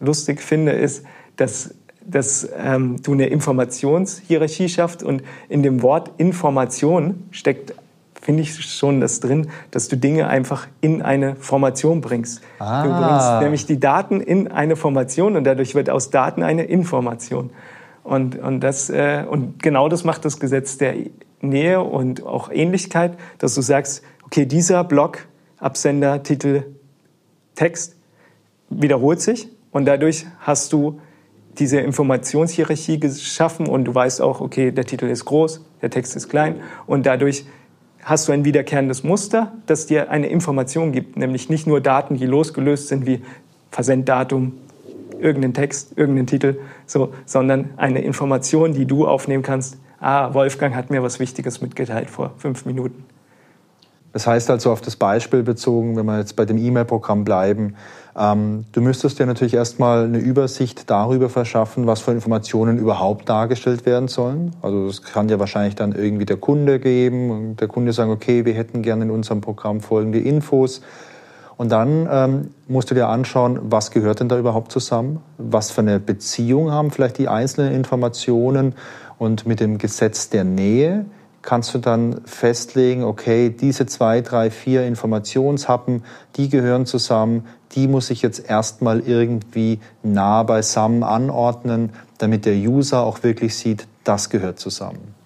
lustig 0.01 0.41
finde, 0.41 0.73
ist, 0.73 1.05
dass, 1.37 1.75
dass 2.05 2.49
ähm, 2.59 2.97
du 3.03 3.13
eine 3.13 3.27
Informationshierarchie 3.27 4.69
schaffst 4.69 5.03
und 5.03 5.23
in 5.49 5.63
dem 5.63 5.83
Wort 5.83 6.11
Information 6.19 7.25
steckt 7.31 7.75
finde 8.23 8.43
ich 8.43 8.65
schon 8.65 9.01
das 9.01 9.21
drin, 9.21 9.49
dass 9.73 9.89
du 9.89 9.97
Dinge 9.97 10.29
einfach 10.29 10.69
in 10.81 11.03
eine 11.03 11.35
Formation 11.37 12.01
bringst. 12.01 12.41
Ah. 12.61 12.85
Du 12.85 12.91
bringst 12.91 13.43
nämlich 13.43 13.67
die 13.67 13.81
Daten 13.81 14.21
in 14.21 14.49
eine 14.49 14.77
Formation 14.77 15.37
und 15.37 15.45
dadurch 15.45 15.75
wird 15.75 15.91
aus 15.91 16.11
Daten 16.11 16.43
eine 16.43 16.65
Information. 16.65 17.51
Und, 18.05 18.39
und, 18.39 18.61
das, 18.61 18.91
äh, 18.91 19.25
und 19.29 19.63
genau 19.63 19.89
das 19.89 20.05
macht 20.05 20.25
das 20.25 20.39
Gesetz 20.39 20.79
der 20.79 20.95
Nähe 21.41 21.83
und 21.83 22.25
auch 22.25 22.51
Ähnlichkeit, 22.51 23.19
dass 23.39 23.55
du 23.55 23.61
sagst, 23.61 24.03
okay, 24.25 24.47
dieser 24.47 24.85
Block, 24.85 25.27
Absender, 25.59 26.23
Titel, 26.23 26.63
Text 27.57 27.97
wiederholt 28.71 29.21
sich 29.21 29.49
und 29.73 29.85
dadurch 29.85 30.27
hast 30.41 30.73
du 30.73 31.01
diese 31.59 31.81
Informationshierarchie 31.81 32.99
geschaffen 32.99 33.67
und 33.69 33.85
du 33.85 33.95
weißt 33.95 34.23
auch, 34.23 34.41
okay, 34.41 34.71
der 34.71 34.85
Titel 34.85 35.07
ist 35.07 35.25
groß, 35.25 35.65
der 35.83 35.91
Text 35.91 36.17
ist 36.17 36.29
klein 36.29 36.61
und 36.87 37.05
dadurch 37.05 37.45
hast 38.03 38.29
du 38.29 38.33
ein 38.33 38.45
wiederkehrendes 38.45 39.05
Muster, 39.05 39.53
das 39.67 39.87
dir 39.87 40.11
eine 40.11 40.27
Information 40.29 40.93
gibt, 40.93 41.17
nämlich 41.17 41.49
nicht 41.49 41.67
nur 41.67 41.81
Daten, 41.81 42.17
die 42.17 42.27
losgelöst 42.27 42.89
sind 42.89 43.07
wie 43.07 43.23
Versenddatum, 43.71 44.53
irgendeinen 45.21 45.55
Text, 45.55 45.97
irgendeinen 45.97 46.27
Titel, 46.27 46.59
so, 46.87 47.13
sondern 47.25 47.71
eine 47.77 48.03
Information, 48.03 48.75
die 48.75 48.87
du 48.87 49.07
aufnehmen 49.07 49.43
kannst. 49.43 49.79
Ah, 50.01 50.35
Wolfgang 50.35 50.75
hat 50.75 50.91
mir 50.91 51.03
was 51.03 51.21
Wichtiges 51.21 51.61
mitgeteilt 51.61 52.11
vor 52.11 52.33
fünf 52.39 52.67
Minuten. 52.67 53.05
Das 54.13 54.27
heißt 54.27 54.51
also 54.51 54.73
auf 54.73 54.81
das 54.81 54.97
Beispiel 54.97 55.43
bezogen, 55.43 55.97
wenn 55.97 56.05
wir 56.05 56.19
jetzt 56.19 56.37
bei 56.37 56.45
dem 56.45 56.59
E-Mail-Programm 56.59 57.25
bleiben, 57.25 57.77
ähm, 58.19 58.65
du 58.73 58.81
müsstest 58.83 59.19
dir 59.19 59.27
natürlich 59.27 59.55
erstmal 59.55 60.05
eine 60.05 60.19
Übersicht 60.19 60.91
darüber 60.91 61.31
verschaffen, 61.31 61.87
was 61.87 62.01
für 62.01 62.13
Informationen 62.13 62.79
überhaupt 62.79 63.29
dargestellt 63.29 63.87
werden 63.87 64.09
sollen. 64.09 64.55
Also 64.61 64.87
das 64.87 65.03
kann 65.03 65.29
ja 65.29 65.39
wahrscheinlich 65.39 65.77
dann 65.77 65.93
irgendwie 65.93 66.27
der 66.27 66.37
Kunde 66.37 66.79
geben 66.79 67.31
und 67.31 67.61
der 67.61 67.69
Kunde 67.69 67.93
sagen, 67.93 68.11
okay, 68.11 68.45
wir 68.45 68.55
hätten 68.55 68.83
gerne 68.83 69.05
in 69.05 69.11
unserem 69.11 69.41
Programm 69.41 69.81
folgende 69.81 70.19
Infos. 70.19 70.83
Und 71.57 71.71
dann 71.71 72.09
ähm, 72.11 72.51
musst 72.69 72.91
du 72.91 72.95
dir 72.95 73.09
anschauen, 73.09 73.59
was 73.63 73.91
gehört 73.91 74.21
denn 74.21 74.29
da 74.29 74.39
überhaupt 74.39 74.73
zusammen? 74.73 75.21
Was 75.39 75.71
für 75.71 75.81
eine 75.81 76.01
Beziehung 76.01 76.71
haben 76.71 76.91
vielleicht 76.91 77.19
die 77.19 77.29
einzelnen 77.29 77.73
Informationen? 77.75 78.75
Und 79.19 79.47
mit 79.47 79.61
dem 79.61 79.79
Gesetz 79.79 80.31
der 80.31 80.43
Nähe 80.43 81.05
kannst 81.43 81.75
du 81.75 81.79
dann 81.79 82.23
festlegen, 82.25 83.05
okay, 83.05 83.51
diese 83.51 83.87
zwei, 83.87 84.21
drei, 84.21 84.51
vier 84.51 84.87
Informationshappen, 84.87 86.05
die 86.37 86.49
gehören 86.49 86.87
zusammen, 86.87 87.47
die 87.73 87.89
muss 87.89 88.11
ich 88.11 88.23
jetzt 88.23 88.49
erstmal 88.49 89.01
irgendwie 89.01 89.81
nah 90.03 90.43
beisammen 90.45 91.03
anordnen, 91.03 91.91
damit 92.19 92.47
der 92.47 92.55
User 92.55 93.03
auch 93.03 93.23
wirklich 93.23 93.57
sieht, 93.57 93.87
das 94.05 94.31
gehört 94.31 94.59
zusammen. 94.59 95.22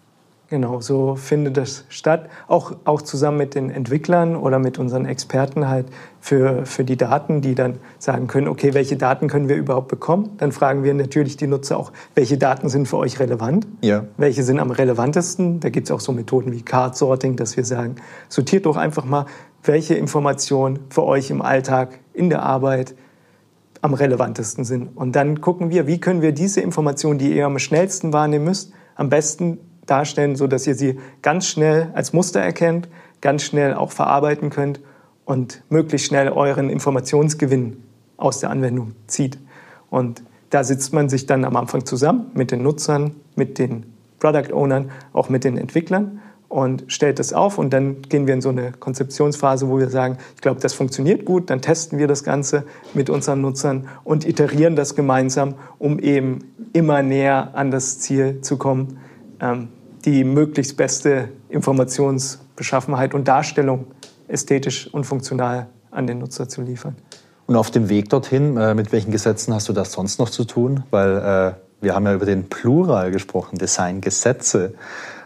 Genau, 0.49 0.81
so 0.81 1.17
findet 1.17 1.57
das 1.57 1.85
statt. 1.89 2.29
Auch, 2.47 2.77
auch 2.85 3.03
zusammen 3.03 3.39
mit 3.39 3.57
den 3.57 3.69
Entwicklern 3.69 4.37
oder 4.37 4.61
mit 4.61 4.79
unseren 4.79 5.05
Experten 5.05 5.69
halt 5.69 5.87
für, 6.21 6.65
für 6.67 6.85
die 6.85 6.97
Daten, 6.97 7.41
die 7.41 7.57
dann 7.57 7.79
sagen 7.99 8.29
können, 8.29 8.47
okay, 8.47 8.73
welche 8.73 8.97
Daten 8.97 9.29
können 9.29 9.49
wir 9.49 9.57
überhaupt 9.57 9.89
bekommen? 9.89 10.31
Dann 10.39 10.53
fragen 10.53 10.85
wir 10.85 10.95
natürlich 10.95 11.37
die 11.37 11.49
Nutzer 11.49 11.77
auch, 11.77 11.93
welche 12.15 12.39
Daten 12.39 12.69
sind 12.69 12.87
für 12.87 12.97
euch 12.97 13.19
relevant? 13.19 13.67
Ja. 13.83 14.05
Welche 14.19 14.45
sind 14.45 14.61
am 14.61 14.71
relevantesten? 14.71 15.59
Da 15.59 15.69
gibt 15.69 15.89
es 15.89 15.91
auch 15.91 16.01
so 16.01 16.13
Methoden 16.13 16.53
wie 16.53 16.63
Card 16.63 16.97
Sorting, 16.97 17.35
dass 17.35 17.57
wir 17.57 17.65
sagen, 17.65 17.97
sortiert 18.29 18.67
doch 18.67 18.77
einfach 18.77 19.05
mal, 19.05 19.27
welche 19.65 19.97
Informationen 19.97 20.79
für 20.91 21.03
euch 21.03 21.31
im 21.31 21.43
Alltag, 21.43 21.99
in 22.15 22.31
der 22.31 22.45
Arbeit 22.45 22.95
am 23.83 23.95
relevantesten 23.95 24.65
sind. 24.65 24.97
Und 24.97 25.17
dann 25.17 25.41
gucken 25.41 25.71
wir, 25.71 25.89
wie 25.89 25.99
können 25.99 26.23
wir 26.23 26.31
diese 26.31 26.61
Informationen, 26.61 27.19
die 27.19 27.37
ihr 27.37 27.47
am 27.47 27.59
schnellsten 27.59 28.13
wahrnehmen 28.13 28.45
müsst, 28.45 28.73
am 28.95 29.11
besten 29.11 29.59
darstellen, 29.87 30.37
so 30.37 30.47
dass 30.47 30.67
ihr 30.67 30.75
sie 30.75 30.99
ganz 31.23 31.47
schnell 31.47 31.91
als 31.95 32.13
Muster 32.13 32.41
erkennt, 32.41 32.89
ganz 33.21 33.43
schnell 33.43 33.75
auch 33.75 33.93
verarbeiten 33.93 34.51
könnt 34.51 34.81
und 35.25 35.63
möglichst 35.69 36.09
schnell 36.09 36.29
euren 36.29 36.71
Informationsgewinn 36.71 37.83
aus 38.17 38.41
der 38.41 38.51
Anwendung 38.51 38.93
zieht. 39.07 39.39
Und 39.91 40.23
da 40.51 40.65
sitzt 40.65 40.93
man 40.93 41.09
sich 41.09 41.27
dann 41.27 41.45
am 41.45 41.57
Anfang 41.57 41.85
zusammen 41.85 42.31
mit 42.35 42.51
den 42.51 42.63
Nutzern, 42.63 43.15
mit 43.35 43.59
den 43.59 43.93
Product 44.21 44.53
Ownern, 44.53 44.91
auch 45.13 45.29
mit 45.29 45.45
den 45.45 45.59
Entwicklern 45.59 46.21
und 46.49 46.85
stellt 46.89 47.19
das 47.19 47.33
auf 47.33 47.59
und 47.59 47.71
dann 47.73 48.03
gehen 48.03 48.27
wir 48.27 48.35
in 48.35 48.41
so 48.41 48.51
eine 48.51 48.73
Konzeptionsphase, 48.73 49.69
wo 49.69 49.79
wir 49.79 49.91
sagen, 49.91 50.19
ich 50.35 50.41
glaube, 50.41 50.61
das 50.61 50.75
funktioniert 50.75 51.25
gut, 51.25 51.51
dann 51.51 51.61
testen 51.61 51.99
wir 51.99 52.07
das 52.07 52.23
Ganze 52.23 52.65
mit 52.95 53.11
unseren 53.11 53.41
Nutzern 53.41 53.89
und 54.05 54.27
iterieren 54.27 54.77
das 54.77 54.95
gemeinsam, 54.95 55.55
um 55.79 55.99
eben 55.99 56.55
immer 56.73 57.03
näher 57.03 57.51
an 57.55 57.71
das 57.71 57.99
Ziel 57.99 58.41
zu 58.43 58.57
kommen, 58.57 58.99
ähm, 59.41 59.69
die 60.07 60.25
möglichst 60.25 60.77
beste 60.77 61.29
Informationsbeschaffenheit 61.49 63.13
und 63.13 63.29
Darstellung 63.29 63.87
ästhetisch 64.29 64.93
und 64.93 65.05
funktional 65.05 65.67
an 65.91 66.07
den 66.07 66.19
Nutzer 66.19 66.49
zu 66.49 66.63
liefern. 66.63 66.97
Und 67.47 67.57
auf 67.57 67.71
dem 67.71 67.89
Weg 67.89 68.09
dorthin, 68.09 68.57
äh, 68.57 68.75
mit 68.75 68.93
welchen 68.93 69.11
Gesetzen 69.11 69.53
hast 69.53 69.69
du 69.69 69.73
das 69.73 69.93
sonst 69.93 70.19
noch 70.19 70.31
zu 70.31 70.45
tun? 70.45 70.85
Weil 70.91 71.17
äh, 71.19 71.85
wir 71.85 71.95
haben 71.95 72.07
ja 72.07 72.15
über 72.15 72.27
den 72.27 72.49
Plural 72.49 73.11
gesprochen, 73.11 73.59
Designgesetze. 73.59 74.75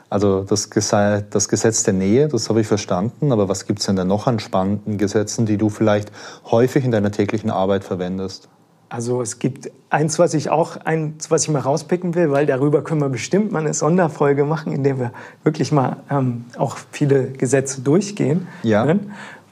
Also 0.08 0.42
das, 0.42 0.68
das 0.68 1.48
Gesetz 1.48 1.82
der 1.84 1.94
Nähe, 1.94 2.28
das 2.28 2.48
habe 2.48 2.60
ich 2.60 2.66
verstanden, 2.66 3.30
aber 3.30 3.48
was 3.48 3.66
gibt 3.66 3.78
es 3.78 3.86
denn 3.86 3.96
da 3.96 4.04
noch 4.04 4.26
an 4.26 4.40
spannenden 4.40 4.98
Gesetzen, 4.98 5.46
die 5.46 5.56
du 5.56 5.68
vielleicht 5.68 6.10
häufig 6.50 6.84
in 6.84 6.90
deiner 6.90 7.12
täglichen 7.12 7.50
Arbeit 7.50 7.84
verwendest? 7.84 8.48
Also 8.90 9.22
es 9.22 9.38
gibt 9.38 9.70
eins, 9.88 10.18
was 10.18 10.34
ich 10.34 10.50
auch, 10.50 10.76
eins, 10.78 11.30
was 11.30 11.44
ich 11.44 11.48
mal 11.48 11.60
rauspicken 11.60 12.16
will, 12.16 12.32
weil 12.32 12.44
darüber 12.44 12.82
können 12.82 13.00
wir 13.00 13.08
bestimmt 13.08 13.52
mal 13.52 13.60
eine 13.60 13.72
Sonderfolge 13.72 14.44
machen, 14.44 14.72
in 14.72 14.82
der 14.82 14.98
wir 14.98 15.12
wirklich 15.44 15.70
mal 15.70 15.98
ähm, 16.10 16.46
auch 16.58 16.76
viele 16.90 17.28
Gesetze 17.30 17.82
durchgehen. 17.82 18.48
Ja. 18.64 18.96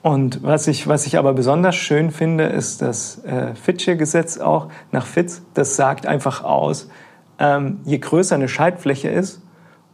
Und 0.03 0.43
was 0.43 0.67
ich, 0.67 0.89
was 0.89 1.07
ich 1.07 1.19
aber 1.19 1.35
besonders 1.35 1.77
schön 1.77 2.11
finde, 2.11 2.47
ist 2.47 2.83
das 2.83 3.25
äh, 3.25 3.55
Fitsche-Gesetz 3.55 4.39
auch 4.39 4.69
nach 4.91 5.07
Fitz. 5.07 5.43
Das 5.55 5.77
sagt 5.77 6.07
einfach 6.07 6.43
aus, 6.43 6.91
ähm, 7.39 7.79
je 7.85 7.99
größer 7.99 8.35
eine 8.35 8.49
Schaltfläche 8.49 9.09
ist, 9.09 9.41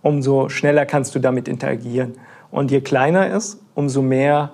umso 0.01 0.49
schneller 0.49 0.87
kannst 0.87 1.15
du 1.15 1.19
damit 1.19 1.49
interagieren. 1.49 2.15
Und 2.51 2.71
je 2.71 2.81
kleiner 2.81 3.29
ist, 3.29 3.61
umso 3.75 4.01
mehr 4.01 4.53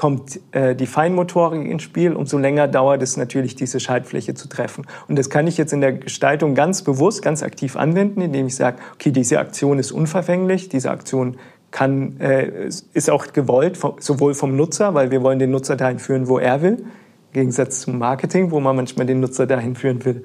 kommt 0.00 0.40
äh, 0.52 0.74
die 0.74 0.86
Feinmotorik 0.86 1.68
ins 1.68 1.82
Spiel, 1.82 2.14
umso 2.14 2.38
länger 2.38 2.68
dauert 2.68 3.02
es 3.02 3.18
natürlich, 3.18 3.54
diese 3.54 3.80
Schaltfläche 3.80 4.32
zu 4.32 4.48
treffen. 4.48 4.86
Und 5.08 5.18
das 5.18 5.28
kann 5.28 5.46
ich 5.46 5.58
jetzt 5.58 5.74
in 5.74 5.82
der 5.82 5.92
Gestaltung 5.92 6.54
ganz 6.54 6.80
bewusst, 6.80 7.20
ganz 7.20 7.42
aktiv 7.42 7.76
anwenden, 7.76 8.22
indem 8.22 8.46
ich 8.46 8.56
sage, 8.56 8.78
okay, 8.94 9.10
diese 9.10 9.38
Aktion 9.38 9.78
ist 9.78 9.92
unverfänglich, 9.92 10.70
diese 10.70 10.90
Aktion 10.90 11.36
kann, 11.70 12.18
äh, 12.18 12.68
ist 12.94 13.10
auch 13.10 13.34
gewollt, 13.34 13.78
sowohl 13.98 14.32
vom 14.32 14.56
Nutzer, 14.56 14.94
weil 14.94 15.10
wir 15.10 15.22
wollen 15.22 15.38
den 15.38 15.50
Nutzer 15.50 15.76
dahin 15.76 15.98
führen, 15.98 16.28
wo 16.28 16.38
er 16.38 16.62
will, 16.62 16.78
im 16.78 17.32
Gegensatz 17.34 17.82
zum 17.82 17.98
Marketing, 17.98 18.52
wo 18.52 18.58
man 18.58 18.76
manchmal 18.76 19.04
den 19.04 19.20
Nutzer 19.20 19.46
dahin 19.46 19.74
führen 19.74 20.02
will, 20.06 20.24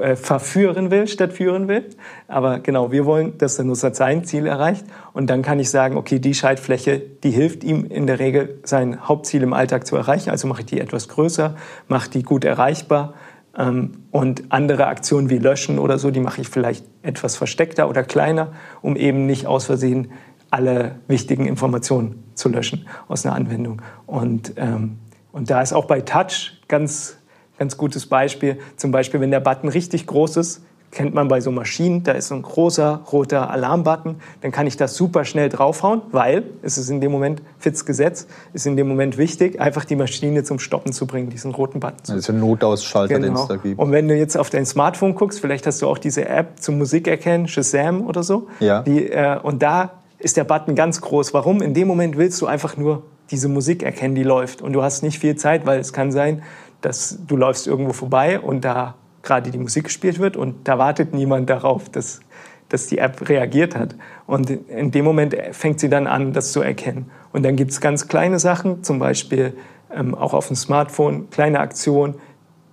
äh, 0.00 0.16
verführen 0.16 0.90
will, 0.90 1.06
statt 1.06 1.32
führen 1.32 1.68
will. 1.68 1.84
Aber 2.28 2.60
genau, 2.60 2.92
wir 2.92 3.04
wollen, 3.04 3.36
dass 3.38 3.56
der 3.56 3.64
Nutzer 3.64 3.94
sein 3.94 4.24
Ziel 4.24 4.46
erreicht. 4.46 4.84
Und 5.12 5.28
dann 5.28 5.42
kann 5.42 5.58
ich 5.60 5.70
sagen, 5.70 5.96
okay, 5.96 6.18
die 6.18 6.34
Schaltfläche, 6.34 6.98
die 6.98 7.30
hilft 7.30 7.62
ihm 7.64 7.84
in 7.84 8.06
der 8.06 8.18
Regel, 8.18 8.60
sein 8.64 9.06
Hauptziel 9.06 9.42
im 9.42 9.52
Alltag 9.52 9.86
zu 9.86 9.96
erreichen. 9.96 10.30
Also 10.30 10.48
mache 10.48 10.60
ich 10.60 10.66
die 10.66 10.80
etwas 10.80 11.08
größer, 11.08 11.56
mache 11.88 12.10
die 12.10 12.22
gut 12.22 12.44
erreichbar. 12.44 13.14
Ähm, 13.56 13.92
und 14.10 14.44
andere 14.48 14.86
Aktionen 14.86 15.28
wie 15.28 15.38
Löschen 15.38 15.78
oder 15.78 15.98
so, 15.98 16.10
die 16.10 16.20
mache 16.20 16.40
ich 16.40 16.48
vielleicht 16.48 16.84
etwas 17.02 17.36
versteckter 17.36 17.88
oder 17.88 18.02
kleiner, 18.02 18.52
um 18.80 18.96
eben 18.96 19.26
nicht 19.26 19.46
aus 19.46 19.66
Versehen 19.66 20.10
alle 20.50 20.96
wichtigen 21.08 21.46
Informationen 21.46 22.24
zu 22.34 22.48
löschen 22.48 22.86
aus 23.08 23.24
einer 23.24 23.34
Anwendung. 23.34 23.82
Und, 24.06 24.54
ähm, 24.56 24.98
und 25.32 25.50
da 25.50 25.62
ist 25.62 25.72
auch 25.72 25.86
bei 25.86 26.00
Touch 26.02 26.60
ganz 26.68 27.18
Ganz 27.62 27.76
gutes 27.76 28.06
Beispiel, 28.06 28.58
zum 28.74 28.90
Beispiel, 28.90 29.20
wenn 29.20 29.30
der 29.30 29.38
Button 29.38 29.68
richtig 29.68 30.08
groß 30.08 30.36
ist, 30.38 30.62
kennt 30.90 31.14
man 31.14 31.28
bei 31.28 31.40
so 31.40 31.52
Maschinen, 31.52 32.02
da 32.02 32.10
ist 32.10 32.26
so 32.26 32.34
ein 32.34 32.42
großer 32.42 33.02
roter 33.12 33.50
Alarmbutton, 33.50 34.16
dann 34.40 34.50
kann 34.50 34.66
ich 34.66 34.76
das 34.76 34.96
super 34.96 35.24
schnell 35.24 35.48
draufhauen, 35.48 36.02
weil 36.10 36.42
es 36.62 36.76
ist 36.76 36.90
in 36.90 37.00
dem 37.00 37.12
Moment, 37.12 37.40
Fitz 37.60 37.84
Gesetz, 37.84 38.26
ist 38.52 38.66
in 38.66 38.76
dem 38.76 38.88
Moment 38.88 39.16
wichtig, 39.16 39.60
einfach 39.60 39.84
die 39.84 39.94
Maschine 39.94 40.42
zum 40.42 40.58
Stoppen 40.58 40.92
zu 40.92 41.06
bringen, 41.06 41.30
diesen 41.30 41.52
roten 41.52 41.78
Button. 41.78 42.02
Zu. 42.02 42.14
Also 42.14 42.32
ein 42.32 42.40
Notausschalter, 42.40 43.14
genau. 43.14 43.26
den 43.26 43.36
es 43.36 43.46
da 43.46 43.54
gibt. 43.54 43.78
Und 43.78 43.92
wenn 43.92 44.08
du 44.08 44.16
jetzt 44.16 44.36
auf 44.36 44.50
dein 44.50 44.66
Smartphone 44.66 45.14
guckst, 45.14 45.38
vielleicht 45.38 45.64
hast 45.68 45.80
du 45.82 45.86
auch 45.86 45.98
diese 45.98 46.28
App 46.28 46.58
zum 46.58 46.78
Musikerkennen, 46.78 47.46
Shazam 47.46 48.04
oder 48.04 48.24
so. 48.24 48.48
Ja. 48.58 48.82
Die, 48.82 49.08
äh, 49.08 49.38
und 49.40 49.62
da 49.62 49.92
ist 50.18 50.36
der 50.36 50.42
Button 50.42 50.74
ganz 50.74 51.00
groß. 51.00 51.32
Warum? 51.32 51.62
In 51.62 51.74
dem 51.74 51.86
Moment 51.86 52.16
willst 52.16 52.42
du 52.42 52.46
einfach 52.46 52.76
nur 52.76 53.04
diese 53.30 53.48
Musik 53.48 53.84
erkennen, 53.84 54.16
die 54.16 54.24
läuft. 54.24 54.62
Und 54.62 54.72
du 54.72 54.82
hast 54.82 55.02
nicht 55.02 55.20
viel 55.20 55.36
Zeit, 55.36 55.64
weil 55.64 55.78
es 55.78 55.92
kann 55.92 56.10
sein, 56.10 56.42
dass 56.82 57.18
du 57.26 57.36
läufst 57.36 57.66
irgendwo 57.66 57.92
vorbei 57.92 58.38
und 58.38 58.64
da 58.64 58.94
gerade 59.22 59.50
die 59.50 59.58
Musik 59.58 59.84
gespielt 59.84 60.18
wird 60.18 60.36
und 60.36 60.68
da 60.68 60.78
wartet 60.78 61.14
niemand 61.14 61.48
darauf, 61.48 61.88
dass, 61.88 62.20
dass 62.68 62.86
die 62.88 62.98
App 62.98 63.28
reagiert 63.28 63.76
hat. 63.76 63.94
Und 64.26 64.50
in 64.50 64.90
dem 64.90 65.04
Moment 65.04 65.36
fängt 65.52 65.80
sie 65.80 65.88
dann 65.88 66.06
an, 66.06 66.32
das 66.32 66.52
zu 66.52 66.60
erkennen. 66.60 67.10
Und 67.32 67.44
dann 67.44 67.56
gibt 67.56 67.70
es 67.70 67.80
ganz 67.80 68.08
kleine 68.08 68.38
Sachen, 68.38 68.82
zum 68.82 68.98
Beispiel 68.98 69.54
ähm, 69.94 70.14
auch 70.14 70.34
auf 70.34 70.48
dem 70.48 70.56
Smartphone, 70.56 71.30
kleine 71.30 71.60
Aktionen, 71.60 72.16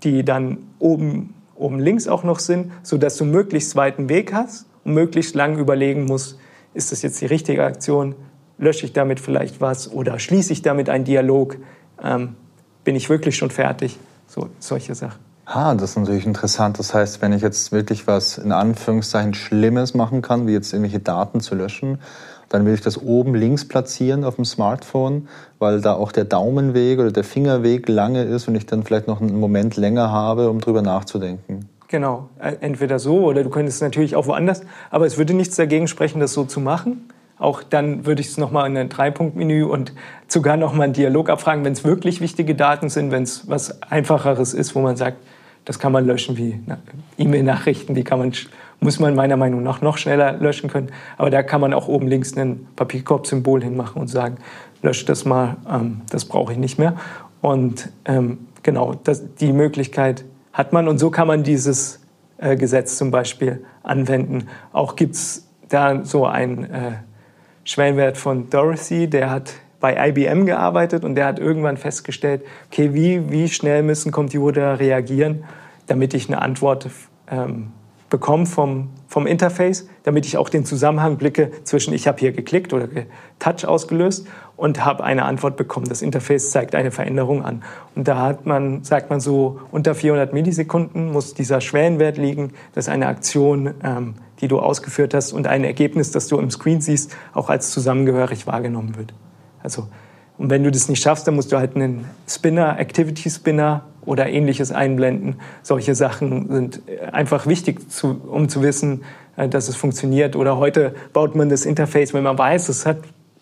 die 0.03 0.23
dann 0.23 0.57
oben, 0.79 1.33
oben 1.55 1.79
links 1.79 2.07
auch 2.07 2.23
noch 2.23 2.39
sind, 2.39 2.71
sodass 2.83 3.17
du 3.17 3.25
möglichst 3.25 3.75
weiten 3.75 4.09
Weg 4.09 4.33
hast 4.33 4.65
und 4.85 4.93
möglichst 4.93 5.35
lang 5.35 5.57
überlegen 5.57 6.05
musst, 6.05 6.39
ist 6.73 6.91
das 6.91 7.01
jetzt 7.01 7.21
die 7.21 7.25
richtige 7.25 7.63
Aktion, 7.63 8.15
lösche 8.57 8.85
ich 8.85 8.93
damit 8.93 9.19
vielleicht 9.19 9.61
was 9.61 9.91
oder 9.91 10.19
schließe 10.19 10.53
ich 10.53 10.61
damit 10.61 10.89
einen 10.89 11.03
Dialog? 11.03 11.57
Ähm, 12.01 12.35
bin 12.83 12.95
ich 12.95 13.09
wirklich 13.09 13.37
schon 13.37 13.51
fertig? 13.51 13.97
So, 14.27 14.49
solche 14.59 14.95
Sachen. 14.95 15.19
Ah, 15.45 15.73
das 15.73 15.91
ist 15.91 15.97
natürlich 15.97 16.27
interessant. 16.27 16.77
Das 16.77 16.93
heißt, 16.93 17.23
wenn 17.23 17.33
ich 17.33 17.41
jetzt 17.41 17.71
wirklich 17.71 18.05
was 18.05 18.37
in 18.37 18.51
Anführungszeichen 18.51 19.33
Schlimmes 19.33 19.95
machen 19.95 20.21
kann, 20.21 20.45
wie 20.45 20.51
jetzt 20.51 20.73
irgendwelche 20.73 20.99
Daten 20.99 21.41
zu 21.41 21.55
löschen, 21.55 21.97
dann 22.49 22.65
will 22.65 22.73
ich 22.73 22.81
das 22.81 23.01
oben 23.01 23.35
links 23.35 23.67
platzieren 23.67 24.23
auf 24.23 24.35
dem 24.35 24.45
Smartphone, 24.45 25.27
weil 25.59 25.81
da 25.81 25.93
auch 25.93 26.11
der 26.11 26.25
Daumenweg 26.25 26.99
oder 26.99 27.11
der 27.11 27.23
Fingerweg 27.23 27.87
lange 27.87 28.23
ist 28.23 28.47
und 28.47 28.55
ich 28.55 28.65
dann 28.65 28.83
vielleicht 28.83 29.07
noch 29.07 29.21
einen 29.21 29.39
Moment 29.39 29.75
länger 29.77 30.11
habe, 30.11 30.49
um 30.49 30.59
drüber 30.59 30.81
nachzudenken. 30.81 31.69
Genau, 31.87 32.29
äh, 32.39 32.55
entweder 32.61 32.99
so 32.99 33.23
oder 33.23 33.43
du 33.43 33.49
könntest 33.49 33.81
natürlich 33.81 34.15
auch 34.15 34.27
woanders, 34.27 34.61
aber 34.91 35.07
es 35.07 35.17
würde 35.17 35.33
nichts 35.33 35.55
dagegen 35.55 35.87
sprechen, 35.87 36.19
das 36.19 36.33
so 36.33 36.43
zu 36.43 36.59
machen. 36.59 37.09
Auch 37.39 37.63
dann 37.63 38.05
würde 38.05 38.21
ich 38.21 38.27
es 38.27 38.37
nochmal 38.37 38.69
in 38.69 38.77
ein 38.77 38.89
Drei-Punkt-Menü 38.89 39.63
und 39.63 39.93
sogar 40.27 40.57
nochmal 40.57 40.85
einen 40.85 40.93
Dialog 40.93 41.29
abfragen, 41.29 41.63
wenn 41.63 41.73
es 41.73 41.83
wirklich 41.85 42.21
wichtige 42.21 42.53
Daten 42.53 42.89
sind, 42.89 43.11
wenn 43.11 43.23
es 43.23 43.49
was 43.49 43.81
Einfacheres 43.81 44.53
ist, 44.53 44.75
wo 44.75 44.81
man 44.81 44.97
sagt, 44.97 45.17
das 45.65 45.79
kann 45.79 45.91
man 45.91 46.05
löschen 46.05 46.37
wie 46.37 46.59
E-Mail-Nachrichten, 47.17 47.95
die 47.95 48.03
kann 48.03 48.19
man, 48.19 48.33
muss 48.81 48.99
man 48.99 49.15
meiner 49.15 49.37
Meinung 49.37 49.63
nach 49.63 49.81
noch 49.81 49.97
schneller 49.97 50.33
löschen 50.33 50.69
können. 50.69 50.89
Aber 51.17 51.29
da 51.29 51.41
kann 51.41 51.61
man 51.61 51.73
auch 51.73 51.87
oben 51.87 52.07
links 52.07 52.35
ein 52.35 52.67
Papierkorb-Symbol 52.75 53.63
hinmachen 53.63 54.01
und 54.01 54.07
sagen, 54.07 54.37
löscht 54.81 55.07
das 55.09 55.25
mal, 55.25 55.57
ähm, 55.69 56.01
das 56.09 56.25
brauche 56.25 56.53
ich 56.53 56.59
nicht 56.59 56.77
mehr. 56.77 56.95
Und 57.41 57.89
ähm, 58.05 58.47
genau, 58.63 58.95
das, 59.03 59.35
die 59.35 59.53
Möglichkeit 59.53 60.25
hat 60.53 60.73
man. 60.73 60.87
Und 60.87 60.97
so 60.97 61.09
kann 61.09 61.27
man 61.27 61.43
dieses 61.43 61.99
äh, 62.37 62.55
Gesetz 62.55 62.97
zum 62.97 63.11
Beispiel 63.11 63.63
anwenden. 63.83 64.47
Auch 64.73 64.95
gibt 64.95 65.15
es 65.15 65.47
da 65.69 66.03
so 66.03 66.25
einen 66.25 66.63
äh, 66.65 66.91
Schwellenwert 67.69 68.17
von 68.17 68.49
Dorothy, 68.49 69.07
der 69.07 69.29
hat 69.29 69.53
bei 69.79 70.09
IBM 70.09 70.47
gearbeitet 70.47 71.03
und 71.03 71.13
der 71.13 71.27
hat 71.27 71.37
irgendwann 71.37 71.77
festgestellt, 71.77 72.41
okay, 72.71 72.95
wie, 72.95 73.29
wie 73.29 73.47
schnell 73.47 73.83
müssen 73.83 74.11
Computer 74.11 74.79
reagieren, 74.79 75.43
damit 75.85 76.15
ich 76.15 76.29
eine 76.29 76.41
Antwort 76.41 76.89
ähm, 77.29 77.71
bekomme 78.09 78.47
vom, 78.47 78.89
vom 79.07 79.27
Interface, 79.27 79.87
damit 80.01 80.25
ich 80.25 80.35
auch 80.37 80.49
den 80.49 80.65
Zusammenhang 80.65 81.17
blicke 81.17 81.51
zwischen 81.63 81.93
ich 81.93 82.07
habe 82.07 82.17
hier 82.17 82.31
geklickt 82.31 82.73
oder 82.73 82.87
Touch 83.37 83.67
ausgelöst 83.67 84.25
und 84.57 84.83
habe 84.83 85.03
eine 85.03 85.25
Antwort 85.25 85.55
bekommen. 85.55 85.87
Das 85.87 86.01
Interface 86.01 86.49
zeigt 86.49 86.73
eine 86.73 86.89
Veränderung 86.89 87.45
an. 87.45 87.61
Und 87.93 88.07
da 88.07 88.17
hat 88.17 88.47
man, 88.47 88.83
sagt 88.83 89.11
man 89.11 89.19
so, 89.19 89.59
unter 89.71 89.93
400 89.93 90.33
Millisekunden 90.33 91.11
muss 91.11 91.35
dieser 91.35 91.61
Schwellenwert 91.61 92.17
liegen, 92.17 92.53
dass 92.73 92.89
eine 92.89 93.05
Aktion, 93.05 93.75
ähm, 93.83 94.15
die 94.41 94.47
du 94.47 94.59
ausgeführt 94.59 95.13
hast 95.13 95.33
und 95.33 95.47
ein 95.47 95.63
Ergebnis, 95.63 96.11
das 96.11 96.27
du 96.27 96.39
im 96.39 96.49
Screen 96.49 96.81
siehst, 96.81 97.15
auch 97.33 97.49
als 97.49 97.71
zusammengehörig 97.71 98.47
wahrgenommen 98.47 98.95
wird. 98.95 99.13
Also, 99.61 99.87
und 100.37 100.49
wenn 100.49 100.63
du 100.63 100.71
das 100.71 100.87
nicht 100.87 101.03
schaffst, 101.03 101.27
dann 101.27 101.35
musst 101.35 101.51
du 101.51 101.57
halt 101.57 101.75
einen 101.75 102.05
Spinner, 102.27 102.79
Activity 102.79 103.29
Spinner 103.29 103.83
oder 104.05 104.29
ähnliches 104.29 104.71
einblenden. 104.71 105.35
Solche 105.63 105.95
Sachen 105.95 106.49
sind 106.49 106.81
einfach 107.11 107.45
wichtig, 107.45 107.91
zu, 107.91 108.21
um 108.25 108.47
zu 108.47 108.61
wissen, 108.63 109.03
äh, 109.35 109.49
dass 109.49 109.67
es 109.67 109.75
funktioniert. 109.75 110.35
Oder 110.35 110.57
heute 110.57 110.95
baut 111.11 111.35
man 111.35 111.49
das 111.49 111.65
Interface, 111.65 112.13
wenn 112.13 112.23
man 112.23 112.37
weiß, 112.37 112.69
es 112.69 112.85
hat 112.85 112.99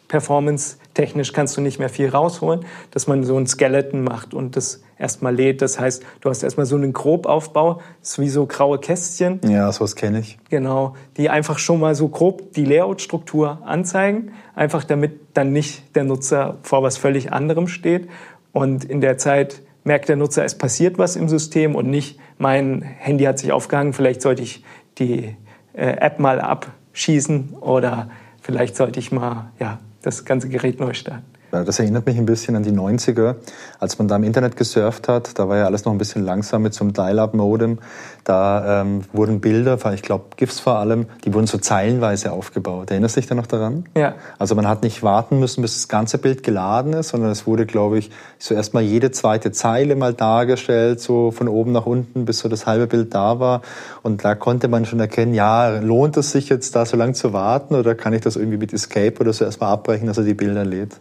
Performance 0.07 0.77
technisch 0.97 1.31
kannst 1.31 1.55
du 1.55 1.61
nicht 1.61 1.77
mehr 1.77 1.89
viel 1.89 2.09
rausholen, 2.09 2.65
dass 2.89 3.05
man 3.05 3.23
so 3.23 3.37
ein 3.37 3.45
Skeleton 3.45 4.03
macht 4.03 4.33
und 4.33 4.55
das 4.55 4.81
erstmal 4.97 5.35
lädt. 5.35 5.61
Das 5.61 5.79
heißt, 5.79 6.03
du 6.21 6.29
hast 6.29 6.41
erstmal 6.41 6.65
so 6.65 6.75
einen 6.75 6.91
Grobaufbau, 6.91 7.81
das 8.01 8.13
ist 8.13 8.19
wie 8.19 8.29
so 8.29 8.47
graue 8.47 8.79
Kästchen. 8.79 9.39
Ja, 9.47 9.71
sowas 9.71 9.95
kenne 9.95 10.21
ich. 10.21 10.39
Genau, 10.49 10.95
die 11.15 11.29
einfach 11.29 11.59
schon 11.59 11.79
mal 11.79 11.93
so 11.93 12.07
grob 12.07 12.51
die 12.53 12.65
Layout-Struktur 12.65 13.59
anzeigen, 13.63 14.31
einfach 14.55 14.83
damit 14.83 15.19
dann 15.35 15.53
nicht 15.53 15.95
der 15.95 16.03
Nutzer 16.03 16.57
vor 16.63 16.81
was 16.81 16.97
völlig 16.97 17.31
anderem 17.31 17.67
steht 17.67 18.09
und 18.51 18.83
in 18.83 18.99
der 18.99 19.19
Zeit 19.19 19.61
merkt 19.83 20.09
der 20.09 20.15
Nutzer, 20.15 20.45
es 20.45 20.57
passiert 20.57 20.97
was 20.97 21.15
im 21.15 21.29
System 21.29 21.75
und 21.75 21.87
nicht, 21.87 22.19
mein 22.39 22.81
Handy 22.81 23.25
hat 23.25 23.37
sich 23.37 23.51
aufgehangen, 23.51 23.93
vielleicht 23.93 24.23
sollte 24.23 24.41
ich 24.41 24.63
die 24.97 25.35
äh, 25.73 25.85
App 25.85 26.17
mal 26.19 26.41
abschießen 26.41 27.53
oder 27.61 28.09
vielleicht 28.41 28.75
sollte 28.75 28.99
ich 28.99 29.11
mal 29.11 29.51
ja, 29.59 29.77
das 30.07 30.23
ganze 30.23 30.47
Gerät 30.47 30.79
neu 30.79 30.93
starten. 30.93 31.36
Das 31.51 31.79
erinnert 31.79 32.05
mich 32.05 32.17
ein 32.17 32.25
bisschen 32.25 32.55
an 32.55 32.63
die 32.63 32.71
90er, 32.71 33.35
als 33.79 33.97
man 33.97 34.07
da 34.07 34.17
im 34.17 34.23
Internet 34.23 34.57
gesurft 34.57 35.07
hat. 35.07 35.39
Da 35.39 35.47
war 35.47 35.57
ja 35.57 35.65
alles 35.65 35.85
noch 35.85 35.93
ein 35.93 35.97
bisschen 35.97 36.23
langsam 36.23 36.61
mit 36.61 36.73
so 36.73 36.83
einem 36.83 36.93
Dial-Up-Modem. 36.93 37.79
Da 38.25 38.81
ähm, 38.81 39.01
wurden 39.13 39.39
Bilder, 39.39 39.79
ich 39.93 40.01
glaube 40.01 40.25
GIFs 40.35 40.59
vor 40.59 40.75
allem, 40.75 41.05
die 41.23 41.33
wurden 41.33 41.47
so 41.47 41.57
zeilenweise 41.57 42.33
aufgebaut. 42.33 42.91
Erinnerst 42.91 43.15
du 43.15 43.21
dich 43.21 43.29
da 43.29 43.35
noch 43.35 43.47
daran? 43.47 43.85
Ja. 43.95 44.15
Also 44.37 44.55
man 44.55 44.67
hat 44.67 44.83
nicht 44.83 45.03
warten 45.03 45.39
müssen, 45.39 45.61
bis 45.61 45.75
das 45.75 45.87
ganze 45.87 46.17
Bild 46.17 46.43
geladen 46.43 46.91
ist, 46.91 47.09
sondern 47.09 47.31
es 47.31 47.47
wurde, 47.47 47.65
glaube 47.65 47.97
ich, 47.97 48.11
so 48.39 48.53
erstmal 48.53 48.83
jede 48.83 49.11
zweite 49.11 49.53
Zeile 49.53 49.95
mal 49.95 50.13
dargestellt, 50.13 50.99
so 50.99 51.31
von 51.31 51.47
oben 51.47 51.71
nach 51.71 51.85
unten, 51.85 52.25
bis 52.25 52.39
so 52.39 52.49
das 52.49 52.65
halbe 52.65 52.87
Bild 52.87 53.13
da 53.13 53.39
war. 53.39 53.61
Und 54.03 54.25
da 54.25 54.35
konnte 54.35 54.67
man 54.67 54.85
schon 54.85 54.99
erkennen, 54.99 55.33
ja, 55.33 55.79
lohnt 55.79 56.17
es 56.17 56.31
sich 56.31 56.49
jetzt 56.49 56.75
da 56.75 56.85
so 56.85 56.97
lange 56.97 57.13
zu 57.13 57.31
warten 57.31 57.75
oder 57.75 57.95
kann 57.95 58.11
ich 58.11 58.21
das 58.21 58.35
irgendwie 58.35 58.57
mit 58.57 58.73
Escape 58.73 59.19
oder 59.21 59.31
so 59.31 59.45
erstmal 59.45 59.71
abbrechen, 59.71 60.07
dass 60.07 60.17
er 60.17 60.25
die 60.25 60.33
Bilder 60.33 60.65
lädt? 60.65 60.99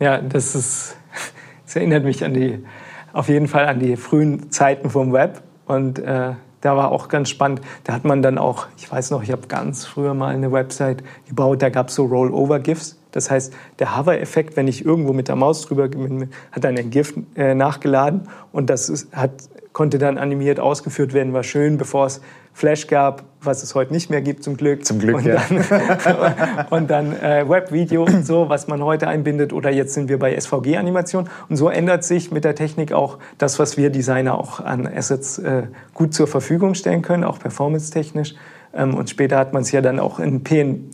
Ja, 0.00 0.18
das 0.18 0.54
ist, 0.54 0.96
das 1.64 1.76
erinnert 1.76 2.04
mich 2.04 2.24
an 2.24 2.34
die, 2.34 2.64
auf 3.12 3.28
jeden 3.28 3.48
Fall 3.48 3.66
an 3.66 3.78
die 3.78 3.96
frühen 3.96 4.50
Zeiten 4.50 4.90
vom 4.90 5.12
Web 5.12 5.42
und 5.66 5.98
äh, 5.98 6.32
da 6.60 6.76
war 6.76 6.90
auch 6.92 7.08
ganz 7.08 7.28
spannend. 7.28 7.60
Da 7.84 7.92
hat 7.92 8.04
man 8.04 8.22
dann 8.22 8.38
auch, 8.38 8.66
ich 8.78 8.90
weiß 8.90 9.10
noch, 9.10 9.22
ich 9.22 9.30
habe 9.30 9.46
ganz 9.48 9.84
früher 9.84 10.14
mal 10.14 10.34
eine 10.34 10.50
Website 10.50 11.04
gebaut, 11.28 11.60
da 11.60 11.68
gab 11.68 11.88
es 11.88 11.94
so 11.94 12.06
Rollover-GIFs. 12.06 12.98
Das 13.14 13.30
heißt, 13.30 13.52
der 13.78 13.96
Hover-Effekt, 13.96 14.56
wenn 14.56 14.66
ich 14.66 14.84
irgendwo 14.84 15.12
mit 15.12 15.28
der 15.28 15.36
Maus 15.36 15.62
drüber 15.62 15.86
bin, 15.86 16.30
hat 16.50 16.64
dann 16.64 16.76
ein 16.76 16.90
GIF 16.90 17.14
äh, 17.36 17.54
nachgeladen 17.54 18.22
und 18.50 18.70
das 18.70 18.88
ist, 18.88 19.14
hat, 19.14 19.30
konnte 19.72 19.98
dann 19.98 20.18
animiert 20.18 20.58
ausgeführt 20.58 21.14
werden, 21.14 21.32
war 21.32 21.44
schön, 21.44 21.78
bevor 21.78 22.06
es 22.06 22.20
Flash 22.52 22.88
gab, 22.88 23.24
was 23.40 23.62
es 23.62 23.74
heute 23.76 23.92
nicht 23.92 24.10
mehr 24.10 24.20
gibt 24.20 24.42
zum 24.42 24.56
Glück. 24.56 24.84
Zum 24.84 24.98
Glück, 24.98 25.16
und 25.16 25.26
ja. 25.26 25.42
Dann, 25.48 26.66
und 26.70 26.90
dann 26.90 27.12
äh, 27.20 27.48
Webvideo 27.48 28.04
und 28.04 28.26
so, 28.26 28.48
was 28.48 28.66
man 28.68 28.82
heute 28.82 29.06
einbindet. 29.08 29.52
Oder 29.52 29.70
jetzt 29.70 29.94
sind 29.94 30.08
wir 30.08 30.18
bei 30.18 30.38
SVG-Animation. 30.38 31.28
Und 31.48 31.56
so 31.56 31.68
ändert 31.68 32.04
sich 32.04 32.30
mit 32.30 32.44
der 32.44 32.54
Technik 32.54 32.92
auch 32.92 33.18
das, 33.38 33.58
was 33.58 33.76
wir 33.76 33.90
Designer 33.90 34.38
auch 34.38 34.60
an 34.60 34.86
Assets 34.86 35.38
äh, 35.38 35.64
gut 35.94 36.14
zur 36.14 36.28
Verfügung 36.28 36.74
stellen 36.74 37.02
können, 37.02 37.24
auch 37.24 37.38
performance-technisch. 37.40 38.34
Ähm, 38.72 38.94
und 38.94 39.10
später 39.10 39.36
hat 39.36 39.52
man 39.52 39.62
es 39.62 39.72
ja 39.72 39.80
dann 39.80 39.98
auch 39.98 40.20
in 40.20 40.44
PN 40.44 40.90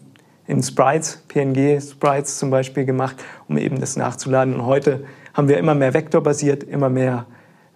in 0.50 0.62
Sprites, 0.62 1.22
PNG-Sprites 1.28 2.38
zum 2.38 2.50
Beispiel 2.50 2.84
gemacht, 2.84 3.16
um 3.48 3.56
eben 3.56 3.80
das 3.80 3.96
nachzuladen. 3.96 4.52
Und 4.54 4.66
heute 4.66 5.04
haben 5.32 5.48
wir 5.48 5.56
immer 5.58 5.76
mehr 5.76 5.94
vektorbasiert, 5.94 6.64
immer 6.64 6.90
mehr 6.90 7.26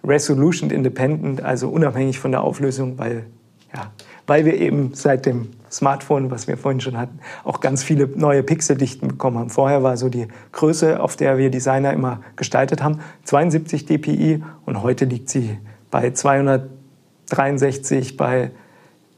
Resolution 0.03 0.69
Independent, 0.69 1.41
also 1.41 1.69
unabhängig 1.69 2.19
von 2.19 2.31
der 2.31 2.43
Auflösung, 2.43 2.97
weil 2.97 3.27
ja, 3.73 3.91
weil 4.27 4.45
wir 4.45 4.59
eben 4.59 4.91
seit 4.93 5.25
dem 5.25 5.49
Smartphone, 5.71 6.29
was 6.31 6.47
wir 6.47 6.57
vorhin 6.57 6.81
schon 6.81 6.97
hatten, 6.97 7.19
auch 7.43 7.59
ganz 7.59 7.83
viele 7.83 8.07
neue 8.07 8.43
Pixeldichten 8.43 9.09
bekommen 9.09 9.37
haben. 9.37 9.49
Vorher 9.49 9.83
war 9.83 9.97
so 9.97 10.07
die 10.09 10.27
Größe, 10.51 11.01
auf 11.01 11.15
der 11.15 11.37
wir 11.37 11.49
Designer 11.49 11.93
immer 11.93 12.21
gestaltet 12.35 12.83
haben, 12.83 12.99
72 13.23 13.85
dpi 13.85 14.43
und 14.65 14.83
heute 14.83 15.05
liegt 15.05 15.29
sie 15.29 15.57
bei 15.91 16.11
263, 16.11 18.17
bei 18.17 18.51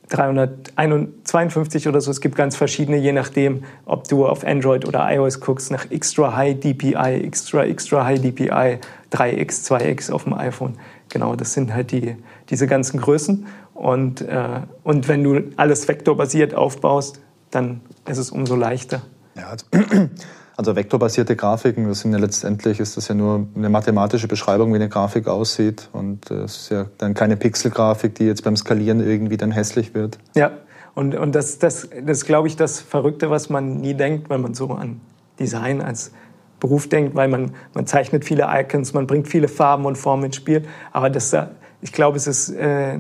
352 0.10 1.88
oder 1.88 2.00
so. 2.02 2.12
Es 2.12 2.22
gibt 2.22 2.36
ganz 2.36 2.56
verschiedene, 2.56 2.98
je 2.98 3.12
nachdem, 3.12 3.64
ob 3.86 4.08
du 4.08 4.26
auf 4.26 4.46
Android 4.46 4.88
oder 4.88 5.12
iOS 5.12 5.40
guckst, 5.40 5.72
nach 5.72 5.90
extra 5.92 6.36
high 6.36 6.60
DPI, 6.60 7.24
extra, 7.24 7.66
extra 7.66 8.06
high 8.06 8.22
DPI, 8.22 8.80
3x, 9.12 9.66
2x 9.68 10.12
auf 10.12 10.24
dem 10.24 10.34
iPhone. 10.34 10.78
Genau, 11.10 11.36
das 11.36 11.54
sind 11.54 11.74
halt 11.74 11.92
die, 11.92 12.16
diese 12.50 12.68
ganzen 12.68 13.00
Größen. 13.00 13.48
Und, 13.74 14.22
äh, 14.22 14.62
und 14.84 15.08
wenn 15.08 15.24
du 15.24 15.52
alles 15.58 15.88
vektorbasiert 15.88 16.56
aufbaust, 16.56 17.22
dann 17.52 17.82
ist 18.08 18.18
es 18.18 18.32
umso 18.32 18.56
leichter. 18.56 19.02
Ja, 19.36 19.50
also, 19.50 19.66
also 20.58 20.76
vektorbasierte 20.76 21.36
Grafiken, 21.36 21.88
das 21.88 22.00
sind 22.00 22.14
ja 22.14 22.18
letztendlich 22.18 22.80
ist 22.80 22.98
das 22.98 23.08
ja 23.08 23.16
nur 23.16 23.48
eine 23.56 23.70
mathematische 23.70 24.28
Beschreibung, 24.28 24.72
wie 24.72 24.78
eine 24.78 24.90
Grafik 24.90 25.28
aussieht. 25.28 25.88
Und 25.94 26.32
es 26.32 26.58
ist 26.58 26.70
ja 26.72 26.88
dann 26.98 27.14
keine 27.14 27.38
Pixelgrafik, 27.38 28.16
die 28.16 28.26
jetzt 28.26 28.44
beim 28.44 28.58
Skalieren 28.58 29.00
irgendwie 29.00 29.38
dann 29.38 29.52
hässlich 29.52 29.94
wird. 29.94 30.18
Ja, 30.36 30.52
und, 30.96 31.14
und 31.14 31.36
das, 31.36 31.60
das, 31.60 31.88
das 32.04 32.18
ist, 32.18 32.26
glaube 32.26 32.48
ich, 32.48 32.56
das 32.56 32.82
Verrückte, 32.82 33.30
was 33.30 33.52
man 33.52 33.78
nie 33.78 33.94
denkt, 33.94 34.32
wenn 34.32 34.42
man 34.42 34.56
so 34.56 34.72
an 34.72 35.00
Design 35.40 35.80
als 35.80 36.12
Beruf 36.60 36.90
denkt, 36.90 37.14
weil 37.14 37.28
man, 37.28 37.52
man 37.76 37.86
zeichnet 37.86 38.26
viele 38.26 38.48
Icons, 38.50 38.96
man 38.96 39.06
bringt 39.06 39.28
viele 39.28 39.48
Farben 39.48 39.86
und 39.86 39.96
Formen 39.96 40.24
ins 40.24 40.38
Spiel. 40.38 40.64
Aber 40.92 41.12
das, 41.12 41.36
ich 41.82 41.94
glaube, 41.94 42.18
es 42.18 42.26
ist 42.26 42.50
äh, 42.50 42.98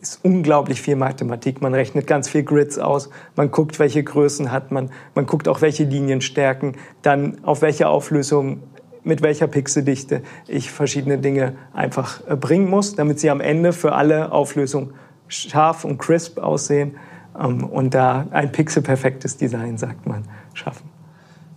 ist 0.00 0.20
unglaublich 0.24 0.80
viel 0.80 0.96
Mathematik. 0.96 1.60
Man 1.60 1.74
rechnet 1.74 2.06
ganz 2.06 2.28
viel 2.28 2.42
Grids 2.42 2.78
aus, 2.78 3.10
man 3.36 3.50
guckt, 3.50 3.78
welche 3.78 4.02
Größen 4.02 4.50
hat 4.50 4.72
man, 4.72 4.90
man 5.14 5.26
guckt 5.26 5.48
auch, 5.48 5.60
welche 5.60 5.84
Linienstärken, 5.84 6.76
dann 7.02 7.44
auf 7.44 7.62
welche 7.62 7.88
Auflösung, 7.88 8.62
mit 9.02 9.22
welcher 9.22 9.46
Pixeldichte 9.46 10.22
ich 10.46 10.70
verschiedene 10.70 11.18
Dinge 11.18 11.54
einfach 11.72 12.20
äh, 12.28 12.36
bringen 12.36 12.68
muss, 12.68 12.94
damit 12.94 13.20
sie 13.20 13.30
am 13.30 13.40
Ende 13.40 13.72
für 13.72 13.92
alle 13.92 14.32
Auflösungen 14.32 14.94
scharf 15.28 15.84
und 15.84 15.98
crisp 15.98 16.38
aussehen 16.38 16.96
ähm, 17.38 17.64
und 17.64 17.94
da 17.94 18.26
ein 18.30 18.52
pixelperfektes 18.52 19.36
Design, 19.36 19.78
sagt 19.78 20.06
man, 20.06 20.24
schaffen. 20.54 20.88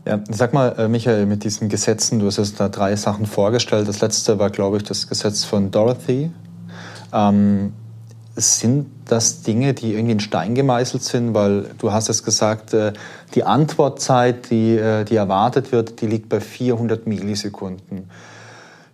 Ja, 0.06 0.20
sag 0.30 0.54
mal, 0.54 0.76
äh, 0.78 0.88
Michael, 0.90 1.26
mit 1.26 1.44
diesen 1.46 1.70
Gesetzen, 1.70 2.20
du 2.20 2.26
hast 2.26 2.38
jetzt 2.38 2.60
da 2.60 2.68
drei 2.68 2.96
Sachen 2.98 3.26
vorgestellt. 3.26 3.88
Das 3.88 4.02
letzte 4.02 4.38
war, 4.38 4.50
glaube 4.50 4.78
ich, 4.78 4.84
das 4.84 5.08
Gesetz 5.08 5.46
von 5.46 5.72
Dorothy. 5.72 6.30
Ähm, 7.14 7.74
sind 8.36 8.88
das 9.06 9.44
Dinge, 9.44 9.74
die 9.74 9.94
irgendwie 9.94 10.14
in 10.14 10.20
Stein 10.20 10.56
gemeißelt 10.56 11.04
sind? 11.04 11.34
Weil 11.34 11.66
du 11.78 11.92
hast 11.92 12.10
es 12.10 12.24
gesagt, 12.24 12.74
äh, 12.74 12.94
die 13.36 13.44
Antwortzeit, 13.44 14.50
die, 14.50 14.76
äh, 14.76 15.04
die 15.04 15.16
erwartet 15.16 15.72
wird, 15.72 16.02
die 16.02 16.08
liegt 16.08 16.30
bei 16.30 16.40
400 16.40 17.06
Millisekunden. 17.08 18.10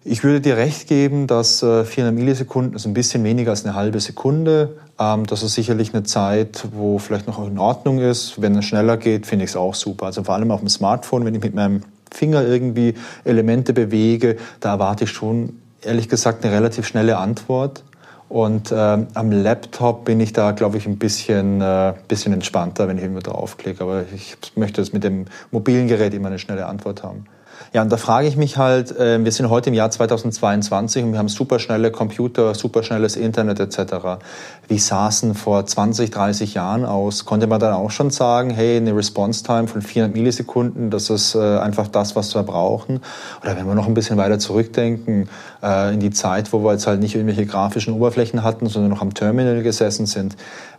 Ich 0.03 0.23
würde 0.23 0.41
dir 0.41 0.57
recht 0.57 0.87
geben, 0.87 1.27
dass 1.27 1.59
400 1.59 1.97
äh, 1.97 2.11
Millisekunden 2.11 2.73
ist 2.73 2.85
ein 2.85 2.93
bisschen 2.93 3.23
weniger 3.23 3.51
als 3.51 3.65
eine 3.65 3.75
halbe 3.75 3.99
Sekunde. 3.99 4.77
Ähm, 4.97 5.25
das 5.25 5.43
ist 5.43 5.55
sicherlich 5.55 5.93
eine 5.93 6.03
Zeit, 6.03 6.67
wo 6.73 6.99
vielleicht 6.99 7.27
noch 7.27 7.45
in 7.45 7.57
Ordnung 7.57 7.99
ist. 7.99 8.41
Wenn 8.41 8.55
es 8.57 8.65
schneller 8.65 8.97
geht, 8.97 9.25
finde 9.25 9.45
ich 9.45 9.51
es 9.51 9.55
auch 9.55 9.75
super. 9.75 10.07
Also 10.07 10.23
vor 10.23 10.35
allem 10.35 10.51
auf 10.51 10.59
dem 10.61 10.69
Smartphone, 10.69 11.25
wenn 11.25 11.35
ich 11.35 11.43
mit 11.43 11.53
meinem 11.53 11.83
Finger 12.11 12.45
irgendwie 12.45 12.95
Elemente 13.23 13.73
bewege, 13.73 14.37
da 14.59 14.73
erwarte 14.73 15.03
ich 15.03 15.11
schon 15.11 15.59
ehrlich 15.81 16.09
gesagt 16.09 16.43
eine 16.43 16.53
relativ 16.53 16.87
schnelle 16.87 17.17
Antwort. 17.17 17.83
Und 18.29 18.71
äh, 18.71 18.75
am 18.75 19.31
Laptop 19.31 20.05
bin 20.05 20.19
ich 20.19 20.33
da, 20.33 20.51
glaube 20.51 20.77
ich, 20.77 20.85
ein 20.85 20.99
bisschen, 20.99 21.61
äh, 21.61 21.95
bisschen 22.07 22.31
entspannter, 22.31 22.87
wenn 22.87 22.97
ich 22.97 23.03
irgendwo 23.03 23.21
draufklicke. 23.21 23.83
Aber 23.83 24.05
ich 24.13 24.37
möchte 24.55 24.81
jetzt 24.81 24.93
mit 24.93 25.03
dem 25.03 25.25
mobilen 25.49 25.87
Gerät 25.87 26.13
immer 26.13 26.27
eine 26.27 26.37
schnelle 26.37 26.67
Antwort 26.67 27.01
haben. 27.01 27.25
Ja, 27.71 27.81
und 27.83 27.91
da 27.91 27.97
frage 27.97 28.27
ich 28.27 28.35
mich 28.35 28.57
halt, 28.57 28.97
äh, 28.97 29.23
wir 29.23 29.31
sind 29.31 29.49
heute 29.49 29.69
im 29.69 29.75
Jahr 29.75 29.91
2022 29.91 31.03
und 31.03 31.11
wir 31.11 31.19
haben 31.19 31.29
superschnelle 31.29 31.91
Computer, 31.91 32.55
superschnelles 32.55 33.15
Internet 33.15 33.59
etc. 33.59 34.19
Wie 34.67 34.81
denn 35.21 35.35
vor 35.35 35.65
20, 35.65 36.09
30 36.09 36.55
Jahren 36.55 36.85
aus? 36.85 37.25
Konnte 37.25 37.47
man 37.47 37.59
dann 37.59 37.73
auch 37.73 37.91
schon 37.91 38.09
sagen, 38.09 38.49
hey, 38.49 38.77
eine 38.77 38.95
Response-Time 38.95 39.67
von 39.67 39.81
400 39.81 40.15
Millisekunden, 40.15 40.89
das 40.89 41.09
ist 41.09 41.35
äh, 41.35 41.57
einfach 41.59 41.87
das, 41.87 42.15
was 42.15 42.33
wir 42.33 42.43
brauchen? 42.43 43.01
Oder 43.43 43.55
wenn 43.55 43.67
wir 43.67 43.75
noch 43.75 43.87
ein 43.87 43.93
bisschen 43.93 44.17
weiter 44.17 44.39
zurückdenken, 44.39 45.29
äh, 45.61 45.93
in 45.93 45.99
die 45.99 46.11
Zeit, 46.11 46.51
wo 46.53 46.63
wir 46.63 46.71
jetzt 46.71 46.87
halt 46.87 46.99
nicht 47.01 47.15
irgendwelche 47.15 47.45
grafischen 47.45 47.93
Oberflächen 47.93 48.43
hatten, 48.43 48.67
sondern 48.67 48.91
noch 48.91 49.01
am 49.01 49.13
Terminal 49.13 49.61
gesessen 49.61 50.05
sind, 50.05 50.35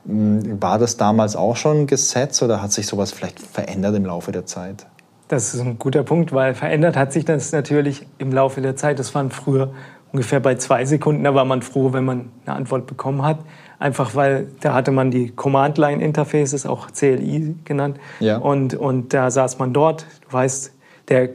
hm, 0.06 0.60
war 0.60 0.78
das 0.78 0.96
damals 0.96 1.36
auch 1.36 1.56
schon 1.56 1.82
ein 1.82 1.86
Gesetz 1.86 2.42
oder 2.42 2.62
hat 2.62 2.72
sich 2.72 2.86
sowas 2.86 3.12
vielleicht 3.12 3.38
verändert 3.38 3.94
im 3.94 4.06
Laufe 4.06 4.32
der 4.32 4.46
Zeit? 4.46 4.86
Das 5.30 5.54
ist 5.54 5.60
ein 5.60 5.78
guter 5.78 6.02
Punkt, 6.02 6.32
weil 6.32 6.54
verändert 6.54 6.96
hat 6.96 7.12
sich 7.12 7.24
das 7.24 7.52
natürlich 7.52 8.04
im 8.18 8.32
Laufe 8.32 8.60
der 8.60 8.74
Zeit. 8.74 8.98
Das 8.98 9.14
waren 9.14 9.30
früher 9.30 9.72
ungefähr 10.10 10.40
bei 10.40 10.56
zwei 10.56 10.84
Sekunden, 10.84 11.22
da 11.22 11.36
war 11.36 11.44
man 11.44 11.62
froh, 11.62 11.92
wenn 11.92 12.04
man 12.04 12.30
eine 12.44 12.56
Antwort 12.56 12.88
bekommen 12.88 13.22
hat. 13.22 13.38
Einfach 13.78 14.16
weil 14.16 14.48
da 14.60 14.74
hatte 14.74 14.90
man 14.90 15.12
die 15.12 15.30
Command-Line-Interfaces, 15.30 16.66
auch 16.66 16.90
CLI 16.90 17.54
genannt. 17.64 18.00
Ja. 18.18 18.38
Und, 18.38 18.74
und 18.74 19.14
da 19.14 19.30
saß 19.30 19.60
man 19.60 19.72
dort. 19.72 20.04
Du 20.26 20.32
weißt, 20.32 20.72
der 21.10 21.28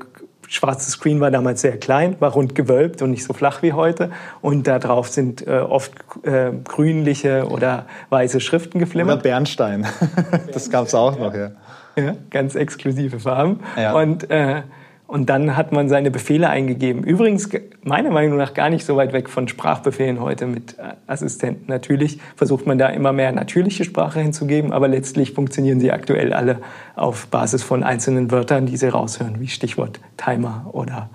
schwarze 0.49 0.91
Screen 0.91 1.21
war 1.21 1.31
damals 1.31 1.61
sehr 1.61 1.77
klein, 1.77 2.17
war 2.19 2.33
rund 2.33 2.53
gewölbt 2.53 3.01
und 3.01 3.11
nicht 3.11 3.23
so 3.23 3.31
flach 3.31 3.61
wie 3.61 3.71
heute. 3.71 4.11
Und 4.41 4.67
da 4.67 4.77
drauf 4.77 5.07
sind 5.07 5.47
äh, 5.47 5.59
oft 5.59 5.93
äh, 6.23 6.51
grünliche 6.65 7.47
oder 7.47 7.85
weiße 8.09 8.41
Schriften 8.41 8.77
geflimmert. 8.77 9.19
Oder 9.19 9.23
Bernstein. 9.23 9.87
das 10.53 10.69
gab 10.69 10.87
es 10.87 10.93
auch 10.93 11.17
noch, 11.17 11.33
ja. 11.33 11.51
Ja, 11.95 12.15
ganz 12.29 12.55
exklusive 12.55 13.19
Farben. 13.19 13.59
Ja. 13.77 13.93
Und, 13.93 14.29
äh, 14.29 14.63
und 15.07 15.29
dann 15.29 15.55
hat 15.55 15.71
man 15.71 15.87
seine 15.87 16.09
Befehle 16.09 16.49
eingegeben. 16.49 17.03
Übrigens, 17.03 17.49
meiner 17.83 18.09
Meinung 18.09 18.37
nach 18.37 18.53
gar 18.53 18.69
nicht 18.69 18.85
so 18.85 18.95
weit 18.95 19.13
weg 19.13 19.29
von 19.29 19.47
Sprachbefehlen 19.47 20.19
heute 20.19 20.47
mit 20.47 20.77
äh, 20.79 20.93
Assistenten. 21.07 21.65
Natürlich 21.67 22.19
versucht 22.35 22.65
man 22.65 22.77
da 22.77 22.87
immer 22.87 23.13
mehr 23.13 23.31
natürliche 23.31 23.83
Sprache 23.83 24.19
hinzugeben, 24.19 24.73
aber 24.73 24.87
letztlich 24.87 25.33
funktionieren 25.33 25.79
sie 25.79 25.91
aktuell 25.91 26.33
alle 26.33 26.59
auf 26.95 27.27
Basis 27.27 27.61
von 27.63 27.83
einzelnen 27.83 28.31
Wörtern, 28.31 28.65
die 28.65 28.77
sie 28.77 28.87
raushören, 28.87 29.39
wie 29.39 29.47
Stichwort 29.47 29.99
Timer 30.17 30.65
oder 30.71 31.09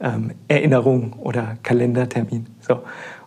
ähm, 0.00 0.32
Erinnerung 0.48 1.12
oder 1.18 1.58
Kalendertermin. 1.62 2.46
So. 2.60 2.80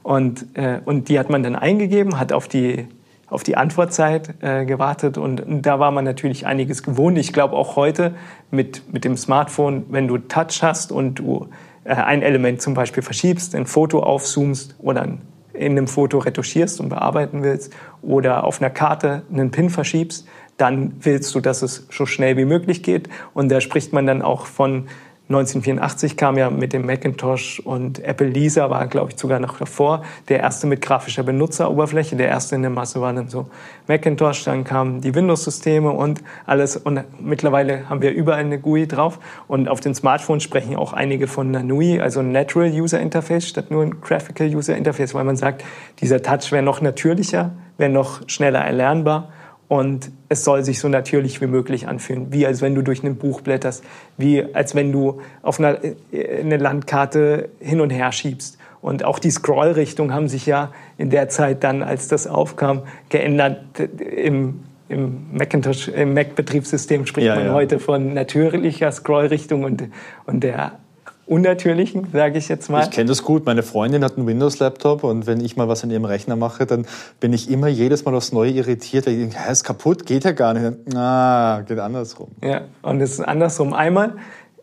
Und, 0.04 0.46
äh, 0.56 0.80
und 0.84 1.10
die 1.10 1.20
hat 1.20 1.30
man 1.30 1.44
dann 1.44 1.56
eingegeben, 1.56 2.20
hat 2.20 2.34
auf 2.34 2.48
die 2.48 2.88
auf 3.32 3.44
die 3.44 3.56
Antwortzeit 3.56 4.36
äh, 4.42 4.66
gewartet 4.66 5.18
und, 5.18 5.42
da 5.66 5.80
war 5.80 5.92
man 5.92 6.04
natürlich 6.04 6.46
einiges 6.46 6.84
gewohnt. 6.84 7.18
Ich 7.18 7.32
glaube 7.32 7.56
auch 7.56 7.78
heute 7.78 8.14
mit, 8.52 8.94
mit 8.94 9.06
dem 9.06 9.16
Smartphone, 9.16 9.86
wenn 9.90 10.08
du 10.08 10.18
Touch 10.18 10.62
hast 10.62 10.92
und 10.92 11.16
du 11.16 11.48
äh, 11.86 11.94
ein 11.94 12.22
Element 12.22 12.62
zum 12.62 12.74
Beispiel 12.74 13.02
verschiebst, 13.02 13.56
ein 13.56 13.66
Foto 13.66 14.04
aufzoomst 14.04 14.76
oder 14.80 15.08
in 15.54 15.72
einem 15.72 15.88
Foto 15.88 16.18
retuschierst 16.18 16.82
und 16.82 16.90
bearbeiten 16.90 17.42
willst 17.42 17.74
oder 18.02 18.44
auf 18.44 18.62
einer 18.62 18.70
Karte 18.70 19.24
einen 19.32 19.52
Pin 19.52 19.70
verschiebst, 19.70 20.28
dann 20.58 20.94
willst 21.00 21.34
du, 21.34 21.40
dass 21.40 21.62
es 21.62 21.88
so 21.90 22.06
schnell 22.06 22.36
wie 22.36 22.46
möglich 22.46 22.84
geht. 22.84 23.08
Und 23.34 23.50
da 23.50 23.62
spricht 23.62 23.94
man 23.94 24.06
dann 24.06 24.22
auch 24.22 24.46
von 24.46 24.88
1984 25.32 26.18
kam 26.18 26.38
ja 26.38 26.50
mit 26.50 26.74
dem 26.74 26.86
Macintosh 26.86 27.60
und 27.62 28.04
Apple 28.04 28.28
Lisa 28.28 28.70
war, 28.70 28.88
glaube 28.88 29.12
ich, 29.12 29.20
sogar 29.20 29.40
noch 29.40 29.58
davor, 29.58 30.04
der 30.30 30.42
erste 30.42 30.68
mit 30.68 30.82
grafischer 30.82 31.24
Benutzeroberfläche. 31.24 32.16
Der 32.16 32.28
erste 32.28 32.56
in 32.56 32.62
der 32.62 32.72
Masse 32.72 33.00
war 33.02 33.14
dann 33.14 33.30
so 33.30 33.48
Macintosh, 33.88 34.44
dann 34.44 34.64
kamen 34.64 35.02
die 35.02 35.16
Windows-Systeme 35.16 35.90
und 35.90 36.22
alles. 36.46 36.78
Und 36.78 37.04
mittlerweile 37.20 37.90
haben 37.90 38.02
wir 38.02 38.12
überall 38.12 38.42
eine 38.42 38.60
GUI 38.60 38.88
drauf. 38.88 39.20
Und 39.48 39.70
auf 39.70 39.80
den 39.80 39.96
Smartphones 39.96 40.44
sprechen 40.44 40.76
auch 40.76 40.94
einige 40.94 41.28
von 41.28 41.48
einer 41.48 41.64
NUI, 41.64 42.00
also 42.02 42.22
Natural 42.22 42.70
User 42.70 43.00
Interface, 43.00 43.48
statt 43.48 43.72
nur 43.72 43.84
ein 43.84 44.02
Graphical 44.02 44.54
User 44.54 44.76
Interface, 44.76 45.14
weil 45.14 45.24
man 45.24 45.38
sagt, 45.38 45.64
dieser 46.02 46.22
Touch 46.22 46.52
wäre 46.52 46.64
noch 46.64 46.82
natürlicher, 46.82 47.52
wäre 47.78 47.92
noch 47.92 48.22
schneller 48.28 48.60
erlernbar 48.60 49.30
und 49.72 50.12
es 50.28 50.44
soll 50.44 50.66
sich 50.66 50.80
so 50.80 50.90
natürlich 50.90 51.40
wie 51.40 51.48
möglich 51.48 51.88
anfühlen, 51.88 52.34
wie 52.34 52.46
als 52.46 52.62
wenn 52.62 52.76
du 52.76 52.82
durch 52.82 53.06
ein 53.06 53.16
Buch 53.16 53.40
blätterst, 53.40 53.86
wie 54.18 54.44
als 54.54 54.76
wenn 54.76 54.92
du 54.92 55.22
auf 55.44 55.62
einer 55.62 55.80
eine 56.12 56.58
Landkarte 56.58 57.48
hin 57.62 57.80
und 57.80 57.90
her 57.90 58.12
schiebst. 58.12 58.58
Und 58.82 59.06
auch 59.06 59.18
die 59.18 59.32
Scrollrichtung 59.32 60.14
haben 60.14 60.28
sich 60.28 60.46
ja 60.46 60.74
in 60.98 61.10
der 61.10 61.30
Zeit 61.30 61.64
dann, 61.64 61.84
als 61.84 62.10
das 62.10 62.28
aufkam, 62.28 62.82
geändert. 63.08 63.62
Im, 63.80 64.66
im 64.90 65.28
Macintosh, 65.32 65.88
im 65.88 66.16
Mac-Betriebssystem 66.16 67.06
spricht 67.06 67.28
ja, 67.28 67.36
man 67.36 67.46
ja. 67.46 67.54
heute 67.54 67.80
von 67.80 68.14
natürlicher 68.14 68.92
Scrollrichtung 68.92 69.64
und, 69.64 69.86
und 70.26 70.44
der 70.44 70.80
unnatürlichen, 71.26 72.08
sage 72.12 72.38
ich 72.38 72.50
jetzt 72.50 72.70
mal. 72.70 72.84
Ich 72.84 72.92
kenne 72.92 73.08
das 73.08 73.24
gut. 73.24 73.46
Meine 73.46 73.64
Freundin 73.64 74.04
hat 74.04 74.18
einen 74.18 74.28
Windows-Laptop 74.28 75.04
und 75.04 75.28
wenn 75.28 75.40
ich 75.40 75.56
mal 75.56 75.68
was 75.68 75.84
an 75.84 75.92
ihrem 75.92 76.06
Rechner 76.06 76.36
mache, 76.36 76.66
dann 76.66 76.86
bin 77.20 77.34
ich 77.34 77.50
immer 77.50 77.68
jedes 77.68 78.06
Mal 78.06 78.14
aufs 78.16 78.32
Neue 78.32 78.52
irritiert. 78.52 79.08
Ich 79.08 79.18
denke, 79.18 79.38
ist 79.50 79.64
kaputt, 79.64 80.06
geht 80.06 80.24
ja 80.24 80.32
gar 80.32 80.54
nicht. 80.54 80.96
Ah, 80.96 81.62
geht 81.68 81.80
andersrum. 81.80 82.30
Ja, 82.44 82.62
und 82.82 83.02
es 83.02 83.14
ist 83.14 83.22
andersrum. 83.22 83.74
Einmal 83.74 84.16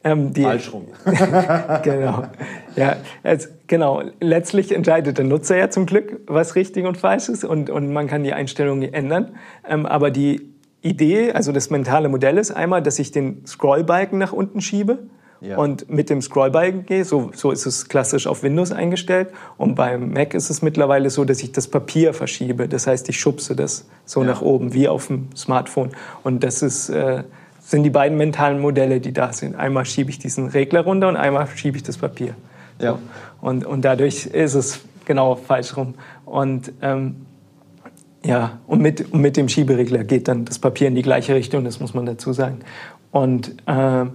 ähm, 0.05 0.33
die, 0.33 0.43
Falsch 0.43 0.73
rum. 0.73 0.87
genau. 1.83 2.25
Ja, 2.77 2.97
also, 3.23 3.49
genau. 3.67 4.03
Letztlich 4.21 4.75
entscheidet 4.75 5.19
der 5.19 5.25
Nutzer 5.25 5.57
ja 5.57 5.71
zum 5.71 5.87
Glück, 5.87 6.21
was 6.27 6.55
richtig 6.55 6.87
und 6.87 6.97
falsch 6.97 7.29
ist 7.29 7.45
und, 7.45 7.71
und 7.71 7.93
man 7.93 8.07
kann 8.07 8.23
die 8.23 8.33
Einstellungen 8.33 8.93
ändern. 8.93 9.37
Ähm, 9.69 9.87
aber 9.87 10.11
die 10.11 10.53
Idee, 10.83 11.33
also 11.33 11.51
das 11.51 11.71
mentale 11.71 12.09
Modell 12.09 12.39
ist 12.39 12.53
einmal, 12.53 12.83
dass 12.83 12.99
ich 12.99 13.11
den 13.11 13.45
Scrollbalken 13.47 14.19
nach 14.19 14.33
unten 14.33 14.61
schiebe 14.61 14.99
ja. 15.41 15.57
und 15.57 15.89
mit 15.91 16.11
dem 16.11 16.22
Scrollbalken 16.22 16.86
gehe. 16.86 17.05
So, 17.05 17.30
so 17.34 17.51
ist 17.51 17.66
es 17.66 17.89
klassisch 17.89 18.26
auf 18.26 18.43
Windows 18.43 18.72
eingestellt. 18.72 19.28
Und 19.57 19.74
beim 19.74 20.12
Mac 20.12 20.34
ist 20.34 20.51
es 20.51 20.62
mittlerweile 20.62 21.11
so, 21.11 21.24
dass 21.24 21.43
ich 21.43 21.53
das 21.53 21.68
Papier 21.68 22.14
verschiebe. 22.14 22.68
Das 22.68 22.86
heißt, 22.86 23.09
ich 23.09 23.18
schubse 23.18 23.55
das 23.57 23.86
so 24.05 24.22
ja. 24.22 24.28
nach 24.28 24.43
oben, 24.43 24.74
wie 24.74 24.89
auf 24.89 25.07
dem 25.09 25.28
Smartphone. 25.36 25.91
Und 26.22 26.45
das 26.45 26.62
ist, 26.62 26.89
äh, 26.89 27.24
sind 27.61 27.82
die 27.82 27.91
beiden 27.91 28.16
mentalen 28.16 28.61
Modelle, 28.61 29.01
die 29.01 29.12
da 29.12 29.32
sind. 29.32 29.55
Einmal 29.57 29.84
schiebe 29.84 30.11
ich 30.11 30.18
diesen 30.18 30.49
Regler 30.49 30.80
runter 30.80 31.09
und 31.09 31.16
einmal 31.16 31.47
schiebe 31.55 31.76
ich 31.76 31.82
das 31.82 31.99
Papier. 31.99 32.34
Ja. 32.80 32.93
So. 32.93 32.99
Und, 33.41 33.64
und 33.66 33.84
dadurch 33.84 34.26
ist 34.26 34.55
es 34.55 34.80
genau 35.05 35.36
falsch 35.36 35.76
rum. 35.76 35.95
Und 36.24 36.72
ähm, 36.82 37.16
ja, 38.24 38.59
und 38.66 38.80
mit, 38.82 39.12
und 39.12 39.20
mit 39.20 39.36
dem 39.36 39.49
Schieberegler 39.49 40.05
geht 40.05 40.28
dann 40.28 40.45
das 40.45 40.59
Papier 40.59 40.89
in 40.89 40.95
die 40.95 41.03
gleiche 41.03 41.34
Richtung, 41.34 41.64
das 41.64 41.80
muss 41.80 41.95
man 41.95 42.05
dazu 42.05 42.32
sagen. 42.32 42.61
Und 43.11 43.55
äh, 43.66 44.07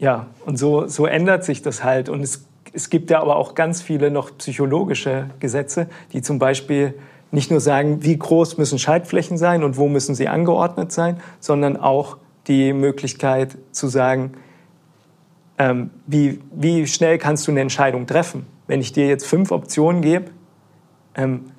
ja, 0.00 0.26
und 0.46 0.58
so, 0.58 0.88
so 0.88 1.06
ändert 1.06 1.44
sich 1.44 1.62
das 1.62 1.84
halt. 1.84 2.08
Und 2.08 2.22
es, 2.22 2.46
es 2.72 2.90
gibt 2.90 3.10
ja 3.10 3.20
aber 3.20 3.36
auch 3.36 3.54
ganz 3.54 3.82
viele 3.82 4.10
noch 4.10 4.36
psychologische 4.38 5.26
Gesetze, 5.38 5.88
die 6.12 6.22
zum 6.22 6.38
Beispiel 6.38 6.94
nicht 7.30 7.50
nur 7.50 7.60
sagen, 7.60 8.02
wie 8.02 8.18
groß 8.18 8.58
müssen 8.58 8.78
Schaltflächen 8.78 9.38
sein 9.38 9.62
und 9.62 9.76
wo 9.76 9.88
müssen 9.88 10.14
sie 10.14 10.26
angeordnet 10.26 10.90
sein, 10.90 11.20
sondern 11.38 11.76
auch 11.76 12.16
die 12.48 12.72
Möglichkeit 12.72 13.58
zu 13.70 13.86
sagen, 13.86 14.32
ähm, 15.58 15.90
wie, 16.06 16.40
wie 16.50 16.86
schnell 16.86 17.18
kannst 17.18 17.46
du 17.46 17.52
eine 17.52 17.60
Entscheidung 17.60 18.06
treffen. 18.06 18.46
Wenn 18.66 18.80
ich 18.80 18.92
dir 18.92 19.06
jetzt 19.06 19.26
fünf 19.26 19.52
Optionen 19.52 20.00
gebe, 20.00 20.30
ähm, 21.14 21.50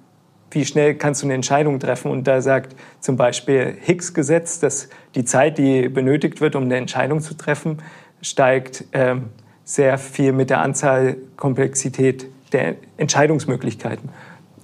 wie 0.49 0.65
schnell 0.65 0.95
kannst 0.95 1.21
du 1.21 1.27
eine 1.27 1.35
Entscheidung 1.35 1.79
treffen? 1.79 2.11
Und 2.11 2.27
da 2.27 2.41
sagt 2.41 2.75
zum 2.99 3.15
Beispiel 3.15 3.77
Higgs-Gesetz, 3.79 4.59
dass 4.59 4.89
die 5.15 5.23
Zeit, 5.23 5.57
die 5.57 5.87
benötigt 5.87 6.41
wird, 6.41 6.55
um 6.55 6.63
eine 6.63 6.75
Entscheidung 6.75 7.21
zu 7.21 7.35
treffen, 7.35 7.77
steigt 8.21 8.85
ähm, 8.93 9.29
sehr 9.63 9.97
viel 9.97 10.31
mit 10.31 10.49
der 10.49 10.61
Anzahl 10.61 11.17
Komplexität 11.37 12.27
der 12.51 12.75
Entscheidungsmöglichkeiten, 12.97 14.09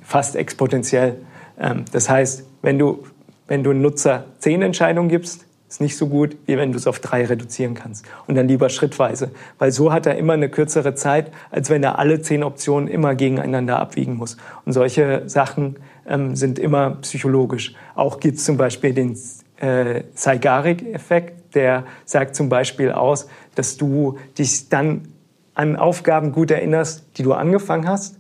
fast 0.02 0.36
exponentiell. 0.36 1.16
Ähm, 1.60 1.86
das 1.92 2.10
heißt, 2.10 2.46
wenn 2.62 2.78
du, 2.78 3.04
wenn 3.48 3.64
du 3.64 3.72
einem 3.72 3.82
Nutzer 3.82 4.26
zehn 4.40 4.62
Entscheidungen 4.62 5.10
gibst, 5.10 5.46
ist 5.70 5.82
nicht 5.82 5.98
so 5.98 6.08
gut, 6.08 6.38
wie 6.46 6.58
wenn 6.58 6.72
du 6.72 6.78
es 6.78 6.88
auf 6.88 7.00
drei 7.00 7.26
reduzieren 7.26 7.74
kannst. 7.74 8.06
Und 8.26 8.36
dann 8.36 8.48
lieber 8.48 8.70
schrittweise. 8.70 9.32
Weil 9.60 9.72
so 9.72 9.92
hat 9.92 10.06
er 10.06 10.18
immer 10.18 10.34
eine 10.34 10.50
kürzere 10.50 10.96
Zeit, 10.96 11.32
als 11.52 11.70
wenn 11.70 11.84
er 11.84 12.00
alle 12.00 12.22
zehn 12.22 12.44
Optionen 12.44 12.88
immer 12.88 13.16
gegeneinander 13.16 13.78
abwiegen 13.80 14.16
muss. 14.16 14.38
Und 14.64 14.72
solche 14.72 15.24
Sachen 15.28 15.76
ähm, 16.08 16.36
sind 16.36 16.58
immer 16.58 16.92
psychologisch. 17.02 17.76
Auch 17.96 18.20
gibt 18.20 18.38
es 18.38 18.46
zum 18.46 18.56
Beispiel 18.56 18.94
den 18.94 19.18
äh, 19.60 20.04
Zeigarnik-Effekt, 20.14 21.56
der 21.56 21.86
sagt 22.06 22.36
zum 22.36 22.50
Beispiel 22.50 22.92
aus, 22.92 23.28
dass 23.56 23.78
du 23.78 24.18
dich 24.38 24.70
dann 24.70 25.08
an 25.54 25.76
Aufgaben 25.76 26.32
gut 26.32 26.52
erinnerst, 26.52 27.18
die 27.18 27.24
du 27.24 27.34
angefangen 27.34 27.88
hast. 27.88 28.20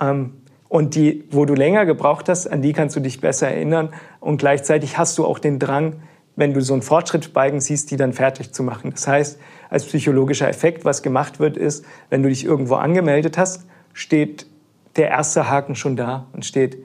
Ähm, 0.00 0.34
und 0.68 0.94
die, 0.94 1.24
wo 1.30 1.44
du 1.46 1.54
länger 1.54 1.84
gebraucht 1.84 2.28
hast, 2.28 2.46
an 2.46 2.62
die 2.62 2.72
kannst 2.72 2.94
du 2.94 3.00
dich 3.00 3.20
besser 3.20 3.48
erinnern. 3.48 3.90
Und 4.20 4.38
gleichzeitig 4.38 4.98
hast 4.98 5.18
du 5.18 5.26
auch 5.26 5.38
den 5.38 5.58
Drang, 5.58 6.02
wenn 6.36 6.54
du 6.54 6.60
so 6.60 6.72
einen 6.72 6.82
Fortschrittsbalken 6.82 7.60
siehst, 7.60 7.90
die 7.90 7.96
dann 7.96 8.12
fertig 8.12 8.52
zu 8.52 8.62
machen. 8.62 8.92
Das 8.92 9.06
heißt, 9.06 9.38
als 9.68 9.84
psychologischer 9.84 10.48
Effekt, 10.48 10.84
was 10.84 11.02
gemacht 11.02 11.40
wird, 11.40 11.56
ist, 11.56 11.84
wenn 12.08 12.22
du 12.22 12.28
dich 12.28 12.44
irgendwo 12.44 12.76
angemeldet 12.76 13.36
hast, 13.36 13.66
steht 13.92 14.46
der 14.96 15.08
erste 15.08 15.48
Haken 15.50 15.74
schon 15.74 15.96
da 15.96 16.26
und 16.32 16.44
steht, 16.44 16.78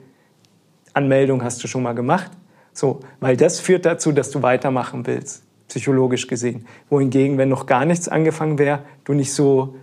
Anmeldung 0.92 1.42
hast 1.42 1.62
du 1.62 1.68
schon 1.68 1.82
mal 1.82 1.94
gemacht. 1.94 2.30
So, 2.76 3.00
weil 3.20 3.38
das 3.38 3.58
führt 3.58 3.86
dazu, 3.86 4.12
dass 4.12 4.30
du 4.30 4.42
weitermachen 4.42 5.06
willst, 5.06 5.42
psychologisch 5.66 6.26
gesehen. 6.26 6.66
Wohingegen, 6.90 7.38
wenn 7.38 7.48
noch 7.48 7.64
gar 7.64 7.86
nichts 7.86 8.06
angefangen 8.06 8.58
wäre, 8.58 8.80
du 9.04 9.14
nicht 9.14 9.32
so, 9.32 9.76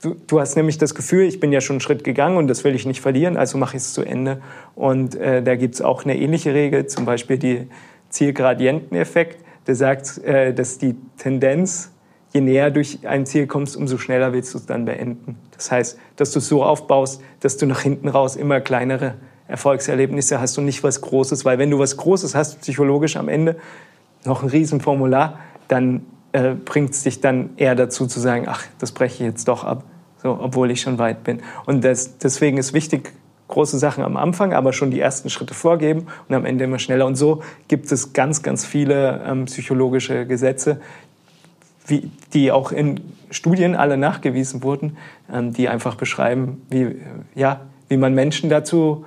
du, 0.00 0.16
du 0.26 0.40
hast 0.40 0.56
nämlich 0.56 0.78
das 0.78 0.94
Gefühl, 0.94 1.24
ich 1.24 1.38
bin 1.38 1.52
ja 1.52 1.60
schon 1.60 1.74
einen 1.74 1.80
Schritt 1.82 2.02
gegangen 2.02 2.38
und 2.38 2.48
das 2.48 2.64
will 2.64 2.74
ich 2.74 2.86
nicht 2.86 3.02
verlieren, 3.02 3.36
also 3.36 3.58
mache 3.58 3.76
ich 3.76 3.82
es 3.82 3.92
zu 3.92 4.02
Ende. 4.02 4.40
Und 4.74 5.16
äh, 5.16 5.42
da 5.42 5.54
gibt 5.54 5.74
es 5.74 5.82
auch 5.82 6.04
eine 6.04 6.16
ähnliche 6.16 6.54
Regel, 6.54 6.86
zum 6.86 7.04
Beispiel 7.04 7.36
die 7.36 7.68
Zielgradienteneffekt, 8.08 9.44
der 9.66 9.74
sagt, 9.74 10.16
äh, 10.24 10.54
dass 10.54 10.78
die 10.78 10.96
Tendenz, 11.18 11.92
je 12.32 12.40
näher 12.40 12.70
durch 12.70 13.06
ein 13.06 13.26
Ziel 13.26 13.46
kommst, 13.46 13.76
umso 13.76 13.98
schneller 13.98 14.32
willst 14.32 14.54
du 14.54 14.58
es 14.58 14.64
dann 14.64 14.86
beenden. 14.86 15.36
Das 15.54 15.70
heißt, 15.70 15.98
dass 16.16 16.30
du 16.30 16.38
es 16.38 16.48
so 16.48 16.64
aufbaust, 16.64 17.20
dass 17.40 17.58
du 17.58 17.66
nach 17.66 17.82
hinten 17.82 18.08
raus 18.08 18.34
immer 18.34 18.62
kleinere 18.62 19.16
Erfolgserlebnisse 19.48 20.40
hast 20.40 20.56
und 20.58 20.64
nicht 20.64 20.82
was 20.82 21.00
Großes, 21.00 21.44
weil 21.44 21.58
wenn 21.58 21.70
du 21.70 21.78
was 21.78 21.96
Großes 21.96 22.34
hast, 22.34 22.60
psychologisch 22.60 23.16
am 23.16 23.28
Ende, 23.28 23.56
noch 24.24 24.42
ein 24.42 24.48
Riesenformular, 24.48 25.38
dann 25.68 26.06
äh, 26.32 26.54
bringt 26.54 26.90
es 26.90 27.02
dich 27.02 27.20
dann 27.20 27.50
eher 27.56 27.74
dazu 27.74 28.06
zu 28.06 28.20
sagen, 28.20 28.46
ach, 28.48 28.64
das 28.78 28.92
breche 28.92 29.22
ich 29.22 29.30
jetzt 29.30 29.48
doch 29.48 29.64
ab, 29.64 29.84
so, 30.22 30.38
obwohl 30.40 30.70
ich 30.70 30.80
schon 30.80 30.98
weit 30.98 31.24
bin. 31.24 31.42
Und 31.66 31.84
das, 31.84 32.18
deswegen 32.18 32.56
ist 32.56 32.72
wichtig, 32.72 33.12
große 33.48 33.78
Sachen 33.78 34.02
am 34.02 34.16
Anfang, 34.16 34.52
aber 34.52 34.72
schon 34.72 34.90
die 34.90 35.00
ersten 35.00 35.28
Schritte 35.28 35.54
vorgeben 35.54 36.06
und 36.28 36.34
am 36.34 36.44
Ende 36.44 36.64
immer 36.64 36.78
schneller. 36.78 37.06
Und 37.06 37.16
so 37.16 37.42
gibt 37.68 37.92
es 37.92 38.12
ganz, 38.12 38.42
ganz 38.42 38.64
viele 38.64 39.22
ähm, 39.26 39.44
psychologische 39.44 40.26
Gesetze, 40.26 40.80
wie, 41.86 42.10
die 42.32 42.50
auch 42.50 42.72
in 42.72 43.00
Studien 43.30 43.76
alle 43.76 43.96
nachgewiesen 43.96 44.62
wurden, 44.62 44.96
ähm, 45.32 45.52
die 45.52 45.68
einfach 45.68 45.96
beschreiben, 45.96 46.62
wie, 46.70 46.96
ja, 47.34 47.60
wie 47.88 47.98
man 47.98 48.14
Menschen 48.14 48.48
dazu 48.48 49.04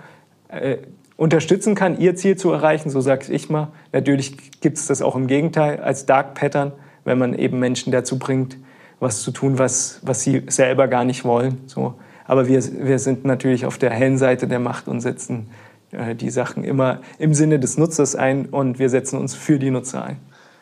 äh, 0.49 0.77
unterstützen 1.15 1.75
kann, 1.75 1.99
ihr 1.99 2.15
Ziel 2.15 2.37
zu 2.37 2.51
erreichen, 2.51 2.89
so 2.89 3.01
sage 3.01 3.31
ich 3.33 3.49
mal. 3.49 3.69
Natürlich 3.91 4.61
gibt 4.61 4.77
es 4.77 4.87
das 4.87 5.01
auch 5.01 5.15
im 5.15 5.27
Gegenteil 5.27 5.79
als 5.79 6.05
Dark 6.05 6.35
Pattern, 6.35 6.71
wenn 7.03 7.17
man 7.17 7.33
eben 7.33 7.59
Menschen 7.59 7.91
dazu 7.91 8.19
bringt, 8.19 8.57
was 8.99 9.21
zu 9.21 9.31
tun, 9.31 9.57
was, 9.59 9.99
was 10.03 10.21
sie 10.21 10.43
selber 10.47 10.87
gar 10.87 11.05
nicht 11.05 11.25
wollen. 11.25 11.59
So. 11.65 11.95
Aber 12.25 12.47
wir, 12.47 12.61
wir 12.63 12.99
sind 12.99 13.25
natürlich 13.25 13.65
auf 13.65 13.77
der 13.77 13.91
hellen 13.91 14.17
Seite 14.17 14.47
der 14.47 14.59
Macht 14.59 14.87
und 14.87 15.01
setzen 15.01 15.47
äh, 15.91 16.15
die 16.15 16.29
Sachen 16.29 16.63
immer 16.63 17.01
im 17.17 17.33
Sinne 17.33 17.59
des 17.59 17.77
Nutzers 17.77 18.15
ein 18.15 18.47
und 18.47 18.79
wir 18.79 18.89
setzen 18.89 19.17
uns 19.17 19.33
für 19.33 19.59
die 19.59 19.71
Nutzer 19.71 20.03
ein. 20.03 20.17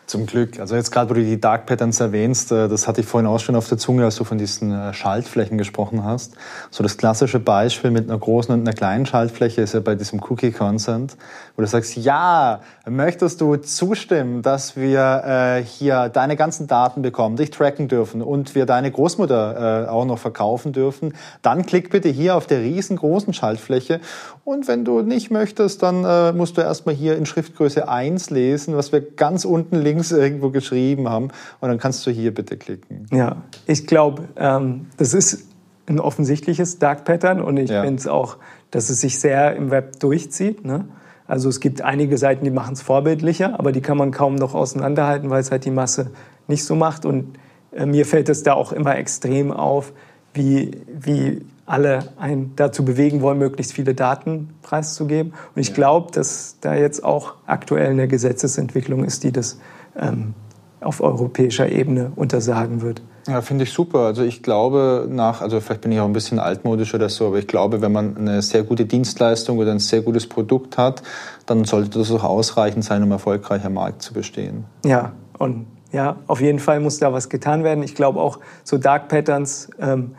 Zum 0.07 0.27
Glück. 0.27 0.59
Also 0.59 0.75
jetzt 0.75 0.91
gerade, 0.91 1.09
wo 1.09 1.15
du 1.15 1.23
die 1.23 1.41
Dark 1.41 1.65
Patterns 1.65 1.99
erwähnst, 1.99 2.51
äh, 2.51 2.67
das 2.67 2.87
hatte 2.87 3.01
ich 3.01 3.07
vorhin 3.07 3.27
auch 3.27 3.39
schon 3.39 3.55
auf 3.55 3.67
der 3.67 3.79
Zunge, 3.79 4.05
als 4.05 4.17
du 4.17 4.23
von 4.23 4.37
diesen 4.37 4.71
äh, 4.71 4.93
Schaltflächen 4.93 5.57
gesprochen 5.57 6.03
hast. 6.03 6.33
So 6.69 6.83
das 6.83 6.97
klassische 6.97 7.39
Beispiel 7.39 7.89
mit 7.89 8.07
einer 8.07 8.19
großen 8.19 8.53
und 8.53 8.61
einer 8.61 8.73
kleinen 8.73 9.07
Schaltfläche 9.07 9.61
ist 9.61 9.73
ja 9.73 9.79
bei 9.79 9.95
diesem 9.95 10.21
Cookie 10.21 10.51
Consent, 10.51 11.17
wo 11.55 11.63
du 11.63 11.67
sagst, 11.67 11.95
ja, 11.95 12.61
möchtest 12.87 13.41
du 13.41 13.55
zustimmen, 13.55 14.43
dass 14.43 14.75
wir 14.75 15.23
äh, 15.25 15.63
hier 15.63 16.09
deine 16.09 16.35
ganzen 16.35 16.67
Daten 16.67 17.01
bekommen, 17.01 17.35
dich 17.35 17.49
tracken 17.49 17.87
dürfen 17.87 18.21
und 18.21 18.53
wir 18.53 18.67
deine 18.67 18.91
Großmutter 18.91 19.85
äh, 19.85 19.89
auch 19.89 20.05
noch 20.05 20.19
verkaufen 20.19 20.71
dürfen, 20.71 21.15
dann 21.41 21.65
klick 21.65 21.89
bitte 21.89 22.09
hier 22.09 22.35
auf 22.35 22.45
der 22.45 22.59
riesengroßen 22.59 23.33
Schaltfläche 23.33 24.01
und 24.43 24.67
wenn 24.67 24.85
du 24.85 25.01
nicht 25.01 25.31
möchtest, 25.31 25.81
dann 25.81 26.05
äh, 26.05 26.31
musst 26.31 26.57
du 26.57 26.61
erstmal 26.61 26.93
hier 26.93 27.17
in 27.17 27.25
Schriftgröße 27.25 27.89
1 27.89 28.29
lesen, 28.29 28.77
was 28.77 28.91
wir 28.91 29.01
ganz 29.01 29.43
unten 29.43 29.77
links 29.77 29.94
links 29.95 30.11
irgendwo 30.11 30.49
geschrieben 30.49 31.09
haben. 31.09 31.29
Und 31.59 31.69
dann 31.69 31.77
kannst 31.77 32.05
du 32.05 32.11
hier 32.11 32.33
bitte 32.33 32.57
klicken. 32.57 33.07
Ja, 33.11 33.43
ich 33.65 33.87
glaube, 33.87 34.23
ähm, 34.35 34.87
das 34.97 35.13
ist 35.13 35.47
ein 35.87 35.99
offensichtliches 35.99 36.79
Dark 36.79 37.05
Pattern 37.05 37.41
und 37.41 37.57
ich 37.57 37.69
ja. 37.69 37.83
finde 37.83 37.99
es 37.99 38.07
auch, 38.07 38.37
dass 38.71 38.89
es 38.89 39.01
sich 39.01 39.19
sehr 39.19 39.55
im 39.55 39.71
Web 39.71 39.99
durchzieht. 39.99 40.65
Ne? 40.65 40.85
Also 41.27 41.47
es 41.49 41.59
gibt 41.59 41.81
einige 41.81 42.17
Seiten, 42.17 42.43
die 42.43 42.51
machen 42.51 42.73
es 42.73 42.81
vorbildlicher, 42.81 43.59
aber 43.59 43.71
die 43.71 43.81
kann 43.81 43.97
man 43.97 44.11
kaum 44.11 44.35
noch 44.35 44.53
auseinanderhalten, 44.55 45.29
weil 45.29 45.41
es 45.41 45.51
halt 45.51 45.65
die 45.65 45.71
Masse 45.71 46.11
nicht 46.47 46.63
so 46.63 46.75
macht. 46.75 47.05
Und 47.05 47.37
äh, 47.71 47.85
mir 47.85 48.05
fällt 48.05 48.29
es 48.29 48.43
da 48.43 48.53
auch 48.53 48.71
immer 48.71 48.97
extrem 48.97 49.51
auf, 49.51 49.93
wie, 50.33 50.71
wie 50.87 51.41
alle 51.65 52.11
einen 52.17 52.53
dazu 52.55 52.85
bewegen 52.85 53.21
wollen, 53.21 53.39
möglichst 53.39 53.73
viele 53.73 53.95
Daten 53.95 54.49
preiszugeben. 54.61 55.33
Und 55.55 55.61
ich 55.61 55.73
glaube, 55.73 56.11
dass 56.11 56.57
da 56.61 56.75
jetzt 56.75 57.03
auch 57.03 57.35
aktuell 57.47 57.91
eine 57.91 58.07
Gesetzesentwicklung 58.07 59.03
ist, 59.03 59.23
die 59.23 59.31
das 59.31 59.59
ähm, 59.99 60.33
auf 60.81 61.01
europäischer 61.01 61.69
Ebene 61.69 62.11
untersagen 62.15 62.81
wird. 62.81 63.01
Ja, 63.27 63.41
finde 63.41 63.63
ich 63.63 63.73
super. 63.73 63.99
Also 63.99 64.23
ich 64.23 64.43
glaube 64.43 65.07
nach, 65.09 65.41
also 65.41 65.59
vielleicht 65.59 65.81
bin 65.81 65.91
ich 65.91 65.99
auch 65.99 66.05
ein 66.05 66.13
bisschen 66.13 66.37
altmodisch 66.37 66.93
oder 66.93 67.09
so, 67.09 67.27
aber 67.27 67.39
ich 67.39 67.47
glaube, 67.47 67.81
wenn 67.81 67.91
man 67.91 68.15
eine 68.17 68.41
sehr 68.43 68.63
gute 68.63 68.85
Dienstleistung 68.85 69.57
oder 69.57 69.71
ein 69.71 69.79
sehr 69.79 70.01
gutes 70.01 70.27
Produkt 70.27 70.77
hat, 70.77 71.01
dann 71.47 71.65
sollte 71.65 71.97
das 71.97 72.11
auch 72.11 72.23
ausreichend 72.23 72.83
sein, 72.83 73.01
um 73.01 73.11
erfolgreich 73.11 73.65
am 73.65 73.73
Markt 73.73 74.03
zu 74.03 74.13
bestehen. 74.13 74.65
Ja, 74.85 75.13
und 75.39 75.65
ja, 75.91 76.17
auf 76.27 76.39
jeden 76.39 76.59
Fall 76.59 76.79
muss 76.81 76.99
da 76.99 77.13
was 77.13 77.29
getan 77.29 77.63
werden. 77.63 77.83
Ich 77.83 77.95
glaube 77.95 78.19
auch 78.19 78.39
so 78.63 78.77
Dark 78.77 79.07
Patterns, 79.07 79.69
ähm, 79.79 80.15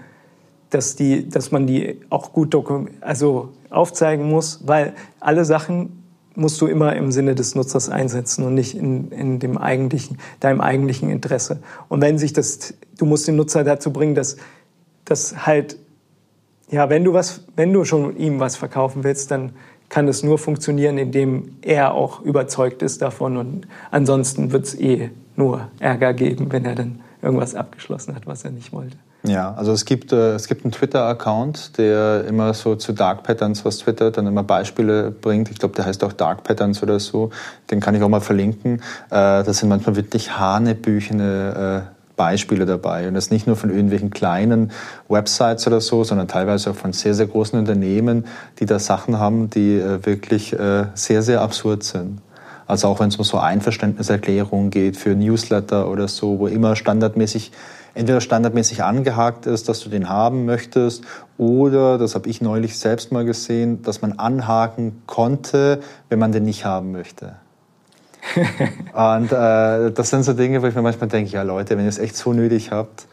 dass, 0.70 0.96
die, 0.96 1.28
dass 1.28 1.52
man 1.52 1.66
die 1.68 2.00
auch 2.10 2.32
gut 2.32 2.56
also 3.02 3.50
aufzeigen 3.70 4.28
muss, 4.28 4.66
weil 4.66 4.94
alle 5.20 5.44
Sachen 5.44 6.05
musst 6.36 6.60
du 6.60 6.66
immer 6.66 6.94
im 6.96 7.10
Sinne 7.10 7.34
des 7.34 7.54
Nutzers 7.54 7.88
einsetzen 7.88 8.44
und 8.44 8.54
nicht 8.54 8.76
in, 8.76 9.10
in 9.10 9.38
dem 9.38 9.58
eigentlichen, 9.58 10.18
deinem 10.40 10.60
eigentlichen 10.60 11.10
Interesse. 11.10 11.60
Und 11.88 12.00
wenn 12.00 12.18
sich 12.18 12.32
das, 12.32 12.74
du 12.98 13.06
musst 13.06 13.26
den 13.26 13.36
Nutzer 13.36 13.64
dazu 13.64 13.92
bringen, 13.92 14.14
dass, 14.14 14.36
dass 15.04 15.46
halt, 15.46 15.78
ja, 16.70 16.90
wenn 16.90 17.04
du 17.04 17.12
was, 17.12 17.44
wenn 17.56 17.72
du 17.72 17.84
schon 17.84 18.16
ihm 18.16 18.38
was 18.38 18.56
verkaufen 18.56 19.02
willst, 19.04 19.30
dann 19.30 19.52
kann 19.88 20.08
es 20.08 20.22
nur 20.22 20.38
funktionieren, 20.38 20.98
indem 20.98 21.56
er 21.62 21.94
auch 21.94 22.20
überzeugt 22.20 22.82
ist 22.82 23.02
davon 23.02 23.36
und 23.36 23.68
ansonsten 23.90 24.52
wird 24.52 24.64
es 24.64 24.78
eh 24.78 25.10
nur 25.36 25.68
Ärger 25.78 26.12
geben, 26.12 26.50
wenn 26.50 26.64
er 26.64 26.74
dann 26.74 27.00
irgendwas 27.22 27.54
abgeschlossen 27.54 28.14
hat, 28.14 28.26
was 28.26 28.44
er 28.44 28.50
nicht 28.50 28.72
wollte. 28.72 28.96
Ja, 29.22 29.54
also 29.54 29.72
es 29.72 29.84
gibt, 29.84 30.12
äh, 30.12 30.34
es 30.34 30.46
gibt 30.46 30.64
einen 30.64 30.72
Twitter-Account, 30.72 31.78
der 31.78 32.24
immer 32.26 32.54
so 32.54 32.76
zu 32.76 32.92
Dark 32.92 33.24
Patterns, 33.24 33.64
was 33.64 33.78
twittert, 33.78 34.16
dann 34.16 34.26
immer 34.26 34.44
Beispiele 34.44 35.10
bringt. 35.10 35.50
Ich 35.50 35.58
glaube, 35.58 35.74
der 35.74 35.86
heißt 35.86 36.04
auch 36.04 36.12
Dark 36.12 36.44
Patterns 36.44 36.82
oder 36.82 37.00
so. 37.00 37.30
Den 37.70 37.80
kann 37.80 37.94
ich 37.94 38.02
auch 38.02 38.08
mal 38.08 38.20
verlinken. 38.20 38.76
Äh, 39.10 39.42
da 39.42 39.52
sind 39.52 39.68
manchmal 39.68 39.96
wirklich 39.96 40.38
hanebüchene 40.38 41.84
äh, 41.86 41.96
Beispiele 42.16 42.66
dabei. 42.66 43.08
Und 43.08 43.14
das 43.14 43.30
nicht 43.30 43.46
nur 43.46 43.56
von 43.56 43.70
irgendwelchen 43.70 44.10
kleinen 44.10 44.70
Websites 45.08 45.66
oder 45.66 45.80
so, 45.80 46.04
sondern 46.04 46.28
teilweise 46.28 46.70
auch 46.70 46.76
von 46.76 46.92
sehr, 46.92 47.14
sehr 47.14 47.26
großen 47.26 47.58
Unternehmen, 47.58 48.26
die 48.58 48.66
da 48.66 48.78
Sachen 48.78 49.18
haben, 49.18 49.50
die 49.50 49.82
wirklich 50.02 50.56
sehr, 50.94 51.22
sehr 51.22 51.42
absurd 51.42 51.82
sind. 51.82 52.22
Also 52.66 52.88
auch 52.88 53.00
wenn 53.00 53.08
es 53.08 53.16
um 53.16 53.24
so 53.24 53.38
Einverständniserklärungen 53.38 54.70
geht 54.70 54.96
für 54.96 55.10
Newsletter 55.10 55.88
oder 55.88 56.08
so, 56.08 56.38
wo 56.38 56.46
immer 56.46 56.74
standardmäßig 56.74 57.52
entweder 57.96 58.20
standardmäßig 58.20 58.84
angehakt 58.84 59.46
ist, 59.46 59.68
dass 59.68 59.80
du 59.80 59.88
den 59.88 60.08
haben 60.08 60.44
möchtest, 60.44 61.04
oder, 61.38 61.98
das 61.98 62.14
habe 62.14 62.28
ich 62.28 62.40
neulich 62.40 62.78
selbst 62.78 63.12
mal 63.12 63.24
gesehen, 63.24 63.82
dass 63.82 64.02
man 64.02 64.12
anhaken 64.12 65.02
konnte, 65.06 65.80
wenn 66.08 66.18
man 66.18 66.32
den 66.32 66.44
nicht 66.44 66.64
haben 66.64 66.92
möchte. 66.92 67.36
und 68.92 69.32
äh, 69.32 69.92
das 69.92 70.10
sind 70.10 70.24
so 70.24 70.32
Dinge, 70.32 70.62
wo 70.62 70.66
ich 70.66 70.74
mir 70.74 70.82
manchmal 70.82 71.08
denke, 71.08 71.30
ja 71.30 71.42
Leute, 71.42 71.76
wenn 71.76 71.84
ihr 71.84 71.88
es 71.88 71.98
echt 71.98 72.16
so 72.16 72.32
nötig 72.32 72.70
habt, 72.70 73.06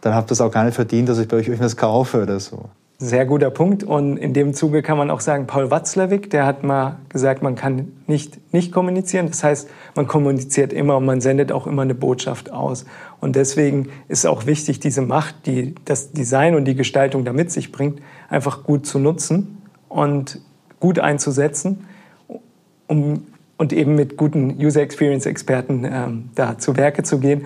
dann 0.00 0.14
habt 0.14 0.30
ihr 0.30 0.32
es 0.32 0.40
auch 0.40 0.52
gar 0.52 0.64
nicht 0.64 0.74
verdient, 0.74 1.08
dass 1.08 1.18
ich 1.18 1.28
bei 1.28 1.36
euch 1.36 1.48
irgendwas 1.48 1.76
kaufe 1.76 2.22
oder 2.22 2.38
so. 2.38 2.68
Sehr 3.00 3.26
guter 3.26 3.50
Punkt. 3.50 3.84
Und 3.84 4.16
in 4.16 4.32
dem 4.32 4.54
Zuge 4.54 4.82
kann 4.82 4.98
man 4.98 5.08
auch 5.12 5.20
sagen, 5.20 5.46
Paul 5.46 5.70
Watzlawick, 5.70 6.30
der 6.30 6.44
hat 6.44 6.64
mal 6.64 6.96
gesagt, 7.08 7.42
man 7.42 7.54
kann 7.54 7.92
nicht 8.08 8.52
nicht 8.52 8.72
kommunizieren. 8.72 9.28
Das 9.28 9.44
heißt, 9.44 9.68
man 9.94 10.08
kommuniziert 10.08 10.72
immer 10.72 10.96
und 10.96 11.06
man 11.06 11.20
sendet 11.20 11.52
auch 11.52 11.68
immer 11.68 11.82
eine 11.82 11.94
Botschaft 11.94 12.50
aus. 12.50 12.86
Und 13.20 13.36
deswegen 13.36 13.88
ist 14.08 14.26
auch 14.26 14.46
wichtig, 14.46 14.80
diese 14.80 15.02
Macht, 15.02 15.46
die 15.46 15.74
das 15.84 16.12
Design 16.12 16.54
und 16.54 16.64
die 16.66 16.74
Gestaltung 16.74 17.24
da 17.24 17.32
mit 17.32 17.50
sich 17.50 17.72
bringt, 17.72 18.00
einfach 18.28 18.62
gut 18.62 18.86
zu 18.86 18.98
nutzen 18.98 19.62
und 19.88 20.40
gut 20.80 20.98
einzusetzen, 20.98 21.84
um 22.86 23.26
und 23.58 23.72
eben 23.72 23.96
mit 23.96 24.16
guten 24.16 24.56
User 24.56 24.80
Experience 24.80 25.26
Experten 25.26 25.84
ähm, 25.84 26.30
da 26.36 26.58
zu 26.58 26.76
Werke 26.76 27.02
zu 27.02 27.18
gehen, 27.18 27.44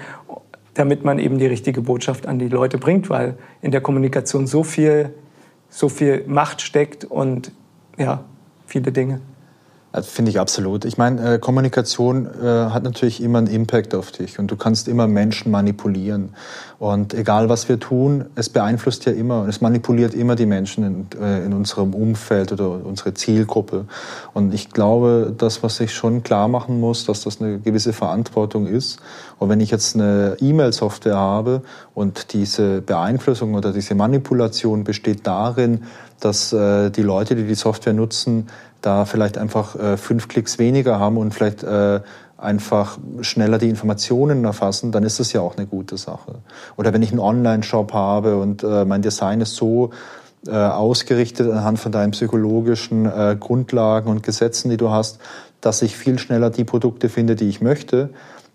damit 0.74 1.04
man 1.04 1.18
eben 1.18 1.38
die 1.38 1.46
richtige 1.46 1.80
Botschaft 1.80 2.26
an 2.26 2.38
die 2.38 2.48
Leute 2.48 2.78
bringt, 2.78 3.10
weil 3.10 3.36
in 3.62 3.70
der 3.70 3.80
Kommunikation 3.80 4.46
so 4.46 4.62
viel, 4.62 5.14
so 5.68 5.88
viel 5.88 6.24
Macht 6.26 6.60
steckt 6.60 7.04
und 7.04 7.52
ja, 7.96 8.24
viele 8.66 8.92
Dinge. 8.92 9.20
Also 9.94 10.08
Finde 10.10 10.30
ich 10.30 10.40
absolut. 10.40 10.86
Ich 10.86 10.96
meine, 10.96 11.34
äh, 11.34 11.38
Kommunikation 11.38 12.26
äh, 12.26 12.46
hat 12.46 12.82
natürlich 12.82 13.22
immer 13.22 13.38
einen 13.38 13.46
Impact 13.46 13.94
auf 13.94 14.10
dich 14.10 14.38
und 14.38 14.50
du 14.50 14.56
kannst 14.56 14.88
immer 14.88 15.06
Menschen 15.06 15.52
manipulieren. 15.52 16.30
Und 16.78 17.12
egal 17.12 17.50
was 17.50 17.68
wir 17.68 17.78
tun, 17.78 18.24
es 18.34 18.48
beeinflusst 18.48 19.04
ja 19.04 19.12
immer 19.12 19.42
und 19.42 19.50
es 19.50 19.60
manipuliert 19.60 20.14
immer 20.14 20.34
die 20.34 20.46
Menschen 20.46 20.84
in, 20.84 21.20
äh, 21.20 21.44
in 21.44 21.52
unserem 21.52 21.92
Umfeld 21.92 22.52
oder 22.52 22.70
unsere 22.84 23.12
Zielgruppe. 23.12 23.84
Und 24.32 24.54
ich 24.54 24.70
glaube, 24.70 25.34
das, 25.36 25.62
was 25.62 25.78
ich 25.78 25.92
schon 25.92 26.22
klar 26.22 26.48
machen 26.48 26.80
muss, 26.80 27.04
dass 27.04 27.22
das 27.24 27.42
eine 27.42 27.58
gewisse 27.58 27.92
Verantwortung 27.92 28.66
ist. 28.66 28.98
Und 29.38 29.50
wenn 29.50 29.60
ich 29.60 29.70
jetzt 29.70 29.94
eine 29.94 30.38
E-Mail-Software 30.40 31.16
habe 31.16 31.62
und 31.94 32.32
diese 32.32 32.80
Beeinflussung 32.80 33.54
oder 33.54 33.72
diese 33.72 33.94
Manipulation 33.94 34.84
besteht 34.84 35.26
darin, 35.26 35.82
dass 36.24 36.52
äh, 36.52 36.90
die 36.90 37.02
Leute, 37.02 37.36
die 37.36 37.44
die 37.44 37.54
Software 37.54 37.92
nutzen, 37.92 38.48
da 38.80 39.04
vielleicht 39.04 39.38
einfach 39.38 39.76
äh, 39.76 39.96
fünf 39.96 40.28
Klicks 40.28 40.58
weniger 40.58 40.98
haben 40.98 41.16
und 41.16 41.32
vielleicht 41.32 41.62
äh, 41.62 42.00
einfach 42.36 42.98
schneller 43.20 43.58
die 43.58 43.68
Informationen 43.68 44.44
erfassen, 44.44 44.92
dann 44.92 45.04
ist 45.04 45.20
das 45.20 45.32
ja 45.32 45.40
auch 45.40 45.56
eine 45.56 45.66
gute 45.66 45.96
Sache. 45.96 46.36
Oder 46.76 46.92
wenn 46.92 47.02
ich 47.02 47.10
einen 47.10 47.20
Online-Shop 47.20 47.92
habe 47.92 48.36
und 48.36 48.64
äh, 48.64 48.84
mein 48.84 49.02
Design 49.02 49.40
ist 49.40 49.54
so 49.54 49.90
äh, 50.46 50.50
ausgerichtet 50.50 51.50
anhand 51.50 51.78
von 51.78 51.92
deinen 51.92 52.10
psychologischen 52.10 53.06
äh, 53.06 53.36
Grundlagen 53.38 54.10
und 54.10 54.24
Gesetzen, 54.24 54.70
die 54.70 54.76
du 54.76 54.90
hast, 54.90 55.20
dass 55.60 55.82
ich 55.82 55.96
viel 55.96 56.18
schneller 56.18 56.50
die 56.50 56.64
Produkte 56.64 57.08
finde, 57.08 57.36
die 57.36 57.48
ich 57.48 57.60
möchte, 57.60 58.10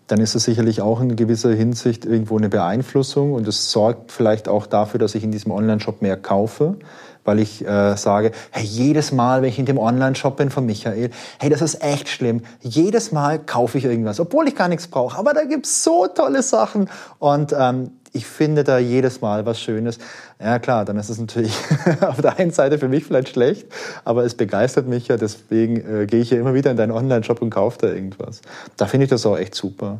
dann 0.06 0.20
ist 0.20 0.34
es 0.34 0.44
sicherlich 0.44 0.82
auch 0.82 1.00
in 1.00 1.16
gewisser 1.16 1.52
Hinsicht 1.52 2.04
irgendwo 2.04 2.36
eine 2.36 2.48
Beeinflussung 2.48 3.32
und 3.32 3.48
es 3.48 3.72
sorgt 3.72 4.12
vielleicht 4.12 4.48
auch 4.48 4.66
dafür, 4.66 5.00
dass 5.00 5.14
ich 5.14 5.24
in 5.24 5.30
diesem 5.30 5.50
Online-Shop 5.52 6.02
mehr 6.02 6.16
kaufe 6.16 6.76
weil 7.24 7.38
ich 7.38 7.66
äh, 7.66 7.96
sage, 7.96 8.32
hey, 8.50 8.64
jedes 8.64 9.12
Mal, 9.12 9.42
wenn 9.42 9.48
ich 9.48 9.58
in 9.58 9.66
dem 9.66 9.78
Online-Shop 9.78 10.36
bin 10.36 10.50
von 10.50 10.66
Michael, 10.66 11.10
hey, 11.38 11.50
das 11.50 11.62
ist 11.62 11.82
echt 11.82 12.08
schlimm. 12.08 12.42
Jedes 12.60 13.12
Mal 13.12 13.38
kaufe 13.38 13.78
ich 13.78 13.84
irgendwas, 13.84 14.20
obwohl 14.20 14.48
ich 14.48 14.56
gar 14.56 14.68
nichts 14.68 14.86
brauche. 14.86 15.18
Aber 15.18 15.34
da 15.34 15.44
gibt's 15.44 15.84
so 15.84 16.06
tolle 16.06 16.42
Sachen. 16.42 16.88
Und 17.18 17.54
ähm, 17.58 17.90
ich 18.12 18.26
finde 18.26 18.64
da 18.64 18.78
jedes 18.78 19.20
Mal 19.20 19.46
was 19.46 19.60
Schönes. 19.60 19.98
Ja 20.40 20.58
klar, 20.58 20.84
dann 20.84 20.96
ist 20.96 21.08
es 21.08 21.18
natürlich 21.18 21.52
auf 22.00 22.20
der 22.20 22.38
einen 22.38 22.50
Seite 22.50 22.78
für 22.78 22.88
mich 22.88 23.04
vielleicht 23.04 23.30
schlecht, 23.30 23.66
aber 24.04 24.24
es 24.24 24.34
begeistert 24.34 24.86
mich 24.86 25.08
ja, 25.08 25.16
deswegen 25.16 25.76
äh, 25.76 26.06
gehe 26.06 26.20
ich 26.20 26.30
ja 26.30 26.38
immer 26.38 26.54
wieder 26.54 26.70
in 26.70 26.76
deinen 26.76 26.92
Online-Shop 26.92 27.42
und 27.42 27.50
kaufe 27.50 27.78
da 27.80 27.88
irgendwas. 27.88 28.40
Da 28.76 28.86
finde 28.86 29.04
ich 29.04 29.10
das 29.10 29.26
auch 29.26 29.36
echt 29.36 29.54
super. 29.54 29.98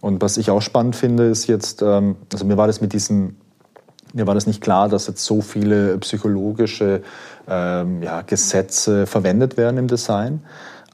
Und 0.00 0.22
was 0.22 0.36
ich 0.36 0.50
auch 0.50 0.62
spannend 0.62 0.96
finde, 0.96 1.24
ist 1.24 1.46
jetzt, 1.46 1.82
ähm, 1.82 2.16
also 2.32 2.44
mir 2.44 2.56
war 2.56 2.66
das 2.66 2.80
mit 2.80 2.92
diesen 2.92 3.36
mir 4.12 4.26
war 4.26 4.34
das 4.34 4.46
nicht 4.46 4.60
klar, 4.60 4.88
dass 4.88 5.06
jetzt 5.06 5.24
so 5.24 5.40
viele 5.40 5.98
psychologische 5.98 7.02
ähm, 7.48 8.02
ja, 8.02 8.22
Gesetze 8.22 9.06
verwendet 9.06 9.56
werden 9.56 9.78
im 9.78 9.88
Design. 9.88 10.42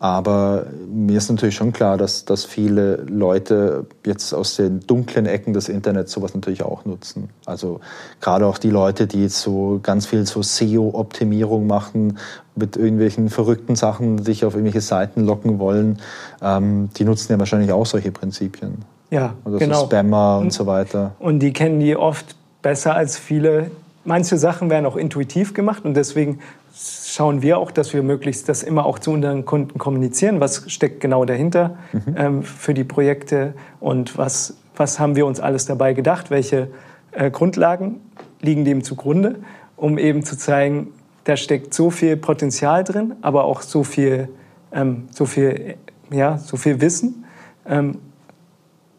Aber 0.02 0.66
mir 0.92 1.18
ist 1.18 1.30
natürlich 1.30 1.54
schon 1.54 1.72
klar, 1.72 1.96
dass, 1.96 2.24
dass 2.24 2.44
viele 2.44 2.96
Leute 3.06 3.86
jetzt 4.04 4.32
aus 4.32 4.56
den 4.56 4.80
dunklen 4.80 5.26
Ecken 5.26 5.52
des 5.52 5.68
Internets 5.68 6.10
sowas 6.10 6.34
natürlich 6.34 6.64
auch 6.64 6.84
nutzen. 6.84 7.28
Also 7.46 7.78
gerade 8.20 8.46
auch 8.48 8.58
die 8.58 8.70
Leute, 8.70 9.06
die 9.06 9.22
jetzt 9.22 9.40
so 9.40 9.78
ganz 9.80 10.06
viel 10.06 10.26
so 10.26 10.42
SEO-Optimierung 10.42 11.68
machen, 11.68 12.18
mit 12.56 12.76
irgendwelchen 12.76 13.28
verrückten 13.28 13.76
Sachen 13.76 14.24
sich 14.24 14.44
auf 14.44 14.54
irgendwelche 14.54 14.80
Seiten 14.80 15.24
locken 15.24 15.60
wollen, 15.60 16.00
ähm, 16.42 16.90
die 16.96 17.04
nutzen 17.04 17.30
ja 17.30 17.38
wahrscheinlich 17.38 17.70
auch 17.70 17.86
solche 17.86 18.10
Prinzipien. 18.10 18.78
Ja, 19.12 19.34
also 19.44 19.58
genau. 19.58 19.78
So 19.78 19.86
Spammer 19.86 20.38
und, 20.38 20.46
und 20.46 20.52
so 20.52 20.66
weiter. 20.66 21.14
Und 21.20 21.38
die 21.38 21.52
kennen 21.52 21.78
die 21.78 21.94
oft 21.94 22.34
besser 22.62 22.94
als 22.94 23.18
viele. 23.18 23.70
Manche 24.04 24.36
Sachen 24.36 24.70
werden 24.70 24.86
auch 24.86 24.96
intuitiv 24.96 25.54
gemacht 25.54 25.84
und 25.84 25.94
deswegen 25.94 26.40
schauen 26.74 27.42
wir 27.42 27.58
auch, 27.58 27.70
dass 27.70 27.92
wir 27.92 28.02
möglichst 28.02 28.48
das 28.48 28.62
immer 28.62 28.86
auch 28.86 28.98
zu 28.98 29.10
unseren 29.12 29.44
Kunden 29.44 29.78
kommunizieren. 29.78 30.40
Was 30.40 30.70
steckt 30.72 31.00
genau 31.00 31.24
dahinter 31.24 31.76
mhm. 31.92 32.14
ähm, 32.16 32.42
für 32.42 32.74
die 32.74 32.84
Projekte 32.84 33.54
und 33.80 34.16
was, 34.16 34.56
was 34.76 34.98
haben 34.98 35.16
wir 35.16 35.26
uns 35.26 35.40
alles 35.40 35.66
dabei 35.66 35.92
gedacht? 35.92 36.30
Welche 36.30 36.68
äh, 37.12 37.30
Grundlagen 37.30 38.00
liegen 38.40 38.64
dem 38.64 38.82
zugrunde, 38.82 39.36
um 39.76 39.98
eben 39.98 40.24
zu 40.24 40.36
zeigen, 40.36 40.88
da 41.24 41.36
steckt 41.36 41.74
so 41.74 41.90
viel 41.90 42.16
Potenzial 42.16 42.82
drin, 42.82 43.14
aber 43.22 43.44
auch 43.44 43.62
so 43.62 43.84
viel, 43.84 44.28
ähm, 44.72 45.08
so 45.10 45.26
viel, 45.26 45.76
ja, 46.10 46.38
so 46.38 46.56
viel 46.56 46.80
Wissen, 46.80 47.24
ähm, 47.66 47.98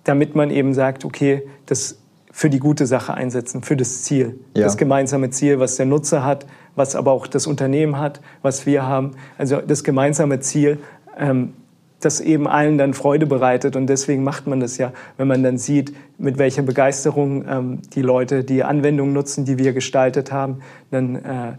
damit 0.04 0.36
man 0.36 0.50
eben 0.50 0.74
sagt, 0.74 1.06
okay, 1.06 1.44
das 1.66 1.98
für 2.36 2.50
die 2.50 2.58
gute 2.58 2.88
Sache 2.88 3.14
einsetzen, 3.14 3.62
für 3.62 3.78
das 3.78 4.02
Ziel, 4.02 4.40
ja. 4.58 4.64
das 4.64 4.76
gemeinsame 4.76 5.30
Ziel, 5.30 5.60
was 5.60 5.76
der 5.76 5.86
Nutzer 5.86 6.26
hat, 6.26 6.48
was 6.76 6.96
aber 6.96 7.12
auch 7.12 7.28
das 7.28 7.46
Unternehmen 7.46 8.00
hat, 8.00 8.22
was 8.42 8.66
wir 8.66 8.88
haben. 8.88 9.12
Also 9.38 9.58
das 9.62 9.84
gemeinsame 9.84 10.40
Ziel, 10.40 10.80
ähm, 11.16 11.54
das 12.02 12.20
eben 12.20 12.48
allen 12.48 12.80
dann 12.80 12.96
Freude 12.96 13.28
bereitet. 13.28 13.76
Und 13.76 13.86
deswegen 13.86 14.24
macht 14.24 14.48
man 14.48 14.60
das 14.60 14.80
ja, 14.80 14.94
wenn 15.16 15.28
man 15.28 15.44
dann 15.44 15.60
sieht, 15.60 15.94
mit 16.18 16.40
welcher 16.40 16.64
Begeisterung 16.64 17.46
ähm, 17.48 17.82
die 17.94 18.02
Leute 18.02 18.44
die 18.44 18.64
Anwendung 18.64 19.14
nutzen, 19.14 19.46
die 19.46 19.60
wir 19.60 19.72
gestaltet 19.72 20.32
haben, 20.32 20.62
dann 20.90 21.16
äh, 21.16 21.54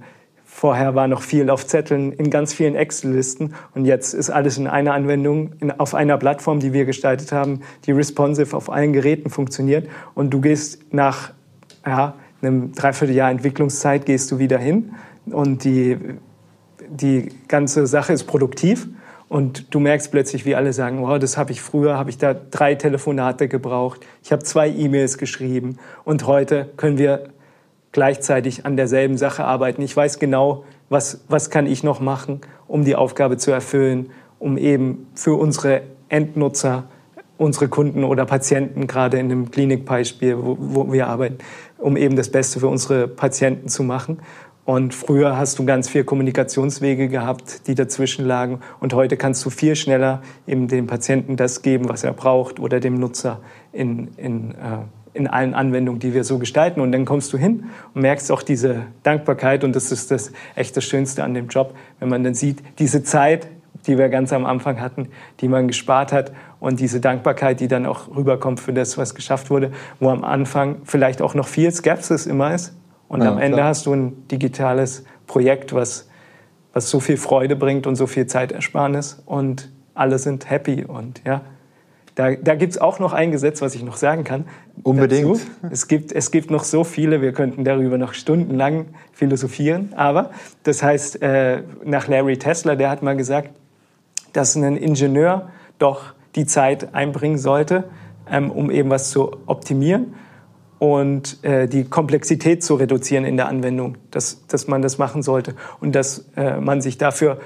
Vorher 0.56 0.94
war 0.94 1.08
noch 1.08 1.22
viel 1.22 1.50
auf 1.50 1.66
Zetteln 1.66 2.12
in 2.12 2.30
ganz 2.30 2.54
vielen 2.54 2.76
Excel-Listen 2.76 3.54
und 3.74 3.86
jetzt 3.86 4.14
ist 4.14 4.30
alles 4.30 4.56
in 4.56 4.68
einer 4.68 4.94
Anwendung, 4.94 5.50
in, 5.60 5.72
auf 5.72 5.96
einer 5.96 6.16
Plattform, 6.16 6.60
die 6.60 6.72
wir 6.72 6.84
gestaltet 6.84 7.32
haben, 7.32 7.62
die 7.86 7.90
responsive 7.90 8.56
auf 8.56 8.70
allen 8.70 8.92
Geräten 8.92 9.30
funktioniert. 9.30 9.88
Und 10.14 10.30
du 10.30 10.40
gehst 10.40 10.94
nach 10.94 11.32
ja, 11.84 12.14
einem 12.40 12.70
Dreivierteljahr 12.70 13.32
Entwicklungszeit 13.32 14.06
gehst 14.06 14.30
du 14.30 14.38
wieder 14.38 14.58
hin 14.58 14.92
und 15.26 15.64
die, 15.64 15.98
die 16.88 17.30
ganze 17.48 17.88
Sache 17.88 18.12
ist 18.12 18.22
produktiv. 18.24 18.86
Und 19.28 19.74
du 19.74 19.80
merkst 19.80 20.12
plötzlich, 20.12 20.44
wie 20.44 20.54
alle 20.54 20.72
sagen, 20.72 21.02
oh, 21.02 21.18
das 21.18 21.36
habe 21.36 21.50
ich 21.50 21.62
früher, 21.62 21.98
habe 21.98 22.10
ich 22.10 22.18
da 22.18 22.32
drei 22.32 22.76
Telefonate 22.76 23.48
gebraucht, 23.48 24.02
ich 24.22 24.30
habe 24.30 24.44
zwei 24.44 24.68
E-Mails 24.68 25.18
geschrieben. 25.18 25.78
Und 26.04 26.28
heute 26.28 26.70
können 26.76 26.96
wir 26.96 27.33
gleichzeitig 27.94 28.66
an 28.66 28.76
derselben 28.76 29.16
Sache 29.16 29.44
arbeiten. 29.44 29.80
Ich 29.80 29.96
weiß 29.96 30.18
genau, 30.18 30.64
was, 30.90 31.24
was 31.28 31.48
kann 31.48 31.66
ich 31.66 31.84
noch 31.84 32.00
machen, 32.00 32.40
um 32.66 32.84
die 32.84 32.96
Aufgabe 32.96 33.38
zu 33.38 33.52
erfüllen, 33.52 34.10
um 34.40 34.58
eben 34.58 35.06
für 35.14 35.38
unsere 35.38 35.82
Endnutzer, 36.08 36.84
unsere 37.38 37.68
Kunden 37.68 38.02
oder 38.04 38.26
Patienten, 38.26 38.88
gerade 38.88 39.18
in 39.18 39.28
dem 39.28 39.50
Klinikbeispiel, 39.50 40.36
wo, 40.38 40.56
wo 40.58 40.92
wir 40.92 41.06
arbeiten, 41.06 41.38
um 41.78 41.96
eben 41.96 42.16
das 42.16 42.30
Beste 42.30 42.58
für 42.60 42.68
unsere 42.68 43.06
Patienten 43.06 43.68
zu 43.68 43.84
machen. 43.84 44.18
Und 44.64 44.92
früher 44.92 45.36
hast 45.36 45.58
du 45.60 45.64
ganz 45.64 45.88
viel 45.88 46.02
Kommunikationswege 46.02 47.08
gehabt, 47.08 47.68
die 47.68 47.76
dazwischen 47.76 48.24
lagen. 48.24 48.60
Und 48.80 48.92
heute 48.92 49.16
kannst 49.16 49.44
du 49.44 49.50
viel 49.50 49.76
schneller 49.76 50.20
eben 50.48 50.66
dem 50.66 50.88
Patienten 50.88 51.36
das 51.36 51.62
geben, 51.62 51.88
was 51.88 52.02
er 52.02 52.12
braucht 52.12 52.58
oder 52.58 52.80
dem 52.80 52.98
Nutzer 52.98 53.40
in, 53.72 54.08
in 54.16 54.50
äh, 54.52 54.78
in 55.14 55.28
allen 55.28 55.54
Anwendungen, 55.54 56.00
die 56.00 56.12
wir 56.12 56.24
so 56.24 56.38
gestalten. 56.38 56.80
Und 56.80 56.92
dann 56.92 57.04
kommst 57.04 57.32
du 57.32 57.38
hin 57.38 57.64
und 57.94 58.02
merkst 58.02 58.30
auch 58.30 58.42
diese 58.42 58.82
Dankbarkeit. 59.04 59.64
Und 59.64 59.74
das 59.74 59.92
ist 59.92 60.10
das 60.10 60.32
echt 60.56 60.76
das 60.76 60.84
Schönste 60.84 61.24
an 61.24 61.34
dem 61.34 61.48
Job, 61.48 61.74
wenn 62.00 62.08
man 62.08 62.24
dann 62.24 62.34
sieht, 62.34 62.62
diese 62.78 63.02
Zeit, 63.04 63.48
die 63.86 63.96
wir 63.96 64.08
ganz 64.08 64.32
am 64.32 64.44
Anfang 64.44 64.80
hatten, 64.80 65.08
die 65.40 65.48
man 65.48 65.68
gespart 65.68 66.12
hat 66.12 66.32
und 66.58 66.80
diese 66.80 67.00
Dankbarkeit, 67.00 67.60
die 67.60 67.68
dann 67.68 67.86
auch 67.86 68.14
rüberkommt 68.14 68.60
für 68.60 68.72
das, 68.72 68.98
was 68.98 69.14
geschafft 69.14 69.50
wurde, 69.50 69.72
wo 70.00 70.10
am 70.10 70.24
Anfang 70.24 70.78
vielleicht 70.84 71.22
auch 71.22 71.34
noch 71.34 71.46
viel 71.46 71.70
Skepsis 71.70 72.26
immer 72.26 72.54
ist. 72.54 72.74
Und 73.08 73.22
ja, 73.22 73.30
am 73.30 73.38
Ende 73.38 73.58
klar. 73.58 73.68
hast 73.68 73.86
du 73.86 73.92
ein 73.92 74.26
digitales 74.28 75.04
Projekt, 75.26 75.74
was, 75.74 76.08
was 76.72 76.90
so 76.90 77.00
viel 77.00 77.16
Freude 77.16 77.54
bringt 77.56 77.86
und 77.86 77.96
so 77.96 78.06
viel 78.06 78.26
Zeitersparnis 78.26 79.22
und 79.26 79.70
alle 79.94 80.18
sind 80.18 80.50
happy 80.50 80.84
und 80.84 81.22
ja, 81.24 81.42
da, 82.14 82.34
da 82.36 82.54
gibt 82.54 82.72
es 82.72 82.80
auch 82.80 83.00
noch 83.00 83.12
ein 83.12 83.32
Gesetz, 83.32 83.60
was 83.60 83.74
ich 83.74 83.82
noch 83.82 83.96
sagen 83.96 84.22
kann. 84.22 84.44
Unbedingt. 84.82 85.40
Es 85.70 85.88
gibt, 85.88 86.12
es 86.12 86.30
gibt 86.30 86.50
noch 86.50 86.62
so 86.62 86.84
viele, 86.84 87.20
wir 87.20 87.32
könnten 87.32 87.64
darüber 87.64 87.98
noch 87.98 88.14
stundenlang 88.14 88.86
philosophieren. 89.12 89.92
Aber 89.96 90.30
das 90.62 90.82
heißt, 90.82 91.22
äh, 91.22 91.62
nach 91.84 92.06
Larry 92.06 92.38
Tesla, 92.38 92.76
der 92.76 92.90
hat 92.90 93.02
mal 93.02 93.16
gesagt, 93.16 93.50
dass 94.32 94.54
ein 94.54 94.76
Ingenieur 94.76 95.50
doch 95.78 96.14
die 96.36 96.46
Zeit 96.46 96.94
einbringen 96.94 97.38
sollte, 97.38 97.84
ähm, 98.30 98.50
um 98.50 98.70
eben 98.70 98.90
was 98.90 99.10
zu 99.10 99.36
optimieren 99.46 100.14
und 100.78 101.42
äh, 101.42 101.66
die 101.66 101.84
Komplexität 101.84 102.62
zu 102.62 102.74
reduzieren 102.74 103.24
in 103.24 103.36
der 103.36 103.48
Anwendung, 103.48 103.96
dass, 104.10 104.46
dass 104.46 104.68
man 104.68 104.82
das 104.82 104.98
machen 104.98 105.22
sollte 105.22 105.54
und 105.80 105.94
dass 105.94 106.26
äh, 106.36 106.60
man 106.60 106.80
sich 106.80 106.98
dafür 106.98 107.38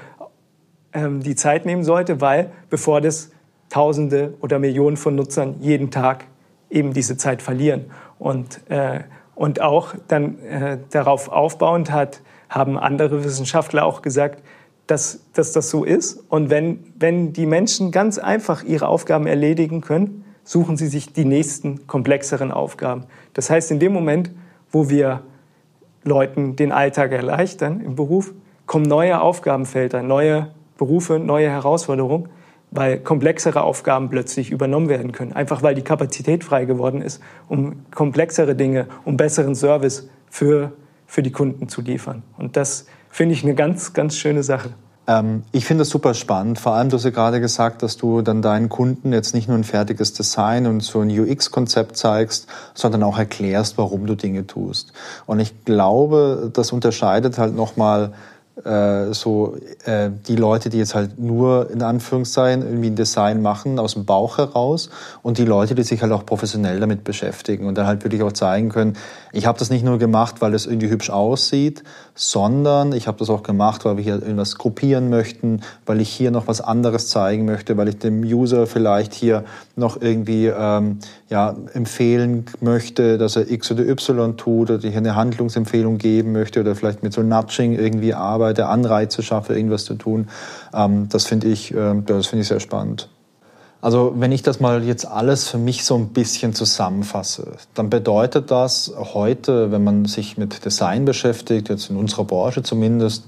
ähm, 0.93 1.21
die 1.21 1.35
Zeit 1.35 1.65
nehmen 1.65 1.83
sollte, 1.83 2.21
weil 2.21 2.51
bevor 2.69 3.01
das 3.01 3.31
Tausende 3.69 4.33
oder 4.41 4.59
Millionen 4.59 4.97
von 4.97 5.15
Nutzern 5.15 5.55
jeden 5.59 5.91
Tag 5.91 6.25
eben 6.69 6.93
diese 6.93 7.17
Zeit 7.17 7.41
verlieren. 7.41 7.85
Und, 8.17 8.61
äh, 8.69 9.01
und 9.35 9.61
auch 9.61 9.93
dann 10.07 10.39
äh, 10.39 10.77
darauf 10.89 11.29
aufbauend 11.29 11.91
hat, 11.91 12.21
haben 12.49 12.77
andere 12.77 13.23
Wissenschaftler 13.23 13.85
auch 13.85 14.01
gesagt, 14.01 14.43
dass, 14.87 15.21
dass 15.33 15.51
das 15.51 15.69
so 15.69 15.83
ist. 15.83 16.23
Und 16.29 16.49
wenn, 16.49 16.79
wenn 16.97 17.31
die 17.31 17.45
Menschen 17.45 17.91
ganz 17.91 18.17
einfach 18.17 18.63
ihre 18.63 18.87
Aufgaben 18.87 19.27
erledigen 19.27 19.81
können, 19.81 20.25
suchen 20.43 20.77
sie 20.77 20.87
sich 20.87 21.13
die 21.13 21.25
nächsten 21.25 21.85
komplexeren 21.85 22.51
Aufgaben. 22.51 23.03
Das 23.33 23.51
heißt, 23.51 23.69
in 23.69 23.79
dem 23.79 23.93
Moment, 23.93 24.31
wo 24.71 24.89
wir 24.89 25.21
Leuten 26.03 26.55
den 26.55 26.71
Alltag 26.71 27.11
erleichtern 27.11 27.81
im 27.81 27.95
Beruf, 27.95 28.33
kommen 28.65 28.85
neue 28.85 29.21
Aufgabenfelder, 29.21 30.01
neue 30.01 30.49
Berufe, 30.77 31.19
neue 31.19 31.49
Herausforderungen, 31.49 32.29
weil 32.71 32.99
komplexere 32.99 33.61
Aufgaben 33.61 34.09
plötzlich 34.09 34.51
übernommen 34.51 34.89
werden 34.89 35.11
können. 35.11 35.33
Einfach 35.33 35.63
weil 35.63 35.75
die 35.75 35.81
Kapazität 35.81 36.43
frei 36.43 36.65
geworden 36.65 37.01
ist, 37.01 37.21
um 37.47 37.85
komplexere 37.91 38.55
Dinge, 38.55 38.87
um 39.05 39.17
besseren 39.17 39.55
Service 39.55 40.09
für, 40.29 40.73
für 41.07 41.23
die 41.23 41.31
Kunden 41.31 41.67
zu 41.67 41.81
liefern. 41.81 42.23
Und 42.37 42.57
das 42.57 42.85
finde 43.09 43.33
ich 43.33 43.43
eine 43.43 43.55
ganz, 43.55 43.93
ganz 43.93 44.15
schöne 44.15 44.43
Sache. 44.43 44.69
Ähm, 45.09 45.43
ich 45.51 45.65
finde 45.65 45.81
das 45.81 45.89
super 45.89 46.13
spannend. 46.13 46.59
Vor 46.59 46.73
allem, 46.73 46.89
du 46.89 46.97
hast 46.97 47.03
ja 47.03 47.09
gerade 47.09 47.41
gesagt, 47.41 47.81
dass 47.81 47.97
du 47.97 48.21
dann 48.21 48.43
deinen 48.43 48.69
Kunden 48.69 49.11
jetzt 49.11 49.33
nicht 49.33 49.47
nur 49.47 49.57
ein 49.57 49.63
fertiges 49.63 50.13
Design 50.13 50.67
und 50.67 50.81
so 50.81 50.99
ein 50.99 51.09
UX-Konzept 51.09 51.97
zeigst, 51.97 52.47
sondern 52.75 53.01
auch 53.01 53.17
erklärst, 53.17 53.79
warum 53.79 54.05
du 54.05 54.15
Dinge 54.15 54.45
tust. 54.45 54.93
Und 55.25 55.39
ich 55.39 55.65
glaube, 55.65 56.51
das 56.53 56.71
unterscheidet 56.71 57.39
halt 57.39 57.55
nochmal 57.55 58.13
äh, 58.65 59.13
so 59.13 59.55
äh, 59.85 60.09
die 60.27 60.35
Leute, 60.35 60.69
die 60.69 60.77
jetzt 60.77 60.95
halt 60.95 61.19
nur 61.19 61.69
in 61.71 61.81
Anführungszeichen 61.81 62.63
irgendwie 62.63 62.89
ein 62.89 62.95
Design 62.95 63.41
machen 63.41 63.79
aus 63.79 63.93
dem 63.93 64.05
Bauch 64.05 64.37
heraus 64.37 64.89
und 65.21 65.37
die 65.37 65.45
Leute, 65.45 65.75
die 65.75 65.83
sich 65.83 66.01
halt 66.01 66.11
auch 66.11 66.25
professionell 66.25 66.79
damit 66.79 67.03
beschäftigen 67.03 67.67
und 67.67 67.77
dann 67.77 67.87
halt 67.87 68.03
wirklich 68.03 68.23
auch 68.23 68.31
zeigen 68.31 68.69
können, 68.69 68.97
ich 69.31 69.45
habe 69.45 69.59
das 69.59 69.69
nicht 69.69 69.85
nur 69.85 69.97
gemacht, 69.97 70.35
weil 70.39 70.53
es 70.53 70.65
irgendwie 70.65 70.89
hübsch 70.89 71.09
aussieht, 71.09 71.83
sondern 72.19 72.91
ich 72.91 73.07
habe 73.07 73.17
das 73.17 73.29
auch 73.29 73.43
gemacht, 73.43 73.85
weil 73.85 73.95
wir 73.95 74.03
hier 74.03 74.15
irgendwas 74.15 74.57
gruppieren 74.57 75.09
möchten, 75.09 75.61
weil 75.85 76.01
ich 76.01 76.09
hier 76.09 76.31
noch 76.31 76.47
was 76.47 76.59
anderes 76.59 77.07
zeigen 77.07 77.45
möchte, 77.45 77.77
weil 77.77 77.87
ich 77.87 77.97
dem 77.97 78.23
User 78.23 78.67
vielleicht 78.67 79.13
hier 79.13 79.45
noch 79.77 80.01
irgendwie 80.01 80.47
ähm, 80.47 80.99
ja, 81.29 81.55
empfehlen 81.73 82.45
möchte, 82.59 83.17
dass 83.17 83.37
er 83.37 83.49
X 83.49 83.71
oder 83.71 83.87
Y 83.87 84.35
tut 84.35 84.69
oder 84.69 84.83
ich 84.83 84.97
eine 84.97 85.15
Handlungsempfehlung 85.15 85.97
geben 85.97 86.33
möchte 86.33 86.59
oder 86.59 86.75
vielleicht 86.75 87.03
mit 87.03 87.13
so 87.13 87.23
Nudging 87.23 87.79
irgendwie 87.79 88.13
arbeite, 88.13 88.67
Anreize 88.67 89.23
schaffe, 89.23 89.55
irgendwas 89.55 89.85
zu 89.85 89.93
tun. 89.93 90.27
Ähm, 90.73 91.07
das 91.07 91.25
finde 91.25 91.47
ich, 91.47 91.73
äh, 91.73 92.01
das 92.05 92.27
finde 92.27 92.41
ich 92.41 92.49
sehr 92.49 92.59
spannend. 92.59 93.07
Also 93.81 94.13
wenn 94.17 94.33
ich 94.33 94.43
das 94.43 94.59
mal 94.59 94.83
jetzt 94.83 95.05
alles 95.05 95.47
für 95.47 95.57
mich 95.57 95.85
so 95.85 95.95
ein 95.95 96.09
bisschen 96.09 96.53
zusammenfasse, 96.53 97.53
dann 97.75 97.89
bedeutet 97.89 98.51
das 98.51 98.91
heute, 98.97 99.71
wenn 99.71 99.83
man 99.83 100.05
sich 100.05 100.37
mit 100.37 100.65
Design 100.65 101.05
beschäftigt, 101.05 101.69
jetzt 101.69 101.89
in 101.89 101.95
unserer 101.95 102.25
Branche 102.25 102.61
zumindest, 102.61 103.23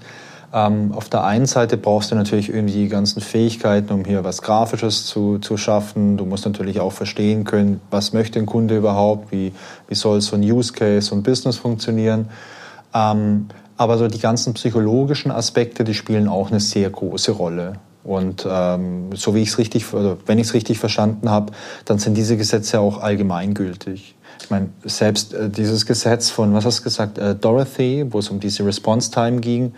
ähm, 0.53 0.91
auf 0.93 1.07
der 1.07 1.23
einen 1.23 1.45
Seite 1.45 1.77
brauchst 1.77 2.11
du 2.11 2.15
natürlich 2.15 2.49
irgendwie 2.49 2.73
die 2.73 2.89
ganzen 2.89 3.21
Fähigkeiten, 3.21 3.93
um 3.93 4.03
hier 4.03 4.25
was 4.25 4.41
Grafisches 4.41 5.05
zu, 5.05 5.39
zu 5.39 5.55
schaffen. 5.55 6.17
Du 6.17 6.25
musst 6.25 6.45
natürlich 6.45 6.81
auch 6.81 6.91
verstehen 6.91 7.45
können, 7.45 7.79
was 7.89 8.11
möchte 8.11 8.37
ein 8.39 8.45
Kunde 8.45 8.75
überhaupt, 8.75 9.31
wie, 9.31 9.53
wie 9.87 9.95
soll 9.95 10.19
so 10.19 10.35
ein 10.35 10.43
Use 10.43 10.73
Case 10.73 11.13
und 11.15 11.23
Business 11.23 11.57
funktionieren. 11.57 12.27
Ähm, 12.93 13.47
aber 13.77 13.97
so 13.97 14.09
die 14.09 14.19
ganzen 14.19 14.53
psychologischen 14.53 15.31
Aspekte, 15.31 15.85
die 15.85 15.93
spielen 15.93 16.27
auch 16.27 16.51
eine 16.51 16.59
sehr 16.59 16.89
große 16.89 17.31
Rolle. 17.31 17.73
Und 18.03 18.47
ähm, 18.49 19.09
so 19.13 19.35
wie 19.35 19.41
ich 19.41 19.49
es 19.49 19.57
richtig, 19.57 19.93
oder 19.93 20.17
wenn 20.25 20.39
ich 20.39 20.47
es 20.47 20.53
richtig 20.53 20.79
verstanden 20.79 21.29
habe, 21.29 21.53
dann 21.85 21.99
sind 21.99 22.15
diese 22.15 22.35
Gesetze 22.37 22.79
auch 22.79 22.99
allgemeingültig. 22.99 24.15
Ich 24.41 24.49
meine, 24.49 24.69
selbst 24.83 25.33
äh, 25.33 25.49
dieses 25.49 25.85
Gesetz 25.85 26.29
von, 26.29 26.53
was 26.53 26.65
hast 26.65 26.79
du 26.79 26.83
gesagt, 26.83 27.17
äh, 27.17 27.35
Dorothy, 27.35 28.05
wo 28.09 28.19
es 28.19 28.29
um 28.29 28.39
diese 28.39 28.65
Response 28.65 29.11
Time 29.11 29.39
ging, 29.39 29.73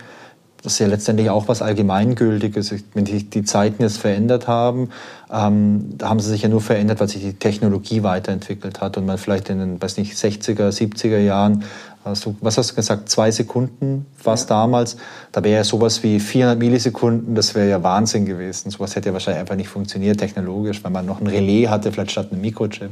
das 0.63 0.73
ist 0.73 0.79
ja 0.79 0.87
letztendlich 0.87 1.29
auch 1.29 1.49
was 1.49 1.61
Allgemeingültiges. 1.61 2.73
Wenn 2.93 3.05
sich 3.05 3.29
die 3.29 3.43
Zeiten 3.43 3.83
jetzt 3.83 3.97
verändert 3.97 4.47
haben, 4.47 4.91
ähm, 5.29 5.97
da 5.97 6.07
haben 6.07 6.21
sie 6.21 6.29
sich 6.29 6.41
ja 6.41 6.47
nur 6.47 6.61
verändert, 6.61 7.01
weil 7.01 7.09
sich 7.09 7.21
die 7.21 7.33
Technologie 7.33 8.01
weiterentwickelt 8.01 8.79
hat 8.79 8.95
und 8.95 9.05
man 9.05 9.17
vielleicht 9.17 9.49
in 9.49 9.59
den, 9.59 9.81
weiß 9.81 9.97
nicht, 9.97 10.13
60er, 10.13 10.69
70er 10.69 11.17
Jahren, 11.17 11.65
also, 12.03 12.35
was 12.41 12.57
hast 12.57 12.71
du 12.71 12.75
gesagt, 12.75 13.09
zwei 13.09 13.31
Sekunden 13.31 14.05
war 14.23 14.33
es 14.33 14.41
ja. 14.41 14.47
damals, 14.47 14.97
da 15.31 15.43
wäre 15.43 15.57
ja 15.57 15.63
sowas 15.63 16.03
wie 16.03 16.19
400 16.19 16.59
Millisekunden, 16.59 17.35
das 17.35 17.55
wäre 17.55 17.69
ja 17.69 17.81
Wahnsinn 17.81 18.25
gewesen. 18.25 18.71
Sowas 18.71 18.95
hätte 18.95 19.09
ja 19.09 19.13
wahrscheinlich 19.13 19.39
einfach 19.39 19.55
nicht 19.55 19.69
funktioniert 19.69 20.19
technologisch, 20.19 20.83
weil 20.83 20.91
man 20.91 21.05
noch 21.05 21.21
ein 21.21 21.27
Relais 21.27 21.67
hatte, 21.67 21.91
vielleicht 21.91 22.11
statt 22.11 22.31
einem 22.31 22.41
Mikrochip. 22.41 22.91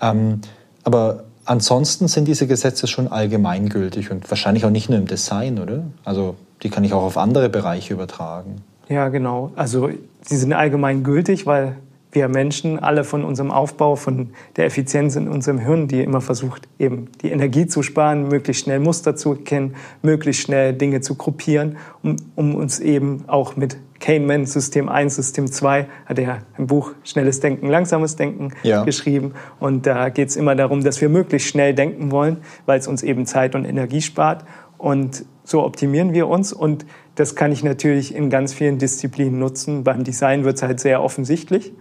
Ähm, 0.00 0.40
aber 0.84 1.24
ansonsten 1.44 2.08
sind 2.08 2.26
diese 2.26 2.46
Gesetze 2.46 2.86
schon 2.86 3.08
allgemeingültig 3.08 4.10
und 4.10 4.30
wahrscheinlich 4.30 4.64
auch 4.64 4.70
nicht 4.70 4.88
nur 4.88 4.98
im 4.98 5.06
Design, 5.06 5.58
oder? 5.58 5.84
Also 6.04 6.36
die 6.62 6.70
kann 6.70 6.84
ich 6.84 6.92
auch 6.92 7.02
auf 7.02 7.18
andere 7.18 7.48
Bereiche 7.48 7.92
übertragen. 7.94 8.62
Ja, 8.88 9.08
genau. 9.08 9.52
Also 9.56 9.90
sie 10.22 10.36
sind 10.36 10.52
allgemeingültig, 10.52 11.46
weil 11.46 11.76
wir 12.12 12.28
Menschen 12.28 12.78
alle 12.78 13.04
von 13.04 13.24
unserem 13.24 13.50
Aufbau, 13.50 13.96
von 13.96 14.30
der 14.56 14.66
Effizienz 14.66 15.16
in 15.16 15.28
unserem 15.28 15.58
Hirn, 15.58 15.88
die 15.88 16.02
immer 16.02 16.20
versucht, 16.20 16.68
eben 16.78 17.08
die 17.22 17.30
Energie 17.30 17.66
zu 17.66 17.82
sparen, 17.82 18.28
möglichst 18.28 18.64
schnell 18.64 18.80
Muster 18.80 19.16
zu 19.16 19.30
erkennen, 19.32 19.74
möglichst 20.02 20.42
schnell 20.42 20.74
Dinge 20.74 21.00
zu 21.00 21.14
gruppieren, 21.14 21.78
um, 22.02 22.16
um 22.36 22.54
uns 22.54 22.80
eben 22.80 23.24
auch 23.28 23.56
mit 23.56 23.78
Kahneman 24.02 24.46
System 24.46 24.88
1, 24.88 25.14
System 25.14 25.50
2 25.50 25.86
hat 26.06 26.18
er 26.18 26.40
ein 26.58 26.66
Buch 26.66 26.92
Schnelles 27.04 27.40
Denken, 27.40 27.68
Langsames 27.68 28.16
Denken 28.16 28.52
ja. 28.62 28.84
geschrieben. 28.84 29.32
Und 29.60 29.86
da 29.86 30.08
geht 30.08 30.28
es 30.28 30.36
immer 30.36 30.56
darum, 30.56 30.82
dass 30.82 31.00
wir 31.00 31.08
möglichst 31.08 31.48
schnell 31.48 31.72
denken 31.72 32.10
wollen, 32.10 32.38
weil 32.66 32.80
es 32.80 32.88
uns 32.88 33.02
eben 33.02 33.26
Zeit 33.26 33.54
und 33.54 33.64
Energie 33.64 34.02
spart. 34.02 34.44
Und 34.76 35.24
so 35.44 35.62
optimieren 35.62 36.12
wir 36.12 36.26
uns. 36.26 36.52
Und 36.52 36.84
das 37.14 37.36
kann 37.36 37.52
ich 37.52 37.62
natürlich 37.62 38.14
in 38.14 38.28
ganz 38.28 38.52
vielen 38.52 38.78
Disziplinen 38.78 39.38
nutzen. 39.38 39.84
Beim 39.84 40.02
Design 40.02 40.44
wird 40.44 40.56
es 40.56 40.62
halt 40.62 40.80
sehr 40.80 41.02
offensichtlich. 41.02 41.72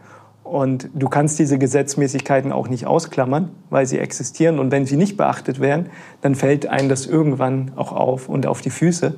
Und 0.52 0.90
du 0.94 1.08
kannst 1.08 1.40
diese 1.40 1.58
Gesetzmäßigkeiten 1.58 2.52
auch 2.52 2.68
nicht 2.68 2.86
ausklammern, 2.86 3.52
weil 3.70 3.86
sie 3.86 4.00
existieren. 4.00 4.60
Und 4.60 4.70
wenn 4.70 4.86
sie 4.86 4.98
nicht 4.98 5.16
beachtet 5.16 5.62
werden, 5.62 5.86
dann 6.20 6.36
fällt 6.36 6.68
einem 6.68 6.90
das 6.90 7.06
irgendwann 7.06 7.72
auch 7.78 7.94
auf 7.94 8.28
und 8.28 8.46
auf 8.46 8.60
die 8.60 8.70
Füße. 8.70 9.16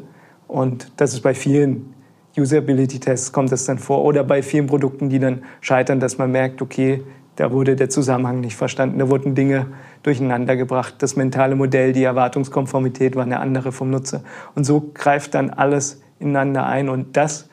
Und 0.47 0.91
das 0.97 1.13
ist 1.13 1.21
bei 1.21 1.33
vielen 1.33 1.91
Usability-Tests 2.37 3.31
kommt 3.31 3.51
das 3.51 3.65
dann 3.65 3.79
vor 3.79 4.03
oder 4.03 4.23
bei 4.23 4.43
vielen 4.43 4.67
Produkten, 4.67 5.09
die 5.09 5.17
dann 5.17 5.41
scheitern, 5.59 5.99
dass 5.99 6.19
man 6.19 6.31
merkt, 6.31 6.61
okay, 6.61 7.01
da 7.37 7.51
wurde 7.51 7.75
der 7.75 7.89
Zusammenhang 7.89 8.39
nicht 8.39 8.55
verstanden, 8.55 8.99
da 8.99 9.09
wurden 9.09 9.33
Dinge 9.33 9.65
durcheinander 10.03 10.55
gebracht, 10.55 10.97
das 10.99 11.15
mentale 11.15 11.55
Modell, 11.55 11.93
die 11.93 12.03
Erwartungskonformität 12.03 13.15
war 13.15 13.23
eine 13.23 13.39
andere 13.39 13.71
vom 13.71 13.89
Nutzer. 13.89 14.21
Und 14.53 14.65
so 14.65 14.91
greift 14.93 15.33
dann 15.33 15.49
alles 15.49 15.99
ineinander 16.19 16.67
ein 16.67 16.89
und 16.89 17.17
das 17.17 17.49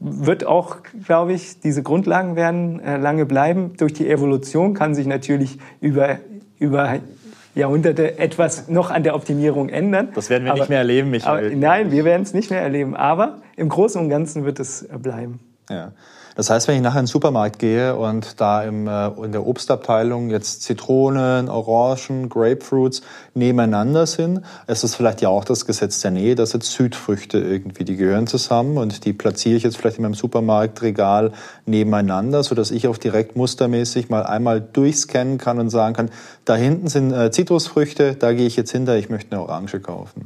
wird 0.00 0.46
auch, 0.46 0.78
glaube 1.04 1.34
ich, 1.34 1.60
diese 1.60 1.82
Grundlagen 1.82 2.34
werden 2.34 2.80
äh, 2.80 2.96
lange 2.96 3.26
bleiben. 3.26 3.76
Durch 3.76 3.92
die 3.92 4.08
Evolution 4.08 4.74
kann 4.74 4.94
sich 4.94 5.06
natürlich 5.06 5.58
über, 5.80 6.18
über 6.58 7.00
Jahrhunderte 7.54 8.18
etwas 8.18 8.68
noch 8.68 8.90
an 8.90 9.02
der 9.02 9.14
Optimierung 9.14 9.68
ändern. 9.68 10.08
Das 10.14 10.30
werden 10.30 10.44
wir 10.44 10.52
aber, 10.52 10.60
nicht 10.60 10.70
mehr 10.70 10.78
erleben, 10.78 11.10
Michael. 11.10 11.46
Aber, 11.46 11.56
nein, 11.56 11.92
wir 11.92 12.04
werden 12.04 12.22
es 12.22 12.32
nicht 12.32 12.50
mehr 12.50 12.62
erleben. 12.62 12.96
Aber 12.96 13.38
im 13.56 13.68
Großen 13.68 14.00
und 14.00 14.08
Ganzen 14.08 14.44
wird 14.44 14.58
es 14.58 14.88
bleiben. 14.88 15.40
Ja. 15.68 15.92
Das 16.36 16.50
heißt, 16.50 16.68
wenn 16.68 16.76
ich 16.76 16.82
nachher 16.82 17.00
in 17.00 17.04
den 17.04 17.10
Supermarkt 17.10 17.58
gehe 17.58 17.96
und 17.96 18.40
da 18.40 18.62
im, 18.62 18.86
äh, 18.86 19.08
in 19.24 19.32
der 19.32 19.46
Obstabteilung 19.46 20.30
jetzt 20.30 20.62
Zitronen, 20.62 21.48
Orangen, 21.48 22.28
Grapefruits 22.28 23.02
nebeneinander 23.34 24.06
sind, 24.06 24.42
ist 24.66 24.84
das 24.84 24.94
vielleicht 24.94 25.20
ja 25.20 25.28
auch 25.28 25.44
das 25.44 25.66
Gesetz 25.66 26.00
der 26.00 26.12
Nähe, 26.12 26.34
dass 26.34 26.52
jetzt 26.52 26.70
Südfrüchte 26.72 27.38
irgendwie, 27.38 27.84
die 27.84 27.96
gehören 27.96 28.26
zusammen 28.26 28.78
und 28.78 29.04
die 29.04 29.12
platziere 29.12 29.56
ich 29.56 29.62
jetzt 29.64 29.76
vielleicht 29.76 29.98
in 29.98 30.02
meinem 30.02 30.14
Supermarktregal 30.14 31.32
nebeneinander, 31.66 32.42
sodass 32.42 32.70
ich 32.70 32.86
auch 32.88 32.98
direkt 32.98 33.36
mustermäßig 33.36 34.08
mal 34.08 34.22
einmal 34.22 34.60
durchscannen 34.60 35.38
kann 35.38 35.58
und 35.58 35.70
sagen 35.70 35.94
kann, 35.94 36.10
da 36.44 36.56
hinten 36.56 36.88
sind 36.88 37.12
äh, 37.12 37.30
Zitrusfrüchte, 37.30 38.14
da 38.14 38.32
gehe 38.32 38.46
ich 38.46 38.56
jetzt 38.56 38.70
hinter, 38.70 38.96
ich 38.96 39.10
möchte 39.10 39.32
eine 39.32 39.42
Orange 39.42 39.80
kaufen. 39.80 40.24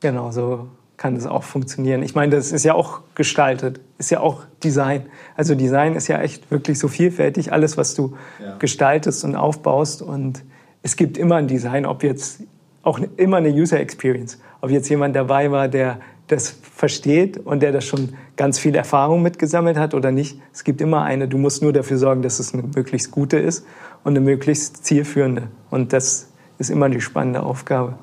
Genau, 0.00 0.32
so 0.32 0.68
kann 1.02 1.16
das 1.16 1.26
auch 1.26 1.42
funktionieren. 1.42 2.04
Ich 2.04 2.14
meine, 2.14 2.36
das 2.36 2.52
ist 2.52 2.64
ja 2.64 2.74
auch 2.74 3.00
gestaltet, 3.16 3.80
ist 3.98 4.12
ja 4.12 4.20
auch 4.20 4.44
Design. 4.62 5.06
Also 5.34 5.56
Design 5.56 5.96
ist 5.96 6.06
ja 6.06 6.20
echt 6.20 6.48
wirklich 6.52 6.78
so 6.78 6.86
vielfältig, 6.86 7.52
alles, 7.52 7.76
was 7.76 7.96
du 7.96 8.14
ja. 8.40 8.54
gestaltest 8.58 9.24
und 9.24 9.34
aufbaust. 9.34 10.00
Und 10.00 10.44
es 10.80 10.94
gibt 10.94 11.18
immer 11.18 11.34
ein 11.34 11.48
Design, 11.48 11.86
ob 11.86 12.04
jetzt 12.04 12.44
auch 12.84 13.00
immer 13.16 13.38
eine 13.38 13.48
User 13.48 13.80
Experience, 13.80 14.38
ob 14.60 14.70
jetzt 14.70 14.88
jemand 14.90 15.16
dabei 15.16 15.50
war, 15.50 15.66
der 15.66 15.98
das 16.28 16.50
versteht 16.76 17.36
und 17.36 17.64
der 17.64 17.72
das 17.72 17.84
schon 17.84 18.10
ganz 18.36 18.60
viel 18.60 18.76
Erfahrung 18.76 19.22
mitgesammelt 19.22 19.78
hat 19.78 19.94
oder 19.94 20.12
nicht. 20.12 20.40
Es 20.52 20.62
gibt 20.62 20.80
immer 20.80 21.02
eine. 21.02 21.26
Du 21.26 21.36
musst 21.36 21.62
nur 21.62 21.72
dafür 21.72 21.98
sorgen, 21.98 22.22
dass 22.22 22.38
es 22.38 22.54
eine 22.54 22.62
möglichst 22.62 23.10
gute 23.10 23.38
ist 23.38 23.66
und 24.04 24.12
eine 24.12 24.20
möglichst 24.20 24.84
zielführende. 24.84 25.48
Und 25.68 25.92
das 25.92 26.28
ist 26.58 26.70
immer 26.70 26.88
die 26.88 27.00
spannende 27.00 27.42
Aufgabe. 27.42 27.98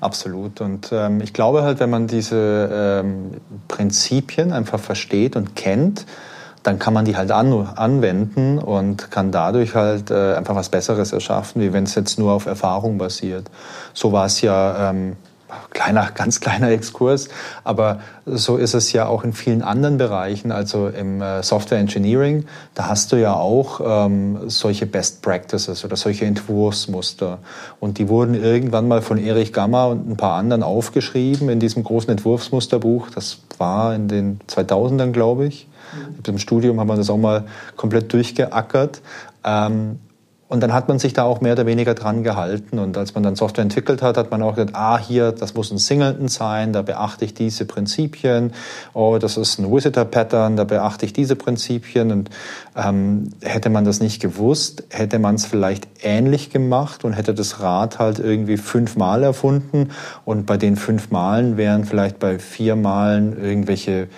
Absolut. 0.00 0.60
Und 0.60 0.90
ähm, 0.92 1.20
ich 1.20 1.32
glaube 1.32 1.62
halt, 1.62 1.80
wenn 1.80 1.90
man 1.90 2.06
diese 2.06 3.02
ähm, 3.02 3.32
Prinzipien 3.66 4.52
einfach 4.52 4.78
versteht 4.78 5.34
und 5.34 5.56
kennt, 5.56 6.06
dann 6.62 6.78
kann 6.78 6.92
man 6.92 7.04
die 7.04 7.16
halt 7.16 7.30
an, 7.30 7.52
anwenden 7.76 8.58
und 8.58 9.10
kann 9.10 9.32
dadurch 9.32 9.74
halt 9.74 10.10
äh, 10.10 10.34
einfach 10.34 10.54
was 10.54 10.68
Besseres 10.68 11.12
erschaffen, 11.12 11.62
wie 11.62 11.72
wenn 11.72 11.84
es 11.84 11.94
jetzt 11.94 12.18
nur 12.18 12.32
auf 12.32 12.46
Erfahrung 12.46 12.98
basiert. 12.98 13.50
So 13.94 14.12
war 14.12 14.26
es 14.26 14.40
ja 14.40 14.90
ähm, 14.90 15.16
kleiner, 15.70 16.10
ganz 16.14 16.40
kleiner 16.40 16.70
Exkurs, 16.70 17.28
aber 17.64 18.00
so 18.26 18.56
ist 18.56 18.74
es 18.74 18.92
ja 18.92 19.06
auch 19.06 19.24
in 19.24 19.32
vielen 19.32 19.62
anderen 19.62 19.98
Bereichen, 19.98 20.52
also 20.52 20.88
im 20.88 21.22
äh, 21.22 21.42
Software 21.42 21.78
Engineering, 21.78 22.44
da 22.74 22.88
hast 22.88 23.12
du 23.12 23.16
ja 23.16 23.34
auch 23.34 23.80
ähm, 23.84 24.48
solche 24.48 24.86
Best 24.86 25.22
Practices 25.22 25.84
oder 25.84 25.96
solche 25.96 26.26
Entwurfsmuster. 26.26 27.38
Und 27.80 27.98
die 27.98 28.08
wurden 28.08 28.34
irgendwann 28.34 28.88
mal 28.88 29.02
von 29.02 29.18
Erich 29.18 29.52
Gamma 29.52 29.86
und 29.86 30.08
ein 30.08 30.16
paar 30.16 30.34
anderen 30.34 30.62
aufgeschrieben 30.62 31.48
in 31.48 31.60
diesem 31.60 31.84
großen 31.84 32.10
Entwurfsmusterbuch. 32.10 33.10
Das 33.10 33.38
war 33.58 33.94
in 33.94 34.08
den 34.08 34.40
2000ern, 34.48 35.12
glaube 35.12 35.46
ich. 35.46 35.68
Mhm. 35.92 36.22
Im 36.26 36.38
Studium 36.38 36.80
haben 36.80 36.88
wir 36.88 36.96
das 36.96 37.10
auch 37.10 37.16
mal 37.16 37.44
komplett 37.76 38.12
durchgeackert. 38.12 39.00
Ähm, 39.44 39.98
und 40.48 40.62
dann 40.62 40.72
hat 40.72 40.88
man 40.88 40.98
sich 40.98 41.12
da 41.12 41.24
auch 41.24 41.42
mehr 41.42 41.52
oder 41.52 41.66
weniger 41.66 41.94
dran 41.94 42.22
gehalten. 42.22 42.78
Und 42.78 42.96
als 42.96 43.14
man 43.14 43.22
dann 43.22 43.36
Software 43.36 43.62
entwickelt 43.62 44.00
hat, 44.00 44.16
hat 44.16 44.30
man 44.30 44.42
auch 44.42 44.54
gesagt, 44.54 44.74
ah, 44.74 44.98
hier, 44.98 45.32
das 45.32 45.52
muss 45.52 45.70
ein 45.70 45.76
Singleton 45.76 46.28
sein, 46.28 46.72
da 46.72 46.80
beachte 46.80 47.26
ich 47.26 47.34
diese 47.34 47.66
Prinzipien. 47.66 48.52
Oh, 48.94 49.18
das 49.20 49.36
ist 49.36 49.58
ein 49.58 49.70
Visitor-Pattern, 49.70 50.56
da 50.56 50.64
beachte 50.64 51.04
ich 51.04 51.12
diese 51.12 51.36
Prinzipien. 51.36 52.10
Und 52.10 52.30
ähm, 52.76 53.30
hätte 53.42 53.68
man 53.68 53.84
das 53.84 54.00
nicht 54.00 54.22
gewusst, 54.22 54.84
hätte 54.88 55.18
man 55.18 55.34
es 55.34 55.44
vielleicht 55.44 55.86
ähnlich 56.02 56.48
gemacht 56.48 57.04
und 57.04 57.12
hätte 57.12 57.34
das 57.34 57.60
Rad 57.60 57.98
halt 57.98 58.18
irgendwie 58.18 58.56
fünfmal 58.56 59.22
erfunden. 59.22 59.90
Und 60.24 60.46
bei 60.46 60.56
den 60.56 60.76
fünf 60.76 61.10
Malen 61.10 61.58
wären 61.58 61.84
vielleicht 61.84 62.18
bei 62.18 62.38
vier 62.38 62.74
Malen 62.74 63.38
irgendwelche 63.38 64.08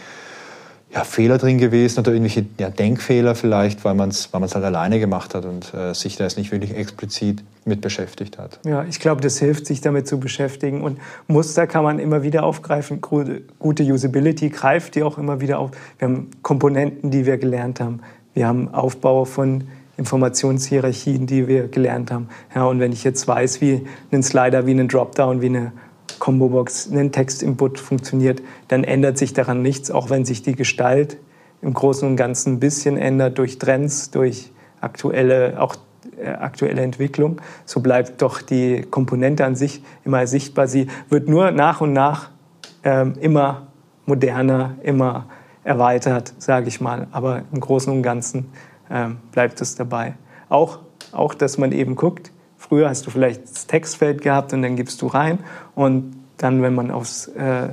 ja, 0.92 1.04
Fehler 1.04 1.38
drin 1.38 1.58
gewesen 1.58 2.00
oder 2.00 2.12
irgendwelche 2.12 2.46
ja, 2.58 2.68
Denkfehler 2.68 3.36
vielleicht, 3.36 3.84
weil 3.84 3.94
man 3.94 4.08
es 4.08 4.32
weil 4.32 4.40
halt 4.40 4.54
alleine 4.56 4.98
gemacht 4.98 5.34
hat 5.34 5.44
und 5.44 5.72
äh, 5.72 5.94
sich 5.94 6.16
da 6.16 6.24
jetzt 6.24 6.36
nicht 6.36 6.50
wirklich 6.50 6.74
explizit 6.74 7.44
mit 7.64 7.80
beschäftigt 7.80 8.38
hat. 8.38 8.58
Ja, 8.64 8.84
ich 8.84 8.98
glaube, 8.98 9.20
das 9.20 9.38
hilft, 9.38 9.66
sich 9.66 9.80
damit 9.80 10.08
zu 10.08 10.18
beschäftigen. 10.18 10.82
Und 10.82 10.98
Muster 11.28 11.68
kann 11.68 11.84
man 11.84 12.00
immer 12.00 12.24
wieder 12.24 12.42
aufgreifen. 12.42 13.00
Gute 13.00 13.82
Usability 13.84 14.48
greift 14.48 14.96
die 14.96 15.04
auch 15.04 15.16
immer 15.16 15.40
wieder 15.40 15.60
auf. 15.60 15.70
Wir 15.98 16.08
haben 16.08 16.30
Komponenten, 16.42 17.12
die 17.12 17.24
wir 17.24 17.38
gelernt 17.38 17.78
haben. 17.78 18.00
Wir 18.34 18.48
haben 18.48 18.74
Aufbau 18.74 19.24
von 19.24 19.64
Informationshierarchien, 19.96 21.26
die 21.26 21.46
wir 21.46 21.68
gelernt 21.68 22.10
haben. 22.10 22.28
Ja, 22.54 22.64
und 22.64 22.80
wenn 22.80 22.90
ich 22.90 23.04
jetzt 23.04 23.28
weiß, 23.28 23.60
wie 23.60 23.86
ein 24.10 24.22
Slider, 24.22 24.66
wie 24.66 24.72
ein 24.72 24.88
Dropdown, 24.88 25.40
wie 25.40 25.46
eine 25.46 25.72
Combo-Box 26.18 26.90
einen 26.90 27.12
Textinput 27.12 27.78
funktioniert, 27.78 28.42
dann 28.68 28.84
ändert 28.84 29.18
sich 29.18 29.32
daran 29.32 29.62
nichts, 29.62 29.90
auch 29.90 30.10
wenn 30.10 30.24
sich 30.24 30.42
die 30.42 30.54
Gestalt 30.54 31.18
im 31.62 31.74
Großen 31.74 32.08
und 32.08 32.16
Ganzen 32.16 32.54
ein 32.54 32.60
bisschen 32.60 32.96
ändert 32.96 33.38
durch 33.38 33.58
Trends, 33.58 34.10
durch 34.10 34.50
aktuelle, 34.80 35.60
auch 35.60 35.76
äh, 36.18 36.28
aktuelle 36.28 36.82
Entwicklung. 36.82 37.40
So 37.64 37.80
bleibt 37.80 38.22
doch 38.22 38.42
die 38.42 38.82
Komponente 38.82 39.44
an 39.44 39.56
sich 39.56 39.82
immer 40.04 40.26
sichtbar. 40.26 40.68
Sie 40.68 40.88
wird 41.08 41.28
nur 41.28 41.50
nach 41.50 41.80
und 41.80 41.92
nach 41.92 42.30
ähm, 42.82 43.14
immer 43.20 43.68
moderner, 44.06 44.76
immer 44.82 45.26
erweitert, 45.64 46.34
sage 46.38 46.68
ich 46.68 46.80
mal. 46.80 47.06
Aber 47.12 47.42
im 47.52 47.60
Großen 47.60 47.92
und 47.92 48.02
Ganzen 48.02 48.50
ähm, 48.90 49.18
bleibt 49.32 49.60
es 49.60 49.74
dabei. 49.74 50.14
Auch, 50.48 50.80
auch, 51.12 51.34
dass 51.34 51.58
man 51.58 51.72
eben 51.72 51.94
guckt, 51.94 52.32
Früher 52.70 52.88
hast 52.88 53.04
du 53.04 53.10
vielleicht 53.10 53.42
das 53.42 53.66
Textfeld 53.66 54.22
gehabt 54.22 54.52
und 54.52 54.62
dann 54.62 54.76
gibst 54.76 55.02
du 55.02 55.08
rein 55.08 55.40
und 55.74 56.14
dann, 56.36 56.62
wenn 56.62 56.72
man 56.72 56.92
aufs 56.92 57.26
äh, 57.26 57.70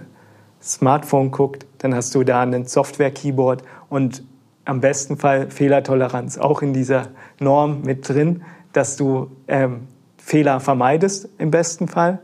Smartphone 0.60 1.30
guckt, 1.30 1.68
dann 1.78 1.94
hast 1.94 2.16
du 2.16 2.24
da 2.24 2.42
ein 2.42 2.66
Software-Keyboard 2.66 3.62
und 3.90 4.24
am 4.66 4.82
besten 4.82 5.18
Fall 5.18 5.52
Fehlertoleranz 5.52 6.40
auch 6.40 6.64
in 6.64 6.74
dieser 6.74 7.10
Norm 7.40 7.84
mit 7.84 8.10
drin, 8.10 8.42
dass 8.74 8.98
du 8.98 9.30
ähm, 9.48 9.88
Fehler 10.18 10.60
vermeidest 10.60 11.30
im 11.38 11.52
besten 11.52 11.88
Fall 11.88 12.18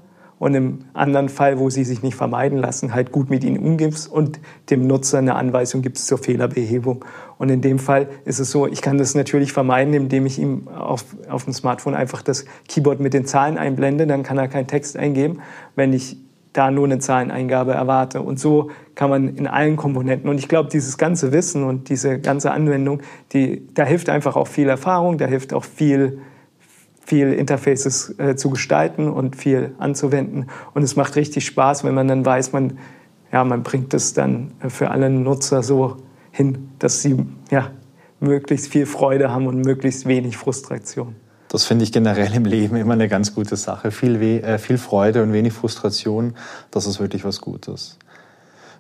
und 0.44 0.56
im 0.56 0.80
anderen 0.94 1.30
Fall, 1.30 1.58
wo 1.58 1.70
sie 1.70 1.86
sich 1.86 2.04
nicht 2.04 2.16
vermeiden 2.16 2.58
lassen, 2.58 2.94
halt 2.94 3.14
gut 3.14 3.30
mit 3.30 3.46
ihnen 3.46 3.58
umgibst 3.58 4.12
und 4.12 4.42
dem 4.70 4.88
Nutzer 4.88 5.20
eine 5.20 5.36
Anweisung 5.36 5.82
gibst 5.82 6.06
zur 6.06 6.18
Fehlerbehebung. 6.18 7.06
Und 7.38 7.48
in 7.48 7.62
dem 7.62 7.80
Fall 7.80 8.10
ist 8.26 8.42
es 8.42 8.52
so, 8.52 8.68
ich 8.68 8.82
kann 8.82 8.98
das 8.98 9.16
natürlich 9.16 9.54
vermeiden, 9.54 9.94
indem 9.94 10.26
ich 10.26 10.40
ihm 10.40 10.68
auf, 10.68 11.06
auf 11.30 11.46
dem 11.46 11.54
Smartphone 11.54 11.96
einfach 11.96 12.22
das 12.22 12.44
Keyboard 12.68 13.00
mit 13.00 13.14
den 13.14 13.26
Zahlen 13.26 13.58
einblende, 13.58 14.06
dann 14.06 14.24
kann 14.24 14.38
er 14.38 14.50
keinen 14.50 14.68
Text 14.68 14.98
eingeben. 14.98 15.40
Wenn 15.78 15.94
ich 15.94 16.18
da 16.52 16.72
nur 16.72 16.84
eine 16.84 17.00
Zahleneingabe 17.00 17.72
erwarte. 17.72 18.22
Und 18.22 18.38
so 18.38 18.70
kann 18.96 19.10
man 19.10 19.38
in 19.38 19.48
allen 19.48 19.78
Komponenten. 19.78 20.30
Und 20.30 20.40
ich 20.40 20.50
glaube, 20.50 20.70
dieses 20.70 20.98
ganze 20.98 21.32
Wissen 21.32 21.64
und 21.64 21.88
diese 21.88 22.20
ganze 22.20 22.52
Anwendung, 22.52 23.02
die, 23.32 23.66
da 23.74 23.86
hilft 23.86 24.10
einfach 24.10 24.36
auch 24.36 24.48
viel 24.48 24.68
Erfahrung, 24.68 25.18
da 25.18 25.26
hilft 25.26 25.54
auch 25.54 25.64
viel 25.64 26.20
viel 27.06 27.34
Interfaces 27.34 28.18
äh, 28.18 28.36
zu 28.36 28.50
gestalten 28.50 29.10
und 29.10 29.36
viel 29.36 29.74
anzuwenden. 29.78 30.48
Und 30.74 30.84
es 30.84 30.96
macht 30.96 31.16
richtig 31.16 31.46
Spaß, 31.46 31.84
wenn 31.84 31.94
man 31.94 32.08
dann 32.08 32.26
weiß, 32.26 32.54
man, 32.54 32.78
ja, 33.32 33.44
man 33.44 33.64
bringt 33.64 33.94
es 33.94 34.14
dann 34.14 34.52
für 34.68 34.92
alle 34.92 35.10
Nutzer 35.10 35.64
so 35.64 35.98
hin, 36.32 36.70
dass 36.80 37.02
sie 37.02 37.26
ja, 37.52 37.72
möglichst 38.20 38.68
viel 38.68 38.86
Freude 38.86 39.32
haben 39.32 39.48
und 39.48 39.66
möglichst 39.66 40.06
wenig 40.08 40.38
Frustration. 40.38 41.16
Das 41.50 41.66
finde 41.66 41.84
ich 41.84 41.92
generell 41.92 42.34
im 42.34 42.46
Leben 42.46 42.76
immer 42.78 42.94
eine 42.94 43.08
ganz 43.08 43.36
gute 43.36 43.58
Sache. 43.58 43.92
Viel, 43.92 44.20
äh, 44.22 44.58
viel 44.58 44.80
Freude 44.80 45.22
und 45.22 45.34
wenig 45.34 45.54
Frustration, 45.54 46.34
das 46.72 46.88
ist 46.88 47.00
wirklich 47.00 47.24
was 47.26 47.42
Gutes. 47.42 48.00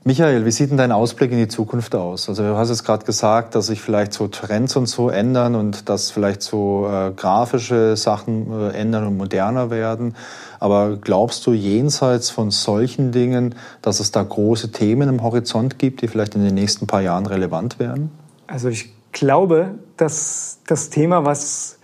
Michael, 0.06 0.45
wie 0.45 0.51
sieht 0.51 0.70
denn 0.70 0.78
dein 0.78 0.91
Ausblick 0.91 1.32
in 1.32 1.38
die 1.38 1.47
Zukunft 1.47 1.95
aus? 1.95 2.28
Also 2.28 2.43
du 2.43 2.58
hast 2.58 2.68
jetzt 2.68 2.84
gerade 2.84 3.06
gesagt, 3.06 3.56
dass 3.56 3.68
sich 3.68 3.82
vielleicht 3.82 4.12
so 4.12 4.28
Trends 4.28 4.76
und 4.76 4.88
so 4.88 5.10
ändern 5.10 5.56
und 5.56 5.88
dass 5.88 6.12
vielleicht 6.12 6.41
so 6.41 6.89
äh, 6.91 7.12
grafische 7.16 7.95
Sachen 7.95 8.51
äh, 8.51 8.72
ändern 8.72 9.08
und 9.08 9.16
moderner 9.16 9.70
werden. 9.70 10.16
Aber 10.60 10.97
glaubst 10.97 11.47
du 11.47 11.54
jenseits 11.54 12.30
von 12.30 12.51
solchen 12.51 13.14
Dingen, 13.14 13.56
dass 13.82 14.01
es 14.01 14.12
da 14.12 14.24
große 14.24 14.74
Themen 14.74 15.08
im 15.08 15.24
Horizont 15.24 15.80
gibt, 15.80 16.01
die 16.01 16.10
vielleicht 16.10 16.36
in 16.36 16.43
den 16.43 16.54
nächsten 16.54 16.86
paar 16.86 17.01
Jahren 17.01 17.26
relevant 17.26 17.80
werden? 17.80 18.12
Also 18.47 18.68
ich 18.68 18.93
glaube, 19.14 19.76
dass 19.95 20.60
das 20.68 20.89
Thema, 20.89 21.24
was, 21.24 21.78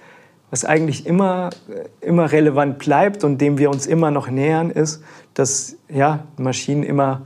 was 0.49 0.65
eigentlich 0.65 1.05
immer, 1.05 1.51
immer 2.01 2.33
relevant 2.33 2.79
bleibt 2.79 3.23
und 3.23 3.39
dem 3.39 3.57
wir 3.57 3.69
uns 3.69 3.87
immer 3.87 4.11
noch 4.11 4.29
nähern, 4.29 4.71
ist, 4.71 5.01
dass 5.35 5.77
ja, 5.87 6.25
Maschinen 6.35 6.83
immer 6.83 7.21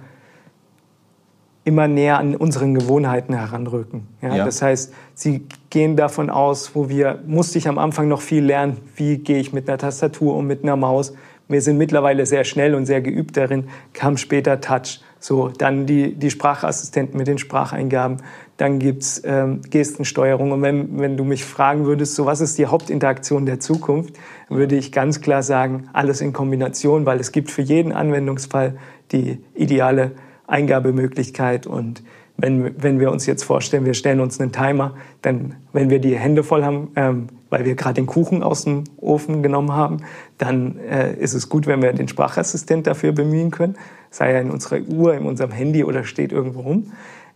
immer 1.65 1.87
näher 1.87 2.17
an 2.17 2.35
unseren 2.35 2.73
Gewohnheiten 2.73 3.33
heranrücken. 3.33 4.07
Ja, 4.21 4.35
ja. 4.35 4.45
Das 4.45 4.61
heißt, 4.61 4.93
sie 5.13 5.45
gehen 5.69 5.95
davon 5.95 6.29
aus, 6.29 6.75
wo 6.75 6.89
wir, 6.89 7.19
musste 7.25 7.57
ich 7.57 7.67
am 7.67 7.77
Anfang 7.77 8.07
noch 8.07 8.21
viel 8.21 8.43
lernen, 8.43 8.77
wie 8.95 9.17
gehe 9.17 9.39
ich 9.39 9.53
mit 9.53 9.69
einer 9.69 9.77
Tastatur 9.77 10.35
um, 10.35 10.45
mit 10.45 10.63
einer 10.63 10.75
Maus. 10.75 11.13
Wir 11.47 11.61
sind 11.61 11.77
mittlerweile 11.77 12.25
sehr 12.25 12.43
schnell 12.43 12.73
und 12.75 12.85
sehr 12.85 13.01
geübt 13.01 13.37
darin, 13.37 13.65
kam 13.93 14.17
später 14.17 14.59
Touch. 14.61 15.01
So, 15.19 15.47
dann 15.49 15.85
die, 15.85 16.15
die 16.15 16.31
Sprachassistenten 16.31 17.17
mit 17.17 17.27
den 17.27 17.37
Spracheingaben, 17.37 18.17
dann 18.57 18.79
gibt's 18.79 19.21
ähm, 19.23 19.61
Gestensteuerung. 19.69 20.51
Und 20.51 20.61
wenn, 20.61 20.99
wenn 20.99 21.15
du 21.15 21.23
mich 21.23 21.45
fragen 21.45 21.85
würdest, 21.85 22.15
so 22.15 22.25
was 22.25 22.41
ist 22.41 22.57
die 22.57 22.65
Hauptinteraktion 22.65 23.45
der 23.45 23.61
Zukunft, 23.61 24.15
würde 24.49 24.75
ich 24.75 24.91
ganz 24.91 25.21
klar 25.21 25.41
sagen, 25.41 25.87
alles 25.93 26.19
in 26.19 26.33
Kombination, 26.33 27.05
weil 27.05 27.21
es 27.21 27.31
gibt 27.31 27.51
für 27.51 27.61
jeden 27.61 27.93
Anwendungsfall 27.93 28.75
die 29.13 29.39
ideale 29.55 30.11
Eingabemöglichkeit 30.53 31.67
und 31.67 32.03
wenn, 32.37 32.81
wenn 32.81 32.99
wir 32.99 33.11
uns 33.11 33.25
jetzt 33.25 33.43
vorstellen, 33.43 33.85
wir 33.85 33.93
stellen 33.93 34.19
uns 34.19 34.39
einen 34.39 34.51
Timer, 34.51 34.95
dann, 35.21 35.55
wenn 35.71 35.89
wir 35.89 35.99
die 35.99 36.17
Hände 36.17 36.43
voll 36.43 36.63
haben, 36.63 36.91
ähm, 36.95 37.27
weil 37.49 37.65
wir 37.65 37.75
gerade 37.75 37.95
den 37.95 38.07
Kuchen 38.07 38.41
aus 38.41 38.63
dem 38.63 38.85
Ofen 38.97 39.43
genommen 39.43 39.71
haben, 39.71 39.97
dann 40.37 40.79
äh, 40.79 41.13
ist 41.13 41.35
es 41.35 41.49
gut, 41.49 41.67
wenn 41.67 41.81
wir 41.81 41.93
den 41.93 42.07
Sprachassistent 42.07 42.87
dafür 42.87 43.11
bemühen 43.11 43.51
können, 43.51 43.75
sei 44.09 44.31
er 44.31 44.41
in 44.41 44.49
unserer 44.49 44.79
Uhr, 44.81 45.13
in 45.13 45.25
unserem 45.25 45.51
Handy 45.51 45.83
oder 45.83 46.03
steht 46.03 46.31
irgendwo 46.31 46.61
rum. 46.61 46.91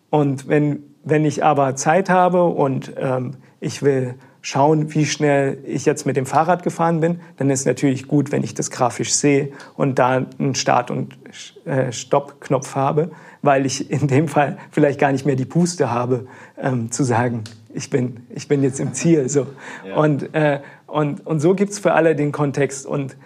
Und 0.10 0.48
wenn, 0.48 0.80
wenn 1.04 1.26
ich 1.26 1.44
aber 1.44 1.76
Zeit 1.76 2.10
habe 2.10 2.44
und 2.46 2.94
ähm, 2.98 3.36
ich 3.60 3.84
will 3.84 4.16
schauen, 4.48 4.94
wie 4.94 5.06
schnell 5.06 5.58
ich 5.66 5.84
jetzt 5.84 6.06
mit 6.06 6.16
dem 6.16 6.26
Fahrrad 6.26 6.64
gefahren 6.64 7.02
bin, 7.02 7.20
dann 7.36 7.50
ist 7.50 7.66
natürlich 7.66 8.08
gut, 8.08 8.32
wenn 8.32 8.44
ich 8.44 8.54
das 8.54 8.72
grafisch 8.72 9.14
sehe 9.14 9.50
und 9.76 10.00
da 10.00 10.26
einen 10.40 10.56
Start- 10.56 10.90
und 10.90 11.18
äh, 11.66 11.92
Stopp-Knopf 11.92 12.74
habe, 12.74 13.12
weil 13.42 13.66
ich 13.66 13.92
in 13.92 14.08
dem 14.08 14.30
Fall 14.30 14.58
vielleicht 14.72 15.02
gar 15.02 15.12
nicht 15.12 15.26
mehr 15.26 15.36
die 15.36 15.44
Puste 15.44 15.92
habe, 15.92 16.28
ähm, 16.58 16.92
zu 16.92 17.04
sagen, 17.04 17.44
ich 17.74 17.90
bin, 17.90 18.22
ich 18.30 18.48
bin 18.48 18.64
jetzt 18.64 18.80
im 18.80 18.94
Ziel. 18.94 19.28
So. 19.28 19.48
Ja. 19.86 19.98
Und, 19.98 20.34
äh, 20.34 20.62
und, 20.86 21.28
und 21.28 21.42
so 21.42 21.54
gibt's 21.54 21.78
für 21.78 21.92
alle 21.92 22.16
den 22.16 22.32
Kontext. 22.32 22.86
Und 22.86 23.18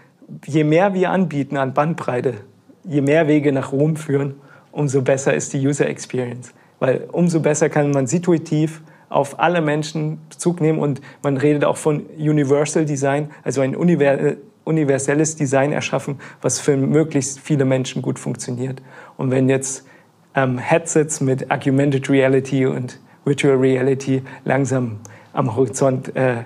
je 0.47 0.63
mehr 0.63 0.95
wir 0.95 1.11
anbieten 1.11 1.55
an 1.55 1.75
Bandbreite, 1.75 2.33
je 2.83 3.01
mehr 3.01 3.27
Wege 3.27 3.51
nach 3.51 3.71
Rom 3.71 3.95
führen, 3.95 4.41
umso 4.71 5.03
besser 5.03 5.35
ist 5.35 5.53
die 5.53 5.67
User 5.67 5.85
Experience. 5.85 6.51
Weil 6.79 7.07
umso 7.11 7.41
besser 7.41 7.69
kann 7.69 7.91
man 7.91 8.07
situativ 8.07 8.81
auf 9.11 9.39
alle 9.39 9.61
Menschen 9.61 10.19
Bezug 10.29 10.61
nehmen 10.61 10.79
und 10.79 11.01
man 11.21 11.37
redet 11.37 11.65
auch 11.65 11.77
von 11.77 12.05
Universal 12.17 12.85
Design, 12.85 13.29
also 13.43 13.61
ein 13.61 13.75
universelles 14.63 15.35
Design 15.35 15.71
erschaffen, 15.71 16.19
was 16.41 16.59
für 16.59 16.77
möglichst 16.77 17.39
viele 17.39 17.65
Menschen 17.65 18.01
gut 18.01 18.19
funktioniert. 18.19 18.81
Und 19.17 19.31
wenn 19.31 19.49
jetzt 19.49 19.85
ähm, 20.35 20.57
Headsets 20.57 21.21
mit 21.21 21.51
Augmented 21.51 22.09
Reality 22.09 22.65
und 22.65 22.99
Virtual 23.25 23.57
Reality 23.57 24.23
langsam 24.45 24.99
am 25.33 25.55
Horizont 25.55 26.15
äh, 26.15 26.43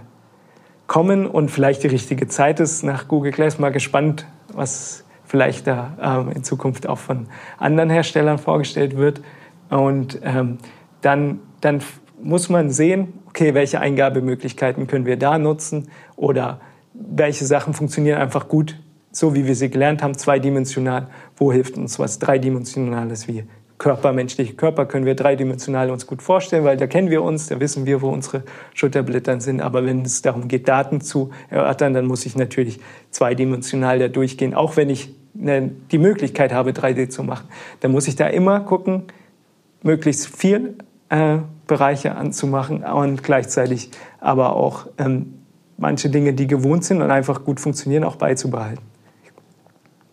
kommen 0.87 1.25
und 1.27 1.49
vielleicht 1.49 1.83
die 1.83 1.87
richtige 1.87 2.27
Zeit 2.27 2.59
ist, 2.59 2.83
nach 2.83 3.07
Google 3.07 3.31
Glass 3.31 3.59
mal 3.59 3.71
gespannt, 3.71 4.25
was 4.53 5.03
vielleicht 5.25 5.67
da 5.67 5.97
ähm, 6.01 6.31
in 6.31 6.43
Zukunft 6.43 6.87
auch 6.87 6.99
von 6.99 7.27
anderen 7.57 7.89
Herstellern 7.89 8.37
vorgestellt 8.37 8.97
wird. 8.97 9.21
Und 9.69 10.19
ähm, 10.23 10.59
dann, 11.01 11.39
dann 11.61 11.81
muss 12.25 12.49
man 12.49 12.71
sehen, 12.71 13.13
okay, 13.27 13.53
welche 13.53 13.79
Eingabemöglichkeiten 13.79 14.87
können 14.87 15.05
wir 15.05 15.15
da 15.17 15.37
nutzen 15.37 15.89
oder 16.15 16.59
welche 16.93 17.45
Sachen 17.45 17.73
funktionieren 17.73 18.19
einfach 18.19 18.47
gut, 18.47 18.79
so 19.11 19.35
wie 19.35 19.45
wir 19.45 19.55
sie 19.55 19.69
gelernt 19.69 20.01
haben, 20.01 20.17
zweidimensional. 20.17 21.07
Wo 21.37 21.53
hilft 21.53 21.77
uns 21.77 21.99
was 21.99 22.17
Dreidimensionales 22.17 23.27
wie 23.27 23.43
Körper, 23.77 24.11
menschliche 24.11 24.53
Körper 24.53 24.85
können 24.85 25.05
wir 25.05 25.15
dreidimensional 25.15 25.91
uns 25.91 26.07
gut 26.07 26.21
vorstellen, 26.21 26.63
weil 26.63 26.77
da 26.77 26.87
kennen 26.87 27.09
wir 27.09 27.21
uns, 27.21 27.47
da 27.47 27.59
wissen 27.59 27.85
wir, 27.85 28.01
wo 28.01 28.09
unsere 28.09 28.43
Schulterblätter 28.73 29.39
sind. 29.41 29.61
Aber 29.61 29.85
wenn 29.85 30.01
es 30.03 30.21
darum 30.21 30.47
geht, 30.47 30.67
Daten 30.67 31.01
zu 31.01 31.31
erörtern, 31.49 31.93
dann 31.93 32.05
muss 32.05 32.25
ich 32.25 32.35
natürlich 32.37 32.79
zweidimensional 33.11 33.99
da 33.99 34.07
durchgehen. 34.07 34.53
Auch 34.53 34.77
wenn 34.77 34.89
ich 34.89 35.13
ne, 35.33 35.71
die 35.91 35.97
Möglichkeit 35.97 36.53
habe, 36.53 36.71
3D 36.71 37.09
zu 37.09 37.23
machen, 37.23 37.49
dann 37.81 37.91
muss 37.91 38.07
ich 38.07 38.15
da 38.15 38.27
immer 38.27 38.61
gucken, 38.61 39.03
möglichst 39.83 40.25
viel 40.27 40.75
äh, 41.09 41.39
Bereiche 41.67 42.15
anzumachen 42.15 42.83
und 42.83 43.23
gleichzeitig 43.23 43.91
aber 44.19 44.55
auch 44.55 44.87
ähm, 44.97 45.33
manche 45.77 46.09
Dinge, 46.09 46.33
die 46.33 46.47
gewohnt 46.47 46.83
sind 46.83 47.01
und 47.01 47.11
einfach 47.11 47.43
gut 47.43 47.59
funktionieren, 47.59 48.03
auch 48.03 48.15
beizubehalten. 48.15 48.83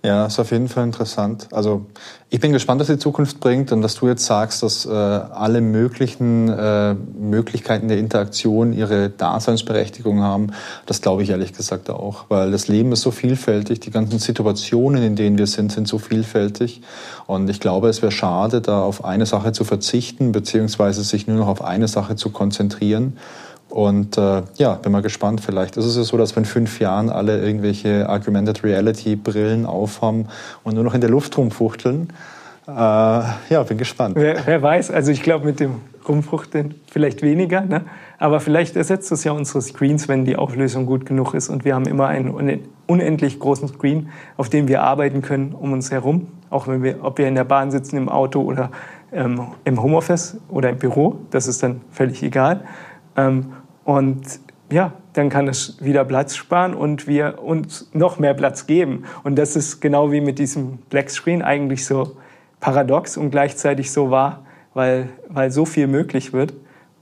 Ja, 0.05 0.27
ist 0.27 0.41
auf 0.41 0.51
jeden 0.51 0.69
Fall 0.69 0.83
interessant. 0.83 1.47
Also 1.53 1.87
ich 2.29 2.41
bin 2.41 2.53
gespannt, 2.53 2.81
was 2.81 2.89
die 2.89 2.99
Zukunft 2.99 3.39
bringt 3.39 3.71
und 3.71 3.83
dass 3.83 3.95
du 3.95 4.09
jetzt 4.09 4.25
sagst, 4.25 4.65
dass 4.65 4.85
äh, 4.85 4.91
alle 4.91 5.61
möglichen 5.61 6.49
äh, 6.49 6.95
Möglichkeiten 6.95 7.87
der 7.87 7.99
Interaktion 7.99 8.73
ihre 8.73 9.11
Daseinsberechtigung 9.11 10.21
haben. 10.21 10.49
Das 10.87 11.03
glaube 11.03 11.23
ich 11.23 11.31
ehrlich 11.31 11.53
gesagt 11.53 11.89
auch, 11.89 12.25
weil 12.31 12.51
das 12.51 12.67
Leben 12.67 12.91
ist 12.91 13.03
so 13.03 13.13
vielfältig, 13.13 13.79
die 13.79 13.93
ganzen 13.93 14.19
Situationen, 14.19 15.05
in 15.05 15.15
denen 15.15 15.39
wir 15.39 15.47
sind, 15.47 15.71
sind 15.71 15.87
so 15.87 15.99
vielfältig 15.99 16.83
und 17.29 17.49
ich 17.49 17.61
glaube, 17.61 17.89
es 17.89 18.03
wäre 18.03 18.11
schade, 18.11 18.61
da 18.61 18.83
auf 18.83 19.05
eine 19.05 19.27
Sache 19.27 19.53
zu 19.53 19.63
verzichten 19.63 20.33
beziehungsweise 20.33 21.05
sich 21.05 21.29
nur 21.29 21.37
noch 21.37 21.49
auf 21.49 21.63
eine 21.63 21.87
Sache 21.87 22.17
zu 22.17 22.31
konzentrieren. 22.31 23.19
Und 23.73 24.19
äh, 24.19 24.43
ja, 24.57 24.75
bin 24.75 24.93
mal 24.93 25.01
gespannt. 25.01 25.41
Vielleicht 25.41 25.79
ist 25.79 25.87
es 25.87 25.97
ja 25.97 26.03
so, 26.03 26.19
dass 26.19 26.37
wir 26.37 26.41
in 26.41 26.45
fünf 26.45 26.79
Jahren 26.79 27.09
alle 27.09 27.41
irgendwelche 27.43 28.07
Augmented 28.07 28.63
Reality 28.63 29.17
Brillen 29.17 29.65
aufhaben 29.65 30.29
und 30.63 30.75
nur 30.75 30.85
noch 30.85 30.93
in 30.93 31.01
der 31.01 31.09
Luft 31.09 31.39
rumfuchteln. 31.39 32.13
Äh, 32.69 32.71
ja, 32.71 33.63
bin 33.67 33.79
gespannt. 33.79 34.17
Wer, 34.17 34.45
wer 34.45 34.61
weiß, 34.61 34.91
also 34.91 35.11
ich 35.11 35.23
glaube 35.23 35.47
mit 35.47 35.59
dem 35.59 35.77
Rumfuchteln 36.07 36.75
vielleicht 36.91 37.23
weniger, 37.23 37.63
ne? 37.63 37.85
aber 38.19 38.41
vielleicht 38.41 38.77
ersetzt 38.77 39.11
es 39.11 39.25
ja 39.25 39.33
unsere 39.33 39.63
Screens, 39.63 40.07
wenn 40.07 40.27
die 40.27 40.37
Auflösung 40.37 40.85
gut 40.85 41.07
genug 41.07 41.33
ist 41.33 41.49
und 41.49 41.65
wir 41.65 41.75
haben 41.75 41.87
immer 41.87 42.09
einen 42.09 42.61
unendlich 42.87 43.39
großen 43.39 43.69
Screen, 43.69 44.11
auf 44.37 44.51
dem 44.51 44.69
wir 44.69 44.83
arbeiten 44.83 45.23
können 45.23 45.55
um 45.55 45.73
uns 45.73 45.91
herum, 45.91 46.27
auch 46.51 46.69
wenn 46.69 46.83
wir, 46.83 47.03
ob 47.03 47.17
wir 47.17 47.27
in 47.27 47.37
der 47.37 47.45
Bahn 47.45 47.71
sitzen, 47.71 47.97
im 47.97 48.11
Auto 48.11 48.43
oder 48.43 48.71
ähm, 49.13 49.47
im 49.65 49.83
Homeoffice 49.83 50.37
oder 50.51 50.69
im 50.69 50.77
Büro, 50.77 51.17
das 51.31 51.47
ist 51.47 51.63
dann 51.63 51.81
völlig 51.91 52.23
egal. 52.23 52.65
Ähm, 53.17 53.47
und 53.85 54.41
ja, 54.71 54.93
dann 55.13 55.29
kann 55.29 55.49
es 55.49 55.77
wieder 55.81 56.05
Platz 56.05 56.35
sparen 56.35 56.75
und 56.75 57.07
wir 57.07 57.43
uns 57.43 57.91
noch 57.93 58.19
mehr 58.19 58.35
Platz 58.35 58.67
geben. 58.67 59.05
Und 59.23 59.37
das 59.37 59.55
ist 59.55 59.81
genau 59.81 60.11
wie 60.13 60.21
mit 60.21 60.39
diesem 60.39 60.79
Black 60.89 61.11
Screen 61.11 61.43
eigentlich 61.43 61.85
so 61.85 62.17
paradox 62.61 63.17
und 63.17 63.31
gleichzeitig 63.31 63.93
so 63.93 64.11
wahr, 64.11 64.47
weil, 64.73 65.11
weil 65.29 65.51
so 65.51 65.67
viel 65.67 65.87
möglich 65.89 66.33
wird. 66.33 66.55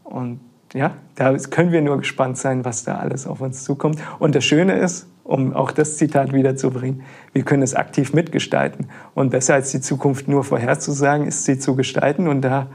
Und 0.02 0.40
ja, 0.74 0.94
da 1.14 1.36
können 1.36 1.72
wir 1.72 1.82
nur 1.82 1.98
gespannt 1.98 2.38
sein, 2.38 2.64
was 2.64 2.84
da 2.84 2.96
alles 2.96 3.26
auf 3.26 3.40
uns 3.40 3.62
zukommt. 3.62 4.00
Und 4.18 4.34
das 4.34 4.44
Schöne 4.44 4.78
ist, 4.78 5.06
um 5.22 5.54
auch 5.54 5.70
das 5.70 5.96
Zitat 5.96 6.32
wiederzubringen, 6.32 7.02
wir 7.32 7.44
können 7.44 7.62
es 7.62 7.74
aktiv 7.74 8.12
mitgestalten. 8.12 8.88
Und 9.14 9.30
besser 9.30 9.54
als 9.54 9.70
die 9.70 9.80
Zukunft 9.80 10.26
nur 10.26 10.42
vorherzusagen, 10.42 11.26
ist 11.26 11.44
sie 11.44 11.58
zu 11.58 11.76
gestalten. 11.76 12.26
Und 12.26 12.40
da 12.40 12.66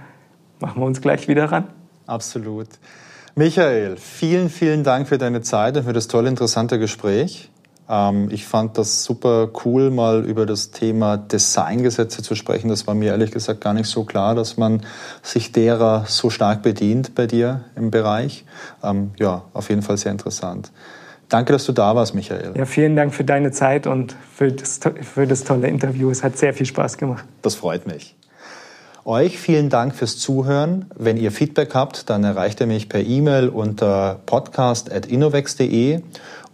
machen 0.61 0.81
wir 0.81 0.85
uns 0.85 1.01
gleich 1.01 1.27
wieder 1.27 1.51
ran. 1.51 1.65
Absolut. 2.05 2.69
Michael, 3.37 3.97
vielen, 3.97 4.49
vielen 4.49 4.85
Dank 4.85 5.09
für 5.09 5.17
deine 5.17 5.41
Zeit 5.41 5.75
und 5.75 5.83
für 5.83 5.91
das 5.91 6.07
tolle, 6.07 6.29
interessante 6.29 6.79
Gespräch. 6.79 7.49
Ähm, 7.89 8.29
ich 8.31 8.45
fand 8.45 8.77
das 8.77 9.03
super 9.03 9.49
cool, 9.65 9.91
mal 9.91 10.23
über 10.23 10.45
das 10.45 10.71
Thema 10.71 11.17
Designgesetze 11.17 12.23
zu 12.23 12.33
sprechen. 12.35 12.69
Das 12.69 12.87
war 12.87 12.95
mir 12.95 13.11
ehrlich 13.11 13.31
gesagt 13.31 13.59
gar 13.59 13.73
nicht 13.73 13.87
so 13.87 14.05
klar, 14.05 14.35
dass 14.35 14.55
man 14.55 14.83
sich 15.21 15.51
derer 15.51 16.05
so 16.07 16.29
stark 16.29 16.61
bedient 16.61 17.13
bei 17.13 17.27
dir 17.27 17.65
im 17.75 17.91
Bereich. 17.91 18.45
Ähm, 18.81 19.11
ja, 19.19 19.43
auf 19.51 19.67
jeden 19.67 19.81
Fall 19.81 19.97
sehr 19.97 20.13
interessant. 20.13 20.71
Danke, 21.27 21.51
dass 21.51 21.65
du 21.65 21.73
da 21.73 21.93
warst, 21.93 22.15
Michael. 22.15 22.53
Ja, 22.55 22.65
vielen 22.65 22.95
Dank 22.95 23.13
für 23.13 23.25
deine 23.25 23.51
Zeit 23.51 23.85
und 23.85 24.15
für 24.33 24.53
das, 24.53 24.79
für 25.01 25.27
das 25.27 25.43
tolle 25.43 25.67
Interview. 25.67 26.09
Es 26.09 26.23
hat 26.23 26.37
sehr 26.37 26.53
viel 26.53 26.67
Spaß 26.67 26.97
gemacht. 26.97 27.25
Das 27.41 27.55
freut 27.55 27.85
mich. 27.85 28.15
Euch 29.07 29.37
vielen 29.37 29.69
Dank 29.69 29.93
fürs 29.93 30.17
Zuhören. 30.17 30.85
Wenn 30.97 31.17
ihr 31.17 31.31
Feedback 31.31 31.75
habt, 31.75 32.09
dann 32.09 32.23
erreicht 32.23 32.59
ihr 32.59 32.65
mich 32.65 32.89
per 32.89 33.01
E-Mail 33.01 33.49
unter 33.49 34.19
podcast.innovex.de. 34.25 36.01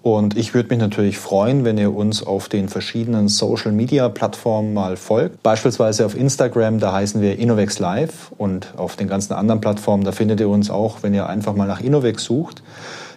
Und 0.02 0.36
ich 0.36 0.54
würde 0.54 0.68
mich 0.68 0.80
natürlich 0.80 1.18
freuen, 1.18 1.64
wenn 1.64 1.78
ihr 1.78 1.95
uns 1.95 2.28
auf 2.28 2.49
den 2.49 2.68
verschiedenen 2.68 3.30
Social-Media-Plattformen 3.30 4.74
mal 4.74 4.97
folgt. 4.97 5.41
Beispielsweise 5.43 6.06
auf 6.06 6.18
Instagram, 6.18 6.80
da 6.80 6.91
heißen 6.91 7.22
wir 7.22 7.39
Innovex 7.39 7.80
Live. 7.80 8.34
Und 8.38 8.74
auf 8.76 8.97
den 8.97 9.08
ganzen 9.08 9.32
anderen 9.32 9.62
Plattformen, 9.62 10.04
da 10.04 10.12
findet 10.12 10.41
ihr 10.41 10.49
uns 10.49 10.70
auch, 10.70 11.04
wenn 11.04 11.14
ihr 11.14 11.28
einfach 11.28 11.56
mal 11.56 11.70
nach 11.70 11.80
Innovex 11.80 12.26
sucht. 12.26 12.64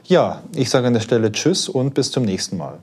Ja, 0.05 0.43
ich 0.55 0.71
sage 0.71 0.87
an 0.87 0.93
der 0.93 1.01
Stelle 1.01 1.33
Tschüss 1.33 1.69
und 1.69 1.95
bis 1.95 2.13
zum 2.13 2.25
nächsten 2.25 2.57
Mal. 2.57 2.79